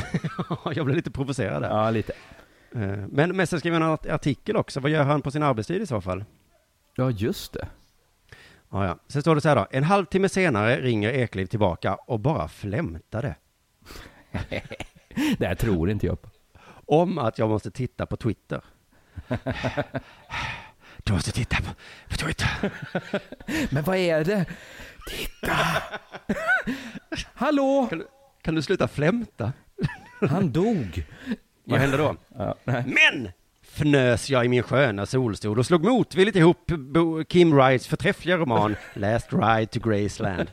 jag 0.76 0.86
blev 0.86 0.96
lite 0.96 1.12
provocerad 1.12 1.62
där. 1.62 1.70
Ja, 1.70 1.90
lite. 1.90 2.14
Eh, 2.76 2.80
Men, 3.10 3.36
men 3.38 3.48
sen 3.48 3.60
skriver 3.60 3.80
han 3.80 3.88
en 3.88 3.94
art- 3.94 4.06
artikel 4.10 4.58
också. 4.58 4.80
Vad 4.80 4.92
gör 4.92 5.04
han 5.04 5.22
på 5.22 5.32
sin 5.32 5.44
arbetstid 5.44 5.82
i 5.82 5.86
så 5.86 6.02
fall? 6.02 6.24
Ja, 6.96 7.10
just 7.12 7.54
det. 7.54 7.68
Ja, 8.70 8.86
ja. 8.86 8.98
Sen 9.08 9.22
står 9.22 9.36
det 9.36 9.42
så 9.42 9.50
här 9.50 9.56
då. 9.56 9.68
En 9.72 9.84
halvtimme 9.84 10.30
senare 10.30 10.82
ringer 10.82 11.10
Ekliv 11.10 11.46
tillbaka 11.46 11.96
och 11.96 12.20
bara 12.20 12.48
flämtade. 12.48 13.36
Det 15.38 15.48
här 15.48 15.56
tror 15.56 15.90
inte 15.90 16.06
jag 16.06 16.22
på. 16.22 16.30
Om 16.86 17.18
att 17.18 17.40
jag 17.40 17.50
måste 17.50 17.72
titta 17.72 18.06
på 18.06 18.18
Twitter. 18.18 18.62
Du 21.04 21.14
måste 21.14 21.32
titta 21.32 21.56
på, 21.58 21.70
på 22.10 22.16
Twitter. 22.18 22.48
Men 23.74 23.84
vad 23.84 23.98
är 23.98 24.24
det? 24.24 24.46
Titta! 25.10 25.58
Hallå! 27.34 27.88
Kan 27.90 28.00
du, 28.00 28.08
kan 28.42 28.56
du 28.56 28.62
sluta 28.62 28.88
flämta? 28.88 29.52
Han 30.30 30.52
dog. 30.52 31.06
Vad 31.64 31.80
hände 31.80 31.98
då? 31.98 32.16
Ja, 32.38 32.56
nej. 32.64 32.84
Men! 32.86 33.32
Fnös 33.76 34.30
jag 34.30 34.46
i 34.46 34.48
min 34.48 34.64
sköna 34.64 35.06
solstol 35.06 35.60
och 35.60 35.66
slog 35.66 35.84
motvilligt 35.84 36.38
ihop 36.38 36.66
Bo- 36.68 37.24
Kim 37.24 37.56
Wrights 37.56 37.88
förträffliga 37.88 38.38
roman 38.38 38.76
Last 38.94 39.34
Ride 39.34 39.66
to 39.66 39.80
Graceland. 39.90 40.50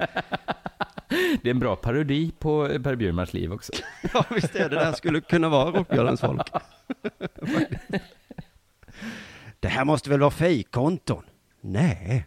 Det 1.43 1.49
är 1.49 1.51
en 1.51 1.59
bra 1.59 1.77
parodi 1.77 2.33
på 2.39 2.69
Per 2.85 2.95
Bjurmans 2.97 3.33
liv 3.33 3.53
också. 3.53 3.73
Ja, 4.15 4.25
visst 4.31 4.55
är 4.57 4.69
det. 4.69 4.75
Det 4.77 4.85
här 4.85 4.93
skulle 4.93 5.21
kunna 5.21 5.49
vara 5.49 5.71
Rockbjörnens 5.71 6.21
folk. 6.21 6.49
Det 9.61 9.69
här 9.69 9.85
måste 9.85 10.11
väl 10.11 10.21
vara 10.21 10.31
fejkkonton? 10.31 11.23
Nej. 11.61 12.27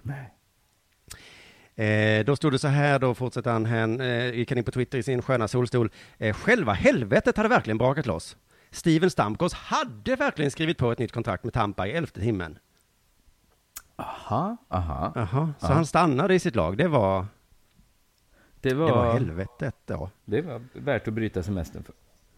Eh, 1.75 2.25
då 2.25 2.35
stod 2.35 2.51
det 2.51 2.59
så 2.59 2.67
här, 2.67 2.99
då 2.99 3.15
fortsätter 3.15 3.51
han, 3.51 3.65
han 3.65 4.01
eh, 4.01 4.29
gick 4.33 4.51
han 4.51 4.57
in 4.57 4.63
på 4.63 4.71
Twitter 4.71 4.97
i 4.97 5.03
sin 5.03 5.21
sköna 5.21 5.47
solstol. 5.47 5.89
Eh, 6.17 6.35
själva 6.35 6.73
helvetet 6.73 7.37
hade 7.37 7.49
verkligen 7.49 7.77
brakat 7.77 8.05
loss. 8.05 8.37
Steven 8.71 9.09
Stamkos 9.11 9.53
hade 9.53 10.15
verkligen 10.15 10.51
skrivit 10.51 10.77
på 10.77 10.91
ett 10.91 10.99
nytt 10.99 11.11
kontrakt 11.11 11.43
med 11.43 11.53
Tampa 11.53 11.87
i 11.87 11.91
elfte 11.91 12.19
timmen. 12.21 12.57
Aha, 13.95 14.57
aha. 14.69 15.11
Jaha, 15.15 15.53
så 15.59 15.65
Ja. 15.67 15.73
han 15.73 15.85
stannade 15.85 16.33
i 16.35 16.39
sitt 16.39 16.55
lag. 16.55 16.77
Det 16.77 16.87
var, 16.87 17.25
Det 18.61 18.73
var, 18.73 18.85
det 18.87 18.91
var 18.93 19.13
helvetet 19.13 19.75
då. 19.85 20.09
det 20.25 20.41
var 20.41 20.61
värt 20.73 21.07
att 21.07 21.13
bryta 21.13 21.43
semestern 21.43 21.83
för. 21.83 21.95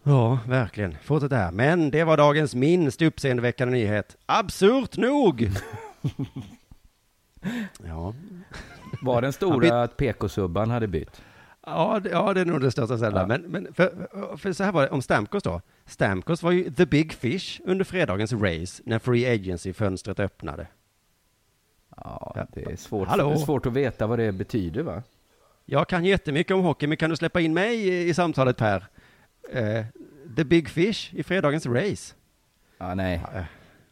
Ja, 0.08 0.40
verkligen. 0.48 0.98
Fortsätt 1.04 1.32
här. 1.32 1.52
Men 1.52 1.92
det 1.92 2.04
var 2.04 2.18
dagens 2.18 2.56
minst 2.56 3.02
uppseendeväckande 3.02 3.74
nyhet. 3.74 4.18
Absurt 4.26 4.98
nog! 4.98 5.42
ja. 7.88 8.14
Var 9.02 9.22
den 9.22 9.34
stora 9.34 9.84
att 9.84 9.98
PK-subban 9.98 10.70
hade 10.70 10.88
bytt? 10.88 11.22
Ja, 11.66 12.00
det, 12.04 12.10
ja, 12.10 12.34
det 12.34 12.42
är 12.42 12.46
nog 12.46 12.62
det 12.62 12.72
största 12.72 12.98
ställa. 12.98 13.20
Ja. 13.22 13.28
Men, 13.28 13.42
men 13.42 13.74
för, 13.74 14.08
för 14.38 14.54
så 14.54 14.64
här 14.64 14.72
var 14.72 14.82
det 14.82 14.90
om 14.90 15.02
Stamkos 15.02 15.44
då. 15.44 15.62
Stamkos 15.86 16.44
var 16.44 16.52
ju 16.52 16.72
the 16.72 16.86
big 16.86 17.14
fish 17.14 17.62
under 17.66 17.86
fredagens 17.86 18.34
race 18.34 18.84
när 18.86 19.00
free 19.00 19.26
agency-fönstret 19.26 20.20
öppnade. 20.20 20.68
Ja, 21.98 22.48
det 22.54 22.72
är 22.72 22.76
svårt, 22.76 23.08
Hallå? 23.08 23.38
svårt 23.38 23.66
att 23.66 23.74
veta 23.74 24.08
vad 24.08 24.20
det 24.20 24.32
betyder 24.32 24.84
va? 24.84 25.04
Jag 25.66 25.90
kan 25.90 26.06
jättemycket 26.06 26.56
om 26.56 26.62
hockey, 26.62 26.88
men 26.88 26.98
kan 26.98 27.10
du 27.10 27.16
släppa 27.16 27.42
in 27.42 27.54
mig 27.54 27.88
i, 27.88 28.10
i 28.10 28.14
samtalet 28.14 28.58
Per? 28.58 28.88
Eh, 29.52 29.86
the 30.36 30.44
big 30.44 30.70
fish 30.70 31.14
i 31.14 31.24
fredagens 31.24 31.66
race. 31.66 32.14
Ja, 32.78 32.96
nej. 32.96 33.22
Eh, 33.36 33.44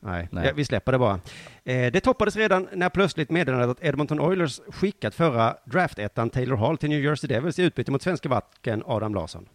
Nej, 0.06 0.28
Nej. 0.32 0.46
Ja, 0.48 0.54
vi 0.56 0.66
släpper 0.66 0.92
det 0.92 0.98
bara. 1.00 1.20
Eh, 1.64 1.92
det 1.92 2.00
toppades 2.02 2.36
redan 2.36 2.68
när 2.74 2.90
plötsligt 2.90 3.30
meddelades 3.30 3.70
att 3.70 3.84
Edmonton 3.84 4.20
Oilers 4.20 4.60
skickat 4.68 5.16
förra 5.16 5.58
draftettan 5.66 6.30
Taylor 6.30 6.56
Hall 6.58 6.78
till 6.78 6.90
New 6.90 7.04
Jersey 7.04 7.28
Devils 7.28 7.60
i 7.60 7.64
utbyte 7.64 7.92
mot 7.92 8.02
svenska 8.02 8.30
backen 8.30 8.84
Adam 8.86 9.16
Larsson. 9.16 9.46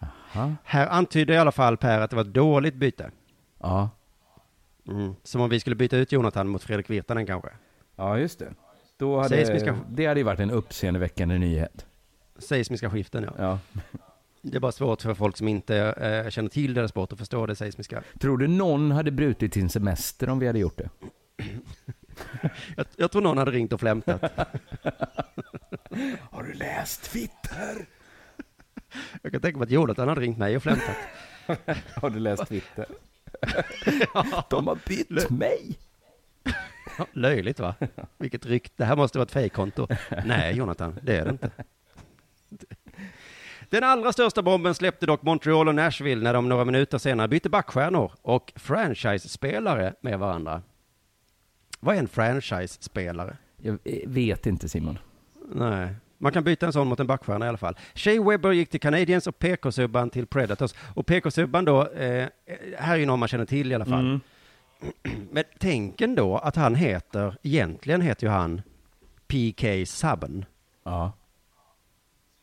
Aha. 0.00 0.52
Här 0.64 0.86
antyder 0.88 1.34
i 1.34 1.38
alla 1.38 1.52
fall 1.52 1.76
Per 1.76 2.00
att 2.00 2.10
det 2.10 2.16
var 2.16 2.22
ett 2.22 2.34
dåligt 2.34 2.74
byte. 2.74 3.10
Ja. 3.60 3.90
Mm. 4.88 5.14
Som 5.22 5.40
om 5.40 5.50
vi 5.50 5.60
skulle 5.60 5.76
byta 5.76 5.96
ut 5.96 6.12
Jonathan 6.12 6.48
mot 6.48 6.62
Fredrik 6.62 6.90
Virtanen 6.90 7.26
kanske. 7.26 7.48
ja, 7.96 8.18
just 8.18 8.38
det. 8.38 8.52
Då 8.96 9.16
hade, 9.20 9.36
Seismiska- 9.36 9.78
Det 9.88 10.06
hade 10.06 10.20
ju 10.20 10.24
varit 10.24 10.40
en 10.40 10.50
uppseendeväckande 10.50 11.38
nyhet. 11.38 11.86
Seismiska 12.38 12.90
skiften, 12.90 13.24
ja. 13.24 13.32
Ja. 13.38 13.58
Det 14.44 14.56
är 14.56 14.60
bara 14.60 14.72
svårt 14.72 15.02
för 15.02 15.14
folk 15.14 15.36
som 15.36 15.48
inte 15.48 15.76
eh, 15.76 16.30
känner 16.30 16.48
till 16.48 16.74
deras 16.74 16.90
sport 16.90 17.12
att 17.12 17.18
förstå 17.18 17.46
det 17.46 17.56
seismiska. 17.56 18.02
Tror 18.18 18.38
du 18.38 18.48
någon 18.48 18.90
hade 18.90 19.10
brutit 19.10 19.54
sin 19.54 19.68
semester 19.68 20.28
om 20.28 20.38
vi 20.38 20.46
hade 20.46 20.58
gjort 20.58 20.78
det? 20.78 20.88
jag, 22.76 22.86
jag 22.96 23.12
tror 23.12 23.22
någon 23.22 23.38
hade 23.38 23.50
ringt 23.50 23.72
och 23.72 23.80
flämtat. 23.80 24.22
Har 26.30 26.42
du 26.42 26.52
läst 26.52 27.02
Twitter? 27.02 27.86
Jag 29.22 29.32
kan 29.32 29.40
tänka 29.40 29.58
mig 29.58 29.64
att 29.66 29.70
Jonathan 29.70 30.08
hade 30.08 30.20
ringt 30.20 30.38
mig 30.38 30.56
och 30.56 30.62
flämtat. 30.62 30.96
Har 31.94 32.10
du 32.10 32.18
läst 32.18 32.48
Twitter? 32.48 32.86
De 34.50 34.66
har 34.66 34.78
bytt 34.88 35.30
mig. 35.30 35.78
Löjligt 37.12 37.60
va? 37.60 37.74
Vilket 38.18 38.46
rykte. 38.46 38.74
Det 38.76 38.84
här 38.84 38.96
måste 38.96 39.18
vara 39.18 39.26
ett 39.26 39.32
fejkkonto. 39.32 39.86
Nej, 40.24 40.56
Jonathan, 40.56 40.98
det 41.02 41.16
är 41.16 41.24
det 41.24 41.30
inte. 41.30 41.50
Den 43.72 43.84
allra 43.84 44.12
största 44.12 44.42
bomben 44.42 44.74
släppte 44.74 45.06
dock 45.06 45.22
Montreal 45.22 45.68
och 45.68 45.74
Nashville 45.74 46.22
när 46.22 46.34
de 46.34 46.48
några 46.48 46.64
minuter 46.64 46.98
senare 46.98 47.28
bytte 47.28 47.48
backstjärnor 47.48 48.12
och 48.22 48.52
franchise-spelare 48.56 49.94
med 50.00 50.18
varandra. 50.18 50.62
Vad 51.80 51.94
är 51.94 51.98
en 51.98 52.08
franchise-spelare? 52.08 53.36
Jag 53.56 53.78
vet 54.06 54.46
inte 54.46 54.68
Simon. 54.68 54.98
Nej, 55.54 55.94
man 56.18 56.32
kan 56.32 56.44
byta 56.44 56.66
en 56.66 56.72
sån 56.72 56.88
mot 56.88 57.00
en 57.00 57.06
backstjärna 57.06 57.46
i 57.46 57.48
alla 57.48 57.58
fall. 57.58 57.76
Shea 57.94 58.22
Webber 58.22 58.52
gick 58.52 58.70
till 58.70 58.80
Canadiens 58.80 59.26
och 59.26 59.38
PK-Subban 59.38 60.10
till 60.10 60.26
Predators. 60.26 60.74
Och 60.94 61.06
PK-Subban 61.06 61.64
då, 61.64 61.88
eh, 61.88 62.28
här 62.78 62.94
är 62.94 62.96
ju 62.96 63.06
någon 63.06 63.18
man 63.18 63.28
känner 63.28 63.46
till 63.46 63.72
i 63.72 63.74
alla 63.74 63.84
fall. 63.84 64.00
Mm. 64.00 64.20
Men 65.30 65.44
tänk 65.58 66.00
ändå 66.00 66.36
att 66.36 66.56
han 66.56 66.74
heter, 66.74 67.36
egentligen 67.42 68.00
heter 68.00 68.26
ju 68.26 68.30
han 68.30 68.62
PK 69.26 69.86
Subban. 69.86 70.44
Ja. 70.84 71.12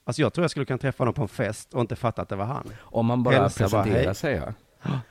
Alltså 0.10 0.22
jag 0.22 0.34
tror 0.34 0.44
jag 0.44 0.52
skulle 0.52 0.66
kunna 0.66 0.78
träffa 0.78 1.02
honom 1.02 1.14
på 1.14 1.22
en 1.22 1.28
fest 1.28 1.74
och 1.74 1.82
inte 1.82 1.96
fatta 1.96 2.22
att 2.22 2.30
det 2.30 2.36
var 2.36 2.46
han. 2.46 2.72
Om 2.82 3.06
man 3.06 3.24
bara 3.24 3.36
Hälsa 3.36 3.64
presenterar 3.64 4.06
hej. 4.06 4.16
sig 4.16 4.36
ja. 4.36 4.54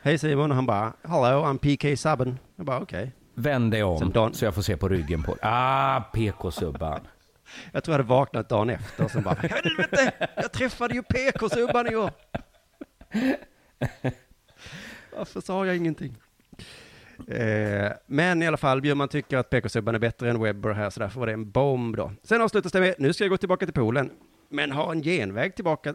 Hej 0.02 0.18
Simon, 0.18 0.50
och 0.50 0.56
han 0.56 0.66
bara, 0.66 0.92
hello, 1.02 1.44
I'm 1.44 1.58
PK 1.58 1.96
Subban. 1.96 2.38
Jag 2.56 2.66
bara, 2.66 2.80
okej. 2.80 3.12
Vänd 3.34 3.70
dig 3.70 3.82
om 3.82 4.12
Dan- 4.12 4.34
så 4.34 4.44
jag 4.44 4.54
får 4.54 4.62
se 4.62 4.76
på 4.76 4.88
ryggen 4.88 5.22
på 5.22 5.36
Ah, 5.42 6.00
PK-subban. 6.00 7.00
Jag 7.72 7.84
tror 7.84 7.92
jag 7.92 7.98
hade 7.98 8.08
vaknat 8.08 8.48
dagen 8.48 8.70
efter 8.70 9.04
och 9.04 9.10
så 9.10 9.20
bara, 9.20 9.34
helvete, 9.34 10.12
jag 10.36 10.52
träffade 10.52 10.94
ju 10.94 11.02
PK-subban 11.02 11.86
igår. 11.86 12.10
Varför 15.16 15.40
sa 15.40 15.66
jag 15.66 15.76
ingenting? 15.76 16.16
Eh, 17.28 17.92
men 18.06 18.42
i 18.42 18.46
alla 18.46 18.56
fall, 18.56 18.80
Bjurman 18.80 19.08
tycker 19.08 19.38
att 19.38 19.50
PK-subban 19.50 19.94
är 19.94 19.98
bättre 19.98 20.30
än 20.30 20.40
Webber 20.42 20.70
här, 20.72 20.90
så 20.90 21.00
därför 21.00 21.20
var 21.20 21.26
det 21.26 21.32
en 21.32 21.50
bomb 21.50 21.96
då. 21.96 22.12
Sen 22.22 22.42
avslutas 22.42 22.72
det 22.72 22.80
med, 22.80 22.94
nu 22.98 23.12
ska 23.12 23.24
jag 23.24 23.30
gå 23.30 23.36
tillbaka 23.36 23.66
till 23.66 23.74
poolen, 23.74 24.10
men 24.48 24.72
har 24.72 24.92
en 24.92 25.02
genväg 25.02 25.54
tillbaka 25.54 25.94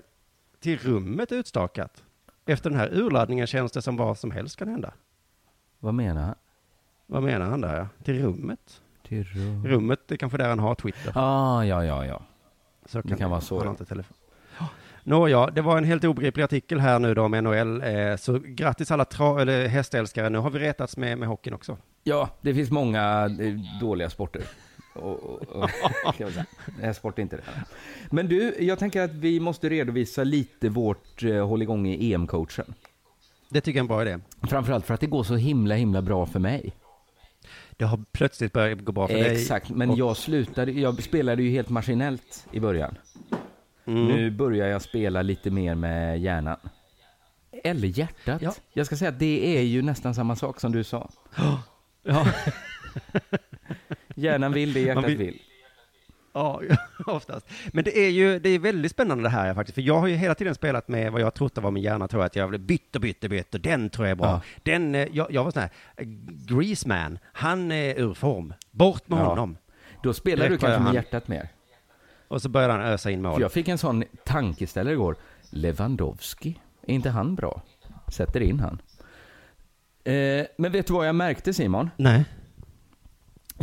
till 0.59 0.77
rummet 0.79 1.31
utstakat. 1.31 2.03
Efter 2.45 2.69
den 2.69 2.79
här 2.79 2.89
urladdningen 2.93 3.47
känns 3.47 3.71
det 3.71 3.81
som 3.81 3.97
vad 3.97 4.17
som 4.17 4.31
helst 4.31 4.55
kan 4.55 4.67
hända. 4.67 4.93
Vad 5.79 5.93
menar 5.93 6.21
han? 6.23 6.35
Vad 7.05 7.23
menar 7.23 7.45
han 7.45 7.61
där? 7.61 7.77
Ja? 7.77 7.87
Till 8.03 8.21
rummet? 8.21 8.81
Till 9.07 9.23
rum... 9.23 9.67
Rummet, 9.67 9.99
det 10.07 10.15
är 10.15 10.17
kanske 10.17 10.37
där 10.37 10.49
han 10.49 10.59
har 10.59 10.75
Twitter. 10.75 11.11
Ah, 11.15 11.63
ja, 11.63 11.85
ja, 11.85 12.05
ja. 12.05 12.21
Så 12.85 13.01
Det 13.01 13.15
kan 13.15 13.29
vara 13.29 13.41
så, 13.41 13.57
Han 13.57 13.67
har 13.67 13.71
inte 13.73 13.85
telefon. 13.85 14.17
Nåja, 15.03 15.47
det 15.47 15.61
var 15.61 15.77
en 15.77 15.83
helt 15.83 16.03
obegriplig 16.03 16.43
artikel 16.43 16.79
här 16.79 16.99
nu 16.99 17.13
då 17.13 17.23
om 17.23 17.31
NHL. 17.31 17.81
Eh, 17.83 18.15
så 18.15 18.39
grattis 18.45 18.91
alla 18.91 19.03
tra- 19.03 19.41
eller 19.41 19.67
hästälskare. 19.67 20.29
Nu 20.29 20.37
har 20.37 20.49
vi 20.49 20.59
retats 20.59 20.97
med, 20.97 21.17
med 21.17 21.27
hockeyn 21.27 21.53
också. 21.53 21.77
Ja, 22.03 22.29
det 22.41 22.53
finns 22.53 22.71
många 22.71 23.25
eh, 23.39 23.79
dåliga 23.81 24.09
sporter. 24.09 24.41
Och, 24.93 25.23
och, 25.23 25.41
och, 25.41 25.69
kan 26.03 26.13
jag 26.17 26.31
säga. 26.31 26.45
Det 26.79 26.85
här 26.85 26.93
sport 26.93 27.17
är 27.17 27.21
inte 27.21 27.35
det. 27.35 27.43
Men 28.11 28.27
du, 28.27 28.55
jag 28.59 28.79
tänker 28.79 29.01
att 29.01 29.13
vi 29.13 29.39
måste 29.39 29.69
redovisa 29.69 30.23
lite 30.23 30.69
vårt 30.69 31.23
eh, 31.23 31.47
håll 31.47 31.61
igång 31.61 31.87
i 31.87 32.13
EM-coachen. 32.13 32.73
Det 33.49 33.61
tycker 33.61 33.77
jag 33.77 33.81
är 33.81 33.83
en 33.83 33.87
bra 33.87 34.01
idé. 34.01 34.19
Framförallt 34.41 34.85
för 34.85 34.93
att 34.93 34.99
det 34.99 35.07
går 35.07 35.23
så 35.23 35.35
himla, 35.35 35.75
himla 35.75 36.01
bra 36.01 36.25
för 36.25 36.39
mig. 36.39 36.73
Det 37.77 37.85
har 37.85 37.99
plötsligt 38.11 38.53
börjat 38.53 38.79
gå 38.79 38.91
bra 38.91 39.07
för 39.07 39.13
dig. 39.13 39.41
Exakt, 39.41 39.69
men 39.69 39.89
Och- 39.89 39.97
jag 39.97 40.17
slutade, 40.17 40.71
jag 40.71 41.03
spelade 41.03 41.43
ju 41.43 41.49
helt 41.49 41.69
maskinellt 41.69 42.47
i 42.51 42.59
början. 42.59 42.95
Mm. 43.85 44.05
Nu 44.07 44.31
börjar 44.31 44.67
jag 44.67 44.81
spela 44.81 45.21
lite 45.21 45.51
mer 45.51 45.75
med 45.75 46.19
hjärnan. 46.19 46.57
Eller 47.63 47.87
hjärtat. 47.87 48.41
Ja. 48.41 48.53
Jag 48.73 48.85
ska 48.85 48.95
säga 48.97 49.09
att 49.09 49.19
det 49.19 49.57
är 49.57 49.61
ju 49.61 49.81
nästan 49.81 50.15
samma 50.15 50.35
sak 50.35 50.59
som 50.59 50.71
du 50.71 50.83
sa. 50.83 51.09
Ja. 52.05 52.27
Hjärnan 54.15 54.51
vill 54.51 54.73
det 54.73 54.79
hjärtat 54.79 55.05
vill. 55.05 55.17
vill- 55.17 55.41
Ja, 56.35 56.61
oftast. 57.05 57.47
Men 57.73 57.83
det 57.83 57.97
är 57.97 58.09
ju 58.09 58.39
det 58.39 58.49
är 58.49 58.59
väldigt 58.59 58.91
spännande 58.91 59.23
det 59.23 59.29
här 59.29 59.53
faktiskt. 59.53 59.75
För 59.75 59.81
jag 59.81 59.99
har 59.99 60.07
ju 60.07 60.15
hela 60.15 60.35
tiden 60.35 60.55
spelat 60.55 60.87
med 60.87 61.11
vad 61.11 61.21
jag 61.21 61.33
trott 61.33 61.57
var 61.57 61.71
min 61.71 61.83
hjärna 61.83 62.07
tror 62.07 62.23
att 62.23 62.35
jag 62.35 62.47
vill 62.47 62.59
bytt 62.59 62.95
och 62.95 63.01
bytt 63.01 63.23
och 63.23 63.29
bytt 63.29 63.53
och 63.53 63.59
den 63.61 63.89
tror 63.89 64.07
jag 64.07 64.11
är 64.11 64.15
bra. 64.15 64.27
Ja. 64.27 64.41
Den, 64.63 64.95
eh, 64.95 65.07
jag, 65.11 65.31
jag 65.31 65.43
var 65.43 65.51
sån 65.51 65.61
här, 65.61 65.69
eh, 65.97 66.05
Greaseman, 66.47 67.19
han 67.33 67.71
är 67.71 67.99
ur 67.99 68.13
form. 68.13 68.53
Bort 68.71 69.07
med 69.07 69.19
Ja. 69.19 69.23
honom. 69.23 69.57
Då 70.03 70.13
spelar 70.13 70.43
du 70.43 70.49
kanske 70.49 70.65
börjar 70.67 70.77
med 70.79 70.85
han- 70.85 70.95
hjärtat 70.95 71.27
mer. 71.27 71.49
Och 72.27 72.41
så 72.41 72.49
började 72.49 72.73
han 72.73 72.81
ösa 72.81 73.11
in 73.11 73.21
mål. 73.21 73.33
För 73.33 73.41
jag 73.41 73.51
fick 73.51 73.67
en 73.67 73.77
sån 73.77 74.03
tankeställare 74.25 74.93
igår. 74.93 75.15
Lewandowski, 75.49 76.59
är 76.87 76.93
inte 76.93 77.09
han 77.09 77.35
bra? 77.35 77.61
Sätter 78.07 78.41
in 78.41 78.59
han. 78.59 78.81
Eh, 80.03 80.45
men 80.57 80.71
vet 80.71 80.87
du 80.87 80.93
vad 80.93 81.07
jag 81.07 81.15
märkte 81.15 81.53
Simon? 81.53 81.89
Nej. 81.97 82.25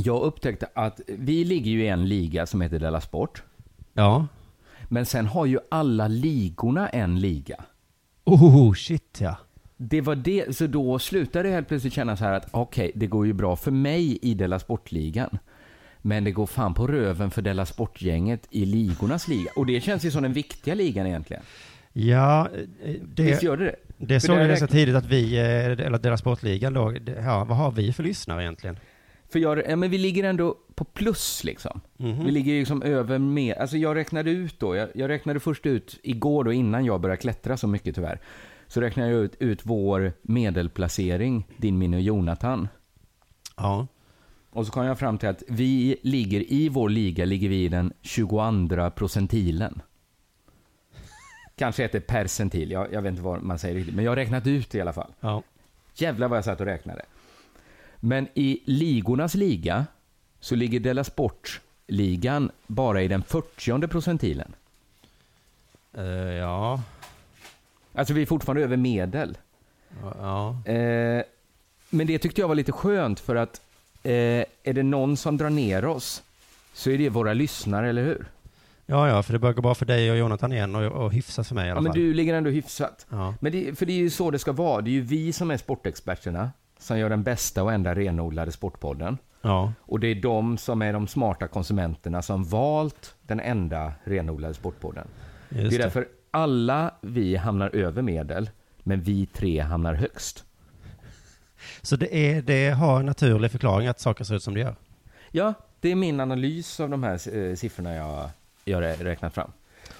Jag 0.05 0.23
upptäckte 0.23 0.69
att 0.75 1.01
vi 1.07 1.45
ligger 1.45 1.71
ju 1.71 1.85
i 1.85 1.89
en 1.89 2.09
liga 2.09 2.47
som 2.47 2.61
heter 2.61 2.79
Della 2.79 3.01
Sport. 3.01 3.43
Ja. 3.93 4.27
Men 4.89 5.07
sen 5.07 5.27
har 5.27 5.47
ju 5.47 5.59
alla 5.69 6.09
ligorna 6.09 6.89
en 6.89 7.21
liga. 7.21 7.65
Oh, 8.25 8.75
shit 8.75 9.19
ja. 9.21 9.37
Det 9.77 10.01
var 10.01 10.15
det, 10.15 10.57
så 10.57 10.67
då 10.67 10.99
slutade 10.99 11.49
det 11.49 11.55
helt 11.55 11.69
plötsligt 11.69 11.93
kännas 11.93 12.19
så 12.19 12.25
här 12.25 12.33
att 12.33 12.49
okej, 12.51 12.93
det 12.95 13.07
går 13.07 13.27
ju 13.27 13.33
bra 13.33 13.57
för 13.57 13.71
mig 13.71 14.19
i 14.23 14.35
Della 14.35 14.59
Sportligan. 14.59 15.39
Men 16.03 16.25
det 16.25 16.31
går 16.31 16.47
fan 16.47 16.75
på 16.75 16.87
röven 16.87 17.31
för 17.31 17.43
Della 17.43 17.67
Sportgänget 17.67 18.47
i 18.51 18.65
ligornas 18.65 19.29
liga. 19.29 19.51
Och 19.57 19.67
det 19.67 19.81
känns 19.81 20.05
ju 20.05 20.11
som 20.11 20.23
den 20.23 20.33
viktiga 20.33 20.75
ligan 20.75 21.07
egentligen. 21.07 21.43
Ja, 21.93 22.49
det, 23.03 23.23
Visst 23.23 23.43
gör 23.43 23.57
det 23.57 23.65
det? 23.65 23.77
det 24.07 24.21
såg 24.21 24.39
jag 24.39 24.49
ganska 24.49 24.67
tidigt 24.67 24.95
att 24.95 25.07
vi, 25.07 25.39
eh, 25.39 25.87
eller 25.87 25.99
deras 25.99 26.21
sportligan 26.21 26.75
då, 26.75 26.95
ja, 27.25 27.45
vad 27.45 27.57
har 27.57 27.71
vi 27.71 27.93
för 27.93 28.03
lyssnare 28.03 28.43
egentligen? 28.43 28.77
För 29.33 29.39
jag, 29.39 29.63
ja, 29.69 29.77
men 29.77 29.91
vi 29.91 29.99
ligger 29.99 30.25
ändå 30.25 30.57
på 30.75 30.85
plus 30.85 31.45
liksom. 31.45 31.81
Mhm. 31.97 32.25
Vi 32.25 32.31
ligger 32.31 32.59
liksom 32.59 32.83
över 32.83 33.19
mer, 33.19 33.55
alltså 33.55 33.77
jag 33.77 33.97
räknade 33.97 34.31
ut 34.31 34.61
då, 34.61 34.77
jag, 34.77 34.89
jag 34.95 35.09
räknade 35.09 35.41
först 35.41 35.67
ut 35.67 35.99
igår 36.03 36.45
då 36.45 36.53
innan 36.53 36.85
jag 36.85 37.01
började 37.01 37.21
klättra 37.21 37.57
så 37.57 37.67
mycket 37.67 37.95
tyvärr. 37.95 38.21
Så 38.67 38.81
räknade 38.81 39.11
jag 39.11 39.21
ut, 39.21 39.35
ut 39.39 39.61
vår 39.63 40.13
medelplacering, 40.23 41.47
din, 41.57 41.79
min 41.79 41.95
och 41.95 42.01
Jonathan. 42.01 42.69
Ja. 43.57 43.87
Och 44.51 44.67
så 44.67 44.73
kom 44.73 44.85
jag 44.85 44.99
fram 44.99 45.19
till 45.19 45.29
att 45.29 45.43
vi 45.49 45.97
ligger, 46.03 46.53
i 46.53 46.69
vår 46.69 46.89
liga 46.89 47.25
ligger 47.25 47.49
vi 47.49 47.65
i 47.65 47.69
den 47.69 47.93
22 48.03 48.91
procentilen. 48.91 49.83
Kanske 51.57 51.83
heter 51.83 52.01
percentil, 52.01 52.71
jag, 52.71 52.93
jag 52.93 53.03
vet 53.03 53.11
inte 53.11 53.23
vad 53.23 53.43
man 53.43 53.59
säger 53.59 53.75
riktigt, 53.75 53.95
men 53.95 54.05
jag 54.05 54.11
har 54.11 54.17
räknat 54.17 54.47
ut 54.47 54.71
det 54.71 54.79
i 54.79 54.81
alla 54.81 54.93
fall. 54.93 55.13
Ja. 55.21 55.43
Jävlar 55.95 56.29
vad 56.29 56.37
jag 56.37 56.45
satt 56.45 56.61
och 56.61 56.67
räknade. 56.67 57.03
Men 58.01 58.29
i 58.35 58.61
ligornas 58.65 59.35
liga 59.35 59.87
så 60.41 60.55
ligger 60.55 60.81
Della 60.81 61.05
Sport-ligan 61.05 62.51
bara 62.67 63.03
i 63.03 63.09
den 63.09 63.23
40 63.23 63.89
procentilen. 63.89 64.53
Eh, 65.95 66.05
ja. 66.35 66.83
Alltså 67.95 68.15
vi 68.15 68.23
är 68.23 68.27
fortfarande 68.27 68.63
över 68.63 68.77
medel. 68.77 69.39
Ja. 70.03 70.63
Eh, 70.65 71.23
men 71.91 72.07
det 72.07 72.19
tyckte 72.19 72.41
jag 72.41 72.49
var 72.49 72.55
lite 72.55 72.73
skönt 72.73 73.21
för 73.21 73.37
att 73.37 73.61
eh, 74.03 74.13
är 74.63 74.73
det 74.73 74.83
någon 74.83 75.17
som 75.17 75.37
drar 75.37 75.51
ner 75.51 75.85
oss 75.85 76.23
så 76.73 76.91
är 76.91 76.99
det 76.99 77.09
våra 77.09 77.33
lyssnare, 77.35 77.89
eller 77.89 78.05
hur? 78.05 78.27
Ja, 78.87 79.09
ja, 79.09 79.23
för 79.23 79.33
det 79.33 79.39
börjar 79.39 79.55
gå 79.55 79.63
bra 79.63 79.75
för 79.75 79.87
dig 79.87 80.11
och 80.11 80.17
Jonathan 80.17 80.53
igen 80.53 80.75
och, 80.75 81.05
och 81.05 81.13
hyfsat 81.13 81.47
för 81.49 81.55
mig 81.55 81.67
i 81.69 81.71
alla 81.71 81.79
Ja, 81.79 81.83
men 81.83 81.93
fall. 81.93 82.01
du 82.01 82.15
ligger 82.15 82.35
ändå 82.35 82.51
hyfsat. 82.51 83.07
Ja. 83.11 83.35
Men 83.41 83.53
det, 83.53 83.79
för 83.79 83.87
det 83.87 83.93
är 83.93 83.97
ju 83.99 84.11
så 84.11 84.31
det 84.31 84.39
ska 84.39 84.53
vara. 84.53 84.81
Det 84.81 84.91
är 84.91 84.93
ju 84.93 85.01
vi 85.01 85.33
som 85.33 85.51
är 85.51 85.57
sportexperterna 85.57 86.51
som 86.81 86.99
gör 86.99 87.11
den 87.11 87.23
bästa 87.23 87.63
och 87.63 87.73
enda 87.73 87.95
renodlade 87.95 88.53
sportpodden. 88.53 89.19
Ja. 89.43 89.73
Och 89.81 90.01
det 90.01 90.07
är 90.07 90.15
de 90.15 90.59
som 90.59 90.83
är 90.83 90.93
de 90.93 91.09
smarta 91.09 91.49
konsumenterna 91.49 92.23
som 92.23 92.45
valt 92.45 93.15
den 93.23 93.41
enda 93.41 93.93
renodlade 94.05 94.55
sportpodden. 94.55 95.09
Just 95.49 95.71
det 95.71 95.77
är 95.77 95.79
det. 95.79 95.85
därför 95.85 96.09
alla 96.31 96.95
vi 97.01 97.37
hamnar 97.37 97.77
över 97.77 98.03
medel, 98.03 98.51
men 98.79 99.01
vi 99.01 99.27
tre 99.27 99.61
hamnar 99.61 99.95
högst. 99.95 100.45
Så 101.83 101.97
det, 101.97 102.17
är, 102.17 102.43
det 102.43 102.71
har 102.71 103.01
en 103.01 103.07
naturlig 103.07 103.51
förklaring 103.51 103.89
att 103.89 104.01
saker 104.01 104.25
ser 104.25 104.35
ut 104.35 104.43
som 104.43 104.55
det 104.55 104.61
gör? 104.61 104.77
Ja, 105.31 105.55
det 105.81 105.91
är 105.91 105.95
min 105.95 106.21
analys 106.21 106.81
av 106.81 106.91
de 106.91 107.03
här 107.03 107.37
eh, 107.37 107.55
siffrorna 107.55 107.95
jag, 107.95 108.31
jag 108.65 108.77
har 108.77 109.05
räknat 109.05 109.35
fram. 109.35 109.53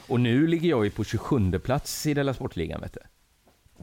Och 0.09 0.21
nu 0.21 0.47
ligger 0.47 0.69
jag 0.69 0.85
ju 0.85 0.91
på 0.91 1.05
27 1.05 1.59
plats 1.59 2.07
i 2.07 2.15
Della 2.15 2.35
Sportligan, 2.35 2.81
vet 2.81 2.93
du. 2.93 3.01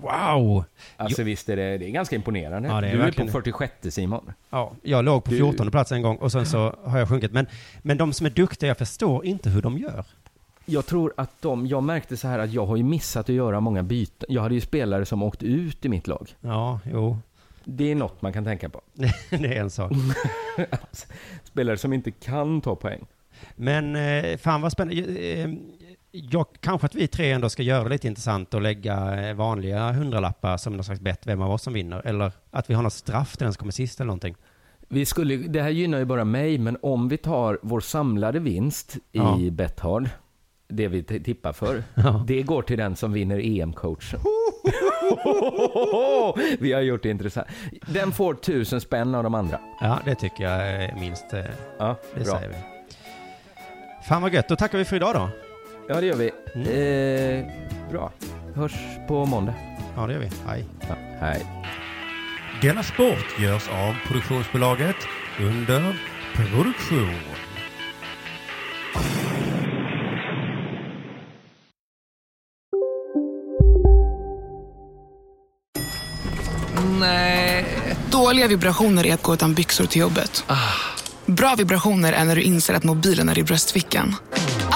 Wow! 0.01 0.63
Alltså 0.97 1.23
visst 1.23 1.49
är 1.49 1.55
det, 1.55 1.77
det 1.77 1.85
är 1.85 1.91
ganska 1.91 2.15
imponerande. 2.15 2.69
Ja, 2.69 2.77
är 2.77 2.81
du 2.81 3.01
är 3.01 3.11
på 3.11 3.23
det. 3.23 3.31
46 3.31 3.73
Simon. 3.89 4.31
Ja, 4.49 4.71
jag 4.81 5.05
låg 5.05 5.23
på 5.23 5.31
Du- 5.31 5.37
14 5.37 5.71
plats 5.71 5.91
en 5.91 6.01
gång 6.01 6.15
och 6.17 6.31
sen 6.31 6.45
så 6.45 6.75
har 6.83 6.99
jag 6.99 7.09
sjunkit. 7.09 7.31
Men, 7.31 7.47
men 7.81 7.97
de 7.97 8.13
som 8.13 8.25
är 8.25 8.29
duktiga, 8.29 8.67
jag 8.67 8.77
förstår 8.77 9.25
inte 9.25 9.49
hur 9.49 9.61
de 9.61 9.77
gör. 9.77 10.05
Jag 10.65 10.85
tror 10.85 11.13
att 11.17 11.41
de, 11.41 11.67
jag 11.67 11.83
märkte 11.83 12.17
så 12.17 12.27
här 12.27 12.39
att 12.39 12.51
jag 12.53 12.65
har 12.65 12.75
ju 12.77 12.83
missat 12.83 13.29
att 13.29 13.35
göra 13.35 13.59
många 13.59 13.83
byten. 13.83 14.25
Jag 14.29 14.41
hade 14.41 14.55
ju 14.55 14.61
spelare 14.61 15.05
som 15.05 15.23
åkt 15.23 15.43
ut 15.43 15.85
i 15.85 15.89
mitt 15.89 16.07
lag. 16.07 16.29
Ja, 16.41 16.79
jo. 16.91 17.17
Det 17.63 17.91
är 17.91 17.95
något 17.95 18.21
man 18.21 18.33
kan 18.33 18.43
tänka 18.43 18.69
på. 18.69 18.81
det 19.29 19.35
är 19.57 19.61
en 19.61 19.69
sak. 19.69 19.91
Spelare 21.43 21.77
som 21.77 21.93
inte 21.93 22.11
kan 22.11 22.61
ta 22.61 22.75
poäng. 22.75 23.05
Men 23.55 23.95
eh, 23.95 24.37
fan 24.37 24.61
vad 24.61 24.71
spännande. 24.71 25.57
Jag, 26.31 26.45
kanske 26.59 26.85
att 26.85 26.95
vi 26.95 27.07
tre 27.07 27.31
ändå 27.31 27.49
ska 27.49 27.63
göra 27.63 27.83
det 27.83 27.89
lite 27.89 28.07
intressant 28.07 28.53
och 28.53 28.61
lägga 28.61 29.27
eh, 29.29 29.35
vanliga 29.35 29.91
hundralappar 29.91 30.57
som 30.57 30.73
någon 30.73 30.83
slags 30.83 31.01
bett 31.01 31.27
vem 31.27 31.41
av 31.41 31.51
oss 31.51 31.63
som 31.63 31.73
vinner. 31.73 32.01
Eller 32.05 32.31
att 32.51 32.69
vi 32.69 32.73
har 32.73 32.83
något 32.83 32.93
straff 32.93 33.37
till 33.37 33.43
den 33.45 33.53
som 33.53 33.59
kommer 33.59 33.71
sist 33.71 33.99
eller 33.99 34.07
någonting. 34.07 34.35
Vi 34.89 35.05
skulle, 35.05 35.35
det 35.35 35.61
här 35.61 35.69
gynnar 35.69 35.97
ju 35.97 36.05
bara 36.05 36.23
mig, 36.23 36.57
men 36.57 36.77
om 36.81 37.09
vi 37.09 37.17
tar 37.17 37.59
vår 37.61 37.79
samlade 37.79 38.39
vinst 38.39 38.97
Ja. 39.11 39.39
i 39.39 39.51
Betthard, 39.51 40.09
det 40.67 40.87
vi 40.87 41.03
tippar 41.03 41.53
för, 41.53 41.83
det 42.27 42.41
går 42.41 42.61
till 42.61 42.77
den 42.77 42.95
som 42.95 43.11
vinner 43.13 43.37
EM-coachen. 43.39 44.19
vi 46.59 46.73
har 46.73 46.81
gjort 46.81 47.03
det 47.03 47.09
intressant. 47.09 47.47
Den 47.87 48.11
får 48.11 48.33
tusen 48.33 48.81
spänn 48.81 49.15
av 49.15 49.23
de 49.23 49.35
andra. 49.35 49.59
Ja, 49.81 49.99
det 50.05 50.15
tycker 50.15 50.43
jag 50.43 50.67
är 50.67 50.95
minst. 50.99 51.33
eh, 51.33 51.41
Ja, 51.79 51.95
det 52.15 52.23
bra. 52.23 52.33
säger 52.35 52.49
vi. 52.49 52.55
Fan 54.07 54.21
vad 54.21 54.33
gött, 54.33 54.47
då 54.47 54.55
tackar 54.55 54.77
vi 54.77 54.85
för 54.85 54.95
idag 54.95 55.15
då. 55.15 55.29
Ja, 55.89 56.01
det 56.01 56.05
gör 56.05 56.15
vi. 56.15 56.31
Mm. 56.55 56.67
Eh, 56.67 57.45
bra. 57.91 58.11
Hörs 58.55 58.73
på 59.07 59.25
måndag. 59.25 59.53
Ja, 59.95 60.07
det 60.07 60.13
gör 60.13 60.19
vi. 60.19 60.29
Hej. 60.47 60.65
Ja, 60.89 60.95
hej. 61.19 61.45
Denna 62.61 62.83
sport 62.83 63.39
görs 63.39 63.69
av 63.69 63.95
produktionsbolaget 64.07 64.95
under 65.39 65.99
produktion. 66.35 67.19
Nej. 76.99 77.65
Dåliga 78.11 78.47
vibrationer 78.47 79.05
är 79.05 79.13
att 79.13 79.23
gå 79.23 79.33
utan 79.33 79.53
byxor 79.53 79.85
till 79.85 80.01
jobbet. 80.01 80.45
Bra 81.25 81.55
vibrationer 81.57 82.13
är 82.13 82.25
när 82.25 82.35
du 82.35 82.41
inser 82.41 82.73
att 82.73 82.83
mobilen 82.83 83.29
är 83.29 83.39
i 83.39 83.43
bröstfickan. 83.43 84.15